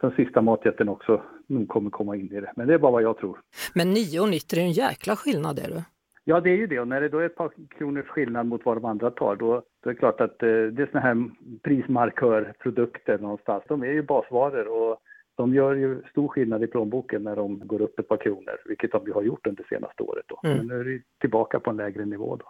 den 0.00 0.10
sista 0.10 0.42
matjätten 0.42 0.88
också 0.88 1.22
nog 1.46 1.68
kommer 1.68 1.90
komma 1.90 2.16
in 2.16 2.32
i 2.32 2.40
det. 2.40 2.52
Men 2.56 2.66
det 2.66 2.74
är 2.74 2.78
bara 2.78 2.92
vad 2.92 3.02
jag 3.02 3.18
tror. 3.18 3.40
Men 3.74 3.96
9,90 3.96 4.56
är 4.56 4.60
en 4.60 4.72
jäkla 4.72 5.16
skillnad 5.16 5.58
är 5.58 5.68
det. 5.68 5.84
Ja, 6.24 6.40
det 6.40 6.50
är 6.50 6.56
ju 6.56 6.66
det. 6.66 6.80
Och 6.80 6.88
när 6.88 7.00
det 7.00 7.08
då 7.08 7.18
är 7.18 7.26
ett 7.26 7.36
par 7.36 7.50
kronors 7.78 8.06
skillnad 8.06 8.46
mot 8.46 8.64
vad 8.64 8.76
de 8.76 8.84
andra 8.84 9.10
tar, 9.10 9.36
då, 9.36 9.62
då 9.86 9.90
är 9.90 9.94
det 9.94 9.98
klart 9.98 10.20
att 10.20 10.42
eh, 10.42 10.48
det 10.48 10.82
är 10.82 10.88
såna 10.92 11.00
här 11.00 11.16
prismarkörprodukter 11.62 13.18
någonstans. 13.18 13.64
De 13.68 13.82
är 13.82 13.86
ju 13.92 14.02
basvaror 14.02 14.68
och 14.68 14.96
de 15.34 15.54
gör 15.54 15.74
ju 15.74 16.02
stor 16.10 16.28
skillnad 16.28 16.64
i 16.64 16.66
plånboken 16.66 17.22
när 17.22 17.36
de 17.36 17.58
går 17.66 17.80
upp 17.82 17.98
ett 17.98 18.08
par 18.08 18.16
kronor, 18.16 18.56
vilket 18.64 18.92
de 18.92 19.06
ju 19.06 19.12
har 19.12 19.22
gjort 19.22 19.46
under 19.46 19.64
senaste 19.68 20.02
året. 20.02 20.24
Då. 20.28 20.40
Mm. 20.44 20.56
Men 20.58 20.66
nu 20.66 20.80
är 20.80 20.84
det 20.84 21.02
tillbaka 21.20 21.60
på 21.60 21.70
en 21.70 21.76
lägre 21.76 22.04
nivå. 22.04 22.36
Då. 22.36 22.44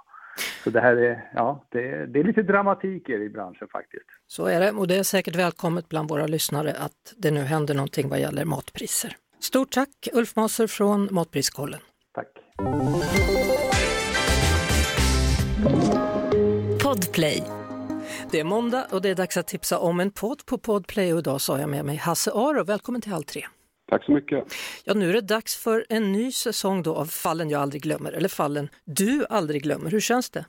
Så 0.64 0.70
det 0.70 0.80
här 0.80 0.96
är, 0.96 1.30
ja, 1.34 1.64
det, 1.68 1.88
är- 1.90 2.06
det 2.06 2.20
är 2.20 2.24
lite 2.24 2.42
dramatik 2.42 3.08
i 3.08 3.28
branschen 3.28 3.68
faktiskt. 3.72 4.06
Så 4.26 4.46
är 4.46 4.60
det 4.60 4.72
och 4.72 4.88
det 4.88 4.96
är 4.98 5.02
säkert 5.02 5.36
välkommet 5.36 5.88
bland 5.88 6.08
våra 6.10 6.26
lyssnare 6.26 6.70
att 6.70 7.14
det 7.16 7.30
nu 7.30 7.40
händer 7.40 7.74
någonting 7.74 8.08
vad 8.08 8.20
gäller 8.20 8.44
matpriser. 8.44 9.16
Stort 9.40 9.70
tack 9.70 10.08
Ulf 10.12 10.36
Maser 10.36 10.66
från 10.66 11.08
Matpriskollen. 11.10 11.80
Tack. 12.12 12.28
Podplay. 17.16 17.42
Det 18.30 18.40
är 18.40 18.44
måndag 18.44 18.86
och 18.92 19.02
det 19.02 19.08
är 19.08 19.14
dags 19.14 19.36
att 19.36 19.46
tipsa 19.46 19.78
om 19.78 20.00
en 20.00 20.10
podd 20.10 20.46
på 20.46 20.58
Podplay 20.58 21.12
och 21.12 21.18
idag 21.18 21.40
sa 21.40 21.58
jag 21.58 21.70
med 21.70 21.84
mig 21.84 21.96
Hasse 21.96 22.30
Aro. 22.34 22.64
Välkommen 22.64 23.00
till 23.00 23.12
Halv 23.12 23.22
tre. 23.22 23.42
Tack 23.90 24.04
så 24.04 24.12
mycket. 24.12 24.44
Ja, 24.84 24.94
nu 24.94 25.08
är 25.08 25.12
det 25.12 25.20
dags 25.20 25.64
för 25.64 25.84
en 25.88 26.12
ny 26.12 26.30
säsong 26.30 26.82
då 26.82 26.94
av 26.94 27.04
Fallen 27.04 27.50
jag 27.50 27.62
aldrig 27.62 27.82
glömmer, 27.82 28.12
eller 28.12 28.28
Fallen 28.28 28.68
du 28.84 29.26
aldrig 29.30 29.62
glömmer. 29.62 29.90
Hur 29.90 30.00
känns 30.00 30.30
det? 30.30 30.44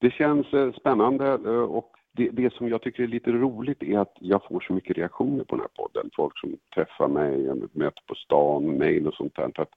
Det 0.00 0.10
känns 0.10 0.46
eh, 0.52 0.72
spännande 0.72 1.26
eh, 1.26 1.66
och 1.78 1.90
det, 2.16 2.28
det 2.32 2.54
som 2.54 2.68
jag 2.68 2.82
tycker 2.82 3.02
är 3.02 3.06
lite 3.06 3.30
roligt 3.30 3.82
är 3.82 3.98
att 3.98 4.16
jag 4.20 4.40
får 4.48 4.60
så 4.60 4.72
mycket 4.72 4.96
reaktioner 4.96 5.44
på 5.44 5.56
den 5.56 5.60
här 5.60 5.84
podden. 5.84 6.10
Folk 6.16 6.38
som 6.38 6.56
träffar 6.74 7.08
mig, 7.08 7.32
möter 7.72 8.02
på 8.06 8.14
stan, 8.14 8.78
mejl 8.78 9.08
och 9.08 9.14
sånt 9.14 9.36
där. 9.36 9.52
Så 9.56 9.62
att 9.62 9.72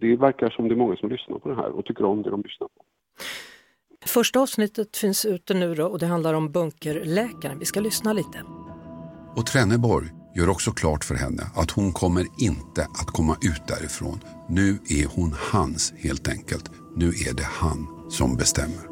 det 0.00 0.16
verkar 0.16 0.50
som 0.50 0.68
det 0.68 0.74
är 0.74 0.76
många 0.84 0.96
som 0.96 1.08
lyssnar 1.08 1.38
på 1.38 1.48
det 1.48 1.56
här 1.56 1.70
och 1.70 1.84
tycker 1.84 2.04
om 2.04 2.22
det 2.22 2.30
de 2.30 2.42
lyssnar 2.42 2.68
på. 2.68 2.82
Första 4.04 4.40
avsnittet 4.40 4.96
finns 4.96 5.24
ute 5.24 5.54
nu 5.54 5.74
då 5.74 5.86
och 5.86 5.98
det 5.98 6.06
handlar 6.06 6.34
om 6.34 6.52
bunkerläkaren. 6.52 7.58
Vi 7.58 7.64
ska 7.64 7.80
lyssna 7.80 8.12
lite. 8.12 8.42
Och 9.36 9.46
Trenneborg 9.46 10.08
gör 10.34 10.48
också 10.48 10.70
klart 10.72 11.04
för 11.04 11.14
henne 11.14 11.42
att 11.54 11.70
hon 11.70 11.92
kommer 11.92 12.26
inte 12.38 12.82
att 12.82 13.06
komma 13.06 13.36
ut 13.42 13.66
därifrån. 13.68 14.20
Nu 14.48 14.78
är 14.88 15.06
hon 15.06 15.34
hans 15.52 15.92
helt 15.96 16.28
enkelt. 16.28 16.70
Nu 16.96 17.08
är 17.08 17.34
det 17.34 17.42
han 17.46 17.86
som 18.10 18.36
bestämmer. 18.36 18.86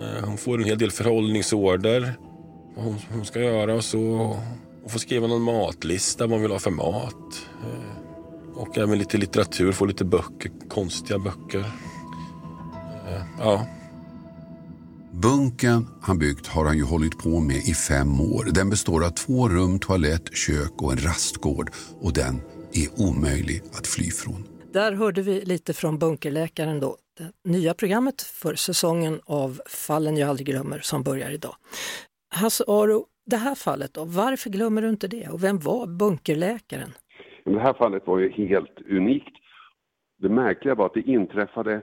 Eh, 0.00 0.24
Hon 0.24 0.38
får 0.38 0.58
en 0.58 0.64
hel 0.64 0.78
del 0.78 0.90
förhållningsorder. 0.90 2.14
Vad 2.76 2.84
hon, 2.84 2.96
hon 3.12 3.24
ska 3.24 3.40
göra 3.40 3.74
och 3.74 3.84
så. 3.84 3.98
Hon 4.82 4.90
får 4.90 4.98
skriva 4.98 5.26
någon 5.26 5.42
matlista, 5.42 6.24
vad 6.24 6.30
man 6.30 6.42
vill 6.42 6.50
ha 6.50 6.58
för 6.58 6.70
mat. 6.70 7.46
Eh, 7.62 8.54
Och 8.54 8.78
även 8.78 8.98
lite 8.98 9.18
litteratur, 9.18 9.72
få 9.72 9.84
lite 9.84 10.04
böcker, 10.04 10.52
konstiga 10.68 11.18
böcker. 11.18 11.58
Eh, 13.08 13.22
Ja, 13.38 13.66
Bunken 15.12 15.86
han 16.02 16.18
byggt 16.18 16.46
har 16.46 16.64
han 16.64 16.76
ju 16.76 16.84
hållit 16.84 17.18
på 17.18 17.40
med 17.40 17.56
i 17.56 17.74
fem 17.90 18.20
år. 18.20 18.44
Den 18.54 18.70
består 18.70 19.04
av 19.04 19.10
två 19.10 19.48
rum, 19.48 19.78
toalett, 19.78 20.36
kök 20.36 20.82
och 20.82 20.92
en 20.92 20.98
rastgård. 20.98 21.70
Och 22.00 22.12
den 22.12 22.34
är 22.80 22.88
omöjlig 23.08 23.60
att 23.76 23.86
fly 23.86 24.10
från. 24.10 24.44
Där 24.72 24.92
hörde 24.92 25.22
vi 25.22 25.40
lite 25.44 25.72
från 25.72 25.98
Bunkerläkaren 25.98 26.80
då, 26.80 26.96
det 27.18 27.50
nya 27.50 27.74
programmet 27.74 28.22
för 28.22 28.54
säsongen 28.54 29.20
av 29.24 29.60
Fallen 29.66 30.16
jag 30.16 30.28
aldrig 30.28 30.46
glömmer 30.46 30.78
som 30.78 31.02
börjar 31.02 31.30
idag. 31.30 31.54
Hasse 32.34 32.64
Aro, 32.66 33.06
det 33.26 33.36
här 33.36 33.54
fallet 33.54 33.94
då, 33.94 34.04
varför 34.04 34.50
glömmer 34.50 34.82
du 34.82 34.88
inte 34.88 35.08
det? 35.08 35.28
Och 35.28 35.44
vem 35.44 35.58
var 35.58 35.86
Bunkerläkaren? 35.86 36.90
Det 37.44 37.60
här 37.60 37.74
fallet 37.74 38.02
var 38.06 38.18
ju 38.18 38.32
helt 38.32 38.78
unikt. 38.90 39.36
Det 40.22 40.28
märkliga 40.28 40.74
var 40.74 40.86
att 40.86 40.94
det 40.94 41.10
inträffade 41.10 41.82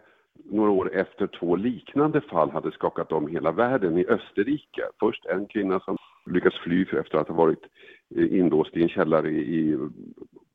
några 0.50 0.72
år 0.72 0.96
efter 0.96 1.28
två 1.28 1.56
liknande 1.56 2.22
fall 2.22 2.50
hade 2.50 2.72
skakat 2.72 3.12
om 3.12 3.28
hela 3.28 3.52
världen 3.52 3.98
i 3.98 4.06
Österrike. 4.06 4.82
Först 5.00 5.26
en 5.26 5.48
kvinna 5.48 5.80
som 5.80 5.98
lyckats 6.26 6.58
fly 6.58 6.82
efter 6.82 7.18
att 7.18 7.28
ha 7.28 7.36
varit 7.36 7.64
eh, 8.16 8.40
inlåst 8.40 8.78
i 8.78 8.84
en 8.84 8.90
källare 8.90 9.30
i 9.30 9.40
i 9.40 9.78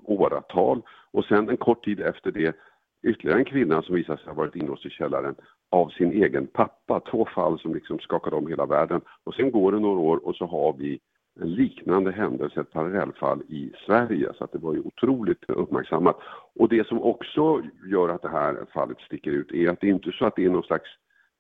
åratal 0.04 0.82
och 1.12 1.24
sen 1.24 1.48
en 1.48 1.56
kort 1.56 1.84
tid 1.84 2.00
efter 2.00 2.32
det 2.32 2.56
ytterligare 3.04 3.38
en 3.38 3.44
kvinna 3.44 3.82
som 3.82 3.94
visade 3.94 4.18
sig 4.18 4.26
ha 4.26 4.34
varit 4.34 4.56
inlåst 4.56 4.86
i 4.86 4.90
källaren 4.90 5.34
av 5.70 5.88
sin 5.88 6.12
egen 6.12 6.46
pappa. 6.46 7.00
Två 7.00 7.28
fall 7.34 7.58
som 7.58 7.74
liksom 7.74 7.98
skakade 7.98 8.36
om 8.36 8.46
hela 8.46 8.66
världen. 8.66 9.00
Och 9.24 9.34
sen 9.34 9.50
går 9.50 9.72
det 9.72 9.80
några 9.80 10.00
år 10.00 10.26
och 10.26 10.36
så 10.36 10.46
har 10.46 10.72
vi 10.78 11.00
en 11.40 11.54
liknande 11.54 12.12
händelse, 12.12 12.60
ett 12.60 12.72
parallellfall 12.72 13.42
i 13.48 13.72
Sverige. 13.86 14.32
Så 14.34 14.44
att 14.44 14.52
det 14.52 14.58
var 14.58 14.74
ju 14.74 14.80
otroligt 14.80 15.44
uppmärksammat. 15.48 16.16
Och 16.54 16.68
det 16.68 16.86
som 16.86 17.02
också 17.02 17.62
gör 17.86 18.08
att 18.08 18.22
det 18.22 18.28
här 18.28 18.66
fallet 18.74 19.00
sticker 19.00 19.30
ut 19.30 19.52
är 19.52 19.68
att 19.68 19.80
det 19.80 19.88
inte 19.88 20.08
är 20.08 20.12
så 20.12 20.26
att 20.26 20.36
det 20.36 20.44
är 20.44 20.50
någon 20.50 20.62
slags 20.62 20.90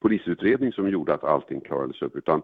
polisutredning 0.02 0.72
som 0.72 0.88
gjorde 0.88 1.14
att 1.14 1.24
allting 1.24 1.60
klarades 1.60 2.02
upp 2.02 2.16
utan 2.16 2.42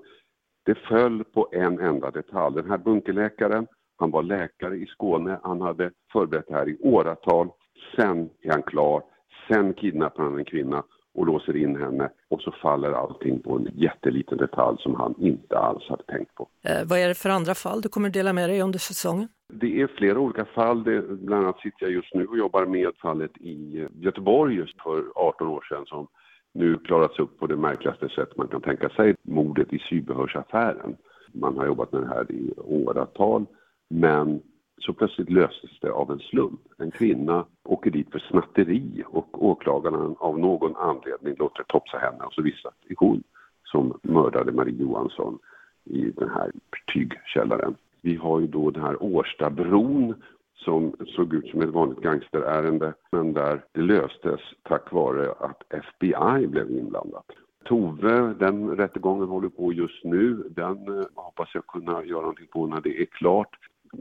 det 0.64 0.74
föll 0.74 1.24
på 1.24 1.48
en 1.52 1.80
enda 1.80 2.10
detalj. 2.10 2.56
Den 2.56 2.70
här 2.70 2.78
bunkerläkaren, 2.78 3.66
han 3.96 4.10
var 4.10 4.22
läkare 4.22 4.76
i 4.76 4.86
Skåne, 4.86 5.40
han 5.42 5.60
hade 5.60 5.90
förberett 6.12 6.48
det 6.48 6.54
här 6.54 6.68
i 6.68 6.78
åratal. 6.80 7.48
Sen 7.96 8.30
är 8.42 8.50
han 8.50 8.62
klar, 8.62 9.02
sen 9.48 9.74
kidnappar 9.74 10.22
han 10.22 10.38
en 10.38 10.44
kvinna 10.44 10.84
och 11.14 11.26
låser 11.26 11.56
in 11.56 11.76
henne 11.76 12.10
och 12.28 12.40
så 12.40 12.52
faller 12.52 12.92
allting 12.92 13.42
på 13.42 13.56
en 13.56 13.68
jätteliten 13.74 14.38
detalj 14.38 14.76
som 14.80 14.94
han 14.94 15.14
inte 15.18 15.58
alls 15.58 15.88
hade 15.88 16.02
tänkt 16.02 16.34
på. 16.34 16.48
Eh, 16.64 16.88
vad 16.88 16.98
är 16.98 17.08
det 17.08 17.14
för 17.14 17.30
andra 17.30 17.54
fall 17.54 17.80
du 17.80 17.88
kommer 17.88 18.10
dela 18.10 18.32
med 18.32 18.50
dig 18.50 18.62
under 18.62 18.78
säsongen? 18.78 19.28
Det 19.52 19.80
är 19.80 19.86
flera 19.86 20.18
olika 20.18 20.44
fall. 20.44 20.84
Det, 20.84 21.02
bland 21.02 21.44
annat 21.44 21.60
sitter 21.60 21.82
jag 21.82 21.92
just 21.92 22.14
nu 22.14 22.26
och 22.26 22.38
jobbar 22.38 22.66
med 22.66 22.92
fallet 23.02 23.36
i 23.40 23.88
Göteborg 23.92 24.54
just 24.56 24.82
för 24.82 25.04
18 25.14 25.48
år 25.48 25.66
sedan 25.68 25.86
som 25.86 26.06
nu 26.54 26.78
klarats 26.78 27.18
upp 27.18 27.38
på 27.38 27.46
det 27.46 27.56
märkligaste 27.56 28.08
sätt 28.08 28.36
man 28.36 28.48
kan 28.48 28.60
tänka 28.60 28.88
sig. 28.88 29.14
Mordet 29.22 29.72
i 29.72 29.78
sybehörsaffären. 29.78 30.96
Man 31.32 31.58
har 31.58 31.66
jobbat 31.66 31.92
med 31.92 32.02
det 32.02 32.08
här 32.08 32.32
i 32.32 32.52
åratal 32.56 33.46
men 33.90 34.42
så 34.80 34.92
plötsligt 34.92 35.30
löstes 35.30 35.70
det 35.80 35.90
av 35.90 36.10
en 36.10 36.18
slump. 36.18 36.60
En 36.78 36.90
kvinna 36.90 37.44
åker 37.64 37.90
dit 37.90 38.12
för 38.12 38.18
snatteri 38.18 39.02
och 39.06 39.44
åklagaren 39.44 40.14
av 40.18 40.38
någon 40.38 40.76
anledning 40.76 41.34
låter 41.38 41.62
topsa 41.62 41.98
henne 41.98 42.24
och 42.24 42.32
så 42.32 42.42
visar 42.42 42.68
att 42.68 42.76
det 42.86 42.92
är 42.92 42.96
hon 42.98 43.22
som 43.64 43.98
mördade 44.02 44.52
Marie 44.52 44.80
Johansson 44.80 45.38
i 45.84 46.10
den 46.10 46.30
här 46.30 46.50
tygkällaren. 46.94 47.74
Vi 48.02 48.16
har 48.16 48.40
ju 48.40 48.46
då 48.46 48.70
den 48.70 48.82
här 48.82 49.02
Årstabron 49.02 50.14
som 50.54 50.96
såg 51.06 51.34
ut 51.34 51.50
som 51.50 51.62
ett 51.62 51.68
vanligt 51.68 52.00
gangsterärende 52.00 52.94
men 53.12 53.32
där 53.32 53.64
det 53.72 53.80
löstes 53.80 54.40
tack 54.62 54.92
vare 54.92 55.32
att 55.38 55.62
FBI 55.68 56.46
blev 56.46 56.70
inblandat. 56.70 57.26
Tove, 57.64 58.34
den 58.38 58.76
rättegången 58.76 59.28
håller 59.28 59.48
på 59.48 59.72
just 59.72 60.04
nu. 60.04 60.34
Den 60.56 60.98
eh, 60.98 61.04
hoppas 61.14 61.48
jag 61.54 61.66
kunna 61.66 62.04
göra 62.04 62.20
någonting 62.20 62.46
på 62.46 62.66
när 62.66 62.80
det 62.80 63.02
är 63.02 63.04
klart. 63.04 63.56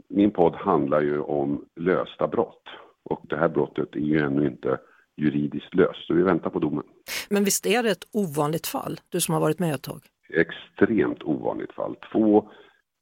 Min 0.08 0.30
podd 0.30 0.54
handlar 0.54 1.00
ju 1.00 1.20
om 1.20 1.64
lösta 1.76 2.28
brott 2.28 2.62
och 3.04 3.20
det 3.28 3.36
här 3.36 3.48
brottet 3.48 3.96
är 3.96 4.00
ju 4.00 4.18
ännu 4.18 4.46
inte 4.46 4.78
juridiskt 5.16 5.74
löst 5.74 6.06
så 6.06 6.14
vi 6.14 6.22
väntar 6.22 6.50
på 6.50 6.58
domen. 6.58 6.84
Men 7.28 7.44
visst 7.44 7.66
är 7.66 7.82
det 7.82 7.90
ett 7.90 8.08
ovanligt 8.12 8.66
fall, 8.66 9.00
du 9.08 9.20
som 9.20 9.34
har 9.34 9.40
varit 9.40 9.58
med 9.58 9.74
ett 9.74 9.82
tag? 9.82 10.00
Extremt 10.28 11.22
ovanligt 11.22 11.72
fall. 11.72 11.96
Två 12.12 12.48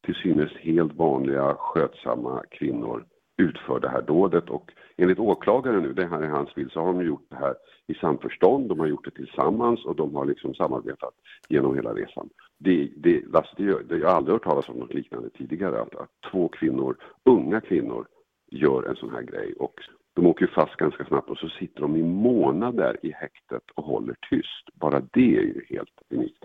till 0.05 0.15
synes 0.15 0.53
helt 0.61 0.93
vanliga 0.93 1.55
skötsamma 1.55 2.43
kvinnor 2.51 3.05
utför 3.43 3.81
det 3.81 3.89
här 3.89 4.03
dådet 4.03 4.51
och 4.51 4.71
enligt 4.97 5.19
åklagaren 5.19 5.83
nu, 5.83 5.93
det 5.93 6.07
här 6.07 6.23
är 6.23 6.29
hans 6.29 6.55
bild, 6.55 6.73
så 6.73 6.81
har 6.81 6.87
de 6.87 7.07
gjort 7.07 7.27
det 7.31 7.37
här 7.37 7.55
i 7.87 7.95
samförstånd, 7.95 8.69
de 8.69 8.81
har 8.81 8.87
gjort 8.87 9.05
det 9.05 9.11
tillsammans 9.11 9.85
och 9.85 9.97
de 9.97 10.15
har 10.15 10.27
liksom 10.27 10.55
samarbetat 10.55 11.15
genom 11.49 11.77
hela 11.77 11.95
resan. 11.95 12.29
Det, 12.59 12.93
det, 12.97 13.23
Lasse, 13.33 13.55
det, 13.57 13.83
det, 13.83 13.99
jag 13.99 14.09
har 14.09 14.17
aldrig 14.17 14.33
hört 14.33 14.45
talas 14.45 14.69
om 14.69 14.77
något 14.77 14.95
liknande 14.95 15.31
tidigare, 15.31 15.81
att, 15.81 15.95
att 15.95 16.11
två 16.33 16.49
kvinnor, 16.49 16.97
unga 17.25 17.61
kvinnor, 17.61 18.07
gör 18.51 18.83
en 18.83 18.97
sån 18.97 19.11
här 19.11 19.23
grej 19.23 19.55
och 19.59 19.75
de 20.15 20.27
åker 20.27 20.47
ju 20.47 20.53
fast 20.53 20.77
ganska 20.77 21.05
snabbt 21.05 21.31
och 21.31 21.39
så 21.39 21.49
sitter 21.49 21.81
de 21.81 21.97
i 21.97 22.03
månader 22.03 22.97
i 23.03 23.13
häktet 23.13 23.63
och 23.75 23.85
håller 23.85 24.17
tyst. 24.31 24.75
Bara 24.75 25.01
det 25.01 25.37
är 25.37 25.43
ju 25.43 25.65
helt 25.69 25.99
unikt. 26.15 26.45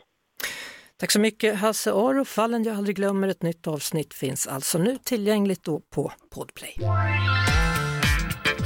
Tack 1.00 1.12
så 1.12 1.20
mycket 1.20 1.60
Hasse 1.60 1.92
Aro. 1.92 2.26
Fallen 2.26 2.64
jag 2.64 2.76
aldrig 2.76 2.96
glömmer. 2.96 3.28
Ett 3.28 3.42
nytt 3.42 3.68
avsnitt 3.68 4.14
finns 4.14 4.48
alltså 4.48 4.78
nu 4.78 4.98
tillgängligt 5.04 5.64
då 5.64 5.82
på 5.96 6.12
Podplay. 6.36 6.76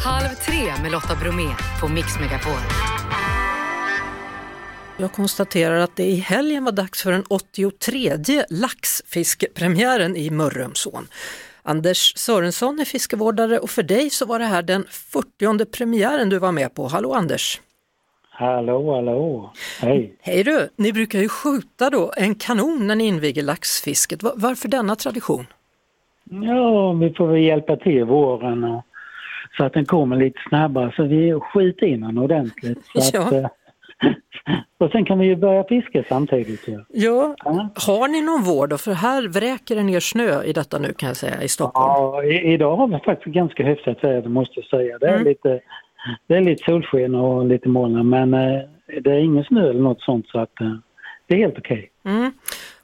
Halv 0.05 0.33
tre 0.45 0.83
med 0.83 0.91
Lotta 0.91 1.15
Bromé 1.21 1.49
på 1.81 1.87
Mix 1.87 2.19
Megapol. 2.19 2.61
Jag 4.99 5.11
konstaterar 5.11 5.75
att 5.79 5.95
det 5.95 6.03
i 6.03 6.15
helgen 6.15 6.63
var 6.65 6.71
dags 6.71 7.03
för 7.03 7.11
den 7.11 7.23
83 7.29 8.13
laxfiskepremiären 8.49 10.15
i 10.15 10.29
Mörrumsån. 10.29 11.07
Anders 11.63 12.13
Sörensson 12.17 12.79
är 12.79 12.85
fiskevårdare 12.85 13.59
och 13.59 13.69
för 13.69 13.83
dig 13.83 14.09
så 14.09 14.25
var 14.25 14.39
det 14.39 14.45
här 14.45 14.61
den 14.61 14.83
40 14.89 15.65
premiären 15.65 16.29
du 16.29 16.39
var 16.39 16.51
med 16.51 16.73
på. 16.75 16.87
Hallå 16.87 17.13
Anders! 17.13 17.61
Hallå, 18.29 18.95
hallå. 18.95 19.53
Hej. 19.81 20.13
Hej 20.21 20.43
du! 20.43 20.69
Ni 20.75 20.93
brukar 20.93 21.19
ju 21.19 21.29
skjuta 21.29 21.89
då 21.89 22.13
en 22.17 22.35
kanon 22.35 22.87
när 22.87 22.95
ni 22.95 23.05
inviger 23.07 23.43
laxfisket. 23.43 24.23
Va- 24.23 24.33
Varför 24.35 24.67
denna 24.67 24.95
tradition? 24.95 25.45
Ja, 26.23 26.93
vi 26.93 27.13
får 27.13 27.27
väl 27.27 27.41
hjälpa 27.41 27.75
till 27.77 28.03
våren 28.03 28.63
och, 28.63 28.83
så 29.57 29.63
att 29.63 29.73
den 29.73 29.85
kommer 29.85 30.15
lite 30.15 30.39
snabbare 30.49 30.93
så 30.95 31.03
vi 31.03 31.39
skjuter 31.53 31.85
in 31.85 32.01
den 32.01 32.17
ordentligt. 32.17 32.79
Så 32.93 32.99
att, 32.99 33.13
Ja. 33.33 33.37
eh, 33.37 33.47
och 34.77 34.91
sen 34.91 35.05
kan 35.05 35.19
vi 35.19 35.25
ju 35.25 35.35
börja 35.35 35.63
fiska 35.63 36.03
samtidigt. 36.09 36.67
Ja. 36.67 36.79
Ja, 36.87 37.35
har 37.87 38.07
ni 38.07 38.21
någon 38.21 38.43
vård 38.43 38.69
då? 38.69 38.77
För 38.77 38.91
här 38.93 39.27
vräker 39.27 39.75
det 39.75 39.83
ner 39.83 39.99
snö 39.99 40.43
i 40.43 40.53
detta 40.53 40.79
nu 40.79 40.93
kan 40.93 41.07
jag 41.07 41.17
säga 41.17 41.43
i 41.43 41.47
Stockholm. 41.47 41.87
Ja, 41.87 42.23
i, 42.23 42.53
idag 42.53 42.75
har 42.77 42.87
vi 42.87 42.99
faktiskt 43.05 43.35
ganska 43.35 43.63
hyfsat 43.63 44.03
väder 44.03 44.29
måste 44.29 44.59
jag 44.59 44.65
säga. 44.65 44.97
Det 44.97 45.05
är, 45.07 45.13
Mm. 45.13 45.23
lite, 45.27 45.59
det 46.27 46.35
är 46.35 46.41
lite 46.41 46.63
solsken 46.63 47.15
och 47.15 47.45
lite 47.45 47.69
moln 47.69 48.09
men 48.09 48.33
eh, 48.33 48.61
det 49.01 49.11
är 49.11 49.19
ingen 49.19 49.43
snö 49.43 49.69
eller 49.69 49.81
något 49.81 50.01
sånt 50.01 50.27
så 50.27 50.39
att 50.39 50.61
eh, 50.61 50.73
det 51.27 51.35
är 51.35 51.39
helt 51.39 51.57
okej. 51.57 51.89
Mm. 52.05 52.31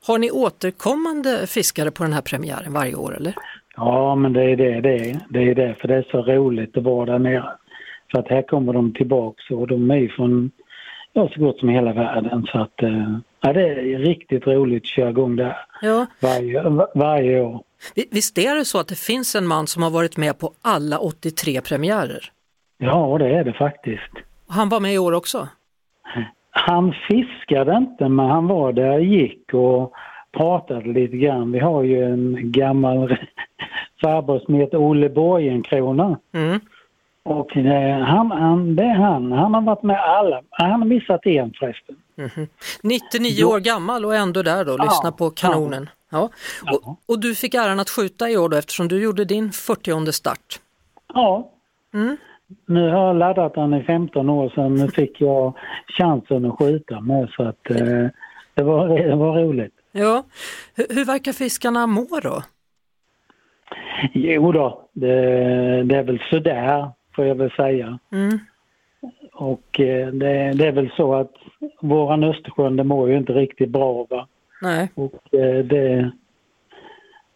Har 0.08 0.18
ni 0.18 0.32
återkommande 0.32 1.48
fiskare 1.48 1.92
på 1.92 2.04
den 2.04 2.14
här 2.14 2.22
premiären 2.22 2.74
varje 2.74 2.96
år 2.96 3.16
eller? 3.18 3.34
Ja, 3.76 4.16
men 4.16 4.34
det 4.34 4.44
är 4.44 4.56
det 4.56 4.82
det 4.82 4.96
är. 5.10 5.20
Det 5.30 5.40
är 5.50 5.56
det, 5.56 5.76
för 5.82 5.88
det 5.88 5.96
är 5.96 6.06
så 6.12 6.22
roligt 6.22 6.78
att 6.78 6.84
vara 6.84 7.06
där 7.12 7.20
nere. 7.20 7.46
För 8.12 8.20
att 8.20 8.28
här 8.28 8.42
kommer 8.42 8.74
de 8.74 8.94
tillbaks 8.94 9.50
och 9.52 9.68
de 9.68 9.92
är 9.92 10.08
från 10.08 10.52
ja, 11.14 11.30
så 11.34 11.40
gott 11.40 11.60
som 11.60 11.70
hela 11.70 11.94
världen. 11.94 12.46
Så 12.52 12.60
att 12.60 12.84
eh, 12.84 13.18
ja, 13.42 13.54
det 13.54 13.62
är 13.70 14.00
riktigt 14.00 14.48
roligt 14.48 14.84
att 14.84 14.88
köra 14.88 15.10
igång 15.10 15.36
där 15.36 15.58
Ja. 15.82 16.06
varje, 16.22 16.64
va- 16.70 16.88
varje 16.96 17.42
år. 17.42 17.64
Vi- 17.96 18.10
Visst 18.12 18.38
är 18.38 18.56
det 18.56 18.66
så 18.66 18.80
att 18.80 18.88
det 18.88 19.00
finns 19.00 19.36
en 19.36 19.48
man 19.48 19.68
som 19.68 19.84
har 19.84 19.90
varit 19.90 20.18
med 20.18 20.40
på 20.40 20.52
alla 20.62 20.98
83 21.00 21.62
premiärer? 21.62 22.32
Ja, 22.78 23.18
det 23.20 23.28
är 23.30 23.44
det 23.44 23.54
faktiskt. 23.54 24.12
Han 24.48 24.70
var 24.70 24.80
med 24.80 24.94
i 24.94 24.98
år 24.98 25.12
också? 25.14 25.48
Han 26.50 26.94
fiskade 27.08 27.78
inte, 27.78 28.10
men 28.10 28.26
han 28.30 28.48
var 28.48 28.74
där 28.74 28.94
och 28.94 29.04
gick 29.04 29.54
och 29.54 29.94
pratade 30.38 30.94
lite 30.94 31.18
grann. 31.18 31.52
Vi 31.52 31.60
har 31.60 31.84
ju 31.84 32.04
en 32.04 32.52
gammal 32.52 33.08
farbror 34.02 34.40
som 34.40 34.54
heter 34.56 34.78
Olle 34.78 35.10
Borgenkrona. 35.10 36.18
Mm. 36.34 36.60
Och 37.26 37.52
det, 37.54 38.06
han, 38.08 38.32
han, 38.32 38.76
det 38.76 38.84
är 38.84 38.96
han. 38.96 39.32
Han 39.32 39.54
har 39.54 39.62
varit 39.62 39.84
med 39.84 40.04
alla. 40.04 40.42
Han 40.50 40.72
har 40.72 40.86
missat 40.86 41.26
en 41.26 41.54
förresten. 41.60 41.96
Mhm. 42.16 42.48
99 42.84 43.44
år 43.44 43.60
gammal 43.60 44.06
och 44.06 44.16
ändå 44.16 44.42
där 44.42 44.66
då, 44.66 44.76
Ja, 44.78 44.84
lyssna 44.84 45.12
på 45.12 45.30
kanonen. 45.30 45.90
Ja. 46.10 46.30
Och, 46.72 47.00
och 47.06 47.20
du 47.20 47.36
fick 47.36 47.54
äran 47.54 47.80
att 47.80 47.90
skjuta 47.90 48.30
i 48.30 48.38
år 48.38 48.50
då 48.50 48.58
eftersom 48.58 48.88
du 48.88 49.04
gjorde 49.04 49.26
din 49.26 49.52
40 49.52 50.12
start. 50.12 50.60
Ja. 51.14 51.52
Mm. 51.94 52.18
Nu 52.66 52.90
har 52.90 53.08
jag 53.08 53.16
laddat 53.16 53.54
den 53.54 53.74
i 53.74 53.84
15 53.84 54.30
år 54.30 54.50
sedan. 54.50 54.76
Nu 54.76 54.88
fick 54.88 55.22
jag 55.22 55.54
chansen 55.88 56.46
att 56.46 56.60
skjuta 56.60 57.02
med 57.02 57.30
så 57.30 57.44
att 57.44 57.70
eh, 57.70 58.08
det, 58.54 58.64
var, 58.64 58.88
det 58.88 59.16
var 59.16 59.42
roligt. 59.42 59.74
Ja. 59.92 60.24
Hur, 60.76 60.86
hur 60.90 61.06
verkar 61.06 61.34
fiskarna 61.34 61.88
må 61.88 62.20
då? 62.24 62.42
Jo 64.14 64.52
då, 64.52 64.90
det, 64.94 65.16
det 65.84 65.96
är 65.96 66.04
väl 66.04 66.20
sådär 66.30 66.92
får 67.16 67.26
jag 67.26 67.36
väl 67.36 67.52
säga. 67.52 68.00
Mm. 68.12 68.40
Och 69.34 69.80
eh, 69.80 70.08
det, 70.08 70.54
det 70.54 70.68
är 70.68 70.72
väl 70.72 70.92
så 70.98 71.16
att 71.16 71.32
våran 71.82 72.24
Östersjön 72.24 72.76
det 72.76 72.84
mår 72.84 73.10
ju 73.10 73.18
inte 73.18 73.34
riktigt 73.34 73.70
bra 73.70 74.08
va. 74.10 74.28
Nej. 74.62 74.92
Och 74.96 75.34
eh, 75.34 75.66
det, 75.66 76.12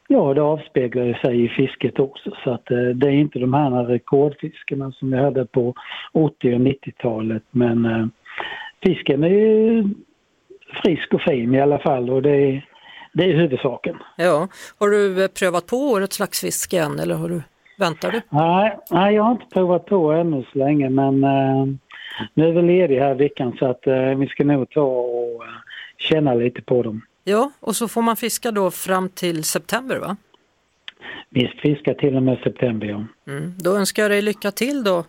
ja 0.08 0.34
det 0.34 0.42
avspeglar 0.42 1.04
ju 1.04 1.14
sig 1.14 1.46
i 1.46 1.50
fisket 1.50 2.00
också 2.00 2.32
så 2.44 2.52
att 2.52 2.72
eh, 2.72 2.78
det 2.78 3.08
är 3.08 3.12
inte 3.12 3.40
de 3.40 3.54
här 3.54 3.84
rekordfiskarna 3.84 4.92
som 4.92 5.12
vi 5.12 5.18
hade 5.18 5.46
på 5.46 5.74
80 6.12 6.54
och 6.54 6.60
90-talet 6.60 7.44
men 7.52 8.12
fisken 8.84 9.24
är 9.24 9.30
ju 9.30 9.84
frisk 10.84 11.14
och 11.14 11.22
fin 11.22 11.56
i 11.56 11.62
alla 11.62 11.80
fall 11.80 12.10
och 12.10 12.22
det 12.22 12.36
är, 12.36 12.70
det 13.14 13.24
är 13.24 13.34
huvudsaken. 13.34 13.98
Ja. 14.18 14.48
Har 14.80 14.90
du 14.90 15.28
prövat 15.28 15.68
på 15.68 15.78
årets 15.78 16.20
laxfiske 16.20 16.80
än 16.80 17.00
eller 17.00 17.16
har 17.16 17.30
du, 17.30 17.42
väntar 17.78 18.12
du? 18.12 18.22
Nej, 18.30 18.78
nej, 18.92 19.16
jag 19.16 19.24
har 19.24 19.32
inte 19.32 19.46
provat 19.54 19.86
på 19.86 20.12
ännu 20.12 20.46
så 20.54 20.58
länge 20.58 20.90
men 20.90 21.24
eh, 21.24 21.66
nu 22.34 22.48
är 22.48 22.52
vi 22.52 22.62
lediga 22.62 23.04
här 23.04 23.12
i 23.12 23.18
veckan 23.18 23.56
så 23.60 23.66
att 23.66 23.88
eh, 23.88 23.96
vi 23.96 24.28
ska 24.28 24.44
nog 24.44 24.70
ta 24.70 24.82
och 24.82 25.46
eh, 25.46 25.52
känna 25.98 26.34
lite 26.34 26.62
på 26.62 26.84
dem. 26.84 27.02
Ja, 27.24 27.52
och 27.60 27.76
så 27.76 27.88
får 27.88 28.02
man 28.02 28.16
fiska 28.16 28.52
då 28.52 28.72
fram 28.72 29.10
till 29.10 29.44
september 29.44 29.98
va? 29.98 30.16
Vi 31.30 31.48
fiskar 31.48 31.94
till 31.94 32.16
och 32.16 32.24
med 32.24 32.38
september 32.44 32.88
ja. 32.88 33.06
Mm. 33.28 33.54
Då 33.58 33.76
önskar 33.78 34.04
jag 34.04 34.12
dig 34.12 34.22
lycka 34.22 34.52
till 34.52 34.84
då 34.84 35.04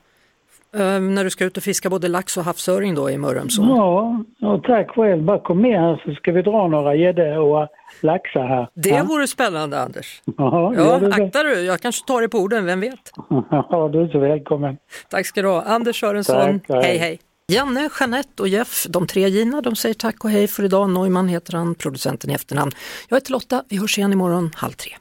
eh, 0.74 1.00
när 1.00 1.24
du 1.24 1.30
ska 1.30 1.44
ut 1.44 1.56
och 1.56 1.62
fiska 1.62 1.90
både 1.90 2.08
lax 2.08 2.36
och 2.36 2.44
havsöring 2.44 2.94
då 2.94 3.10
i 3.10 3.18
Mörrumsån. 3.18 3.68
Ja, 3.68 4.24
och 4.48 4.62
tack 4.64 4.90
själv. 4.90 5.22
Bara 5.24 5.38
kom 5.40 5.62
med 5.62 5.80
här 5.80 6.02
så 6.04 6.14
ska 6.14 6.32
vi 6.32 6.42
dra 6.42 6.68
några 6.68 6.94
gäddor 6.94 7.38
och 7.38 7.68
laxar 8.02 8.46
här. 8.46 8.68
Det 8.74 8.88
ja. 8.88 9.04
vore 9.04 9.26
spännande 9.26 9.80
Anders. 9.80 10.22
Ja, 10.36 10.74
Ja, 10.76 10.98
det. 10.98 11.06
akta 11.06 11.42
du, 11.42 11.60
jag 11.60 11.80
kanske 11.80 12.06
tar 12.06 12.20
dig 12.20 12.28
på 12.30 12.38
orden, 12.38 12.64
vem 12.64 12.80
vet? 12.80 13.12
ja, 13.50 13.90
du 13.92 14.02
är 14.02 14.08
så 14.08 14.18
välkommen. 14.18 14.76
Tack 15.10 15.26
ska 15.26 15.42
du 15.42 15.48
ha. 15.48 15.62
Anders 15.62 16.00
Sörensson, 16.00 16.60
Tack, 16.60 16.70
hej. 16.70 16.82
hej 16.82 16.98
hej. 16.98 17.18
Janne, 17.52 17.88
Jeanette 18.00 18.42
och 18.42 18.48
Jeff, 18.48 18.86
de 18.88 19.06
tre 19.06 19.28
Gina, 19.28 19.60
de 19.60 19.76
säger 19.76 19.94
tack 19.94 20.24
och 20.24 20.30
hej 20.30 20.46
för 20.46 20.64
idag. 20.64 20.90
Neumann 20.90 21.28
heter 21.28 21.52
han, 21.52 21.74
producenten 21.74 22.30
i 22.30 22.34
efternamn. 22.34 22.70
Jag 23.08 23.16
heter 23.16 23.32
Lotta, 23.32 23.62
vi 23.68 23.76
hörs 23.78 23.98
igen 23.98 24.12
imorgon 24.12 24.50
halv 24.54 24.72
tre. 24.72 24.92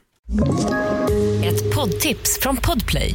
Ett 1.44 1.74
poddtips 1.74 2.40
från 2.40 2.56
Podplay. 2.56 3.14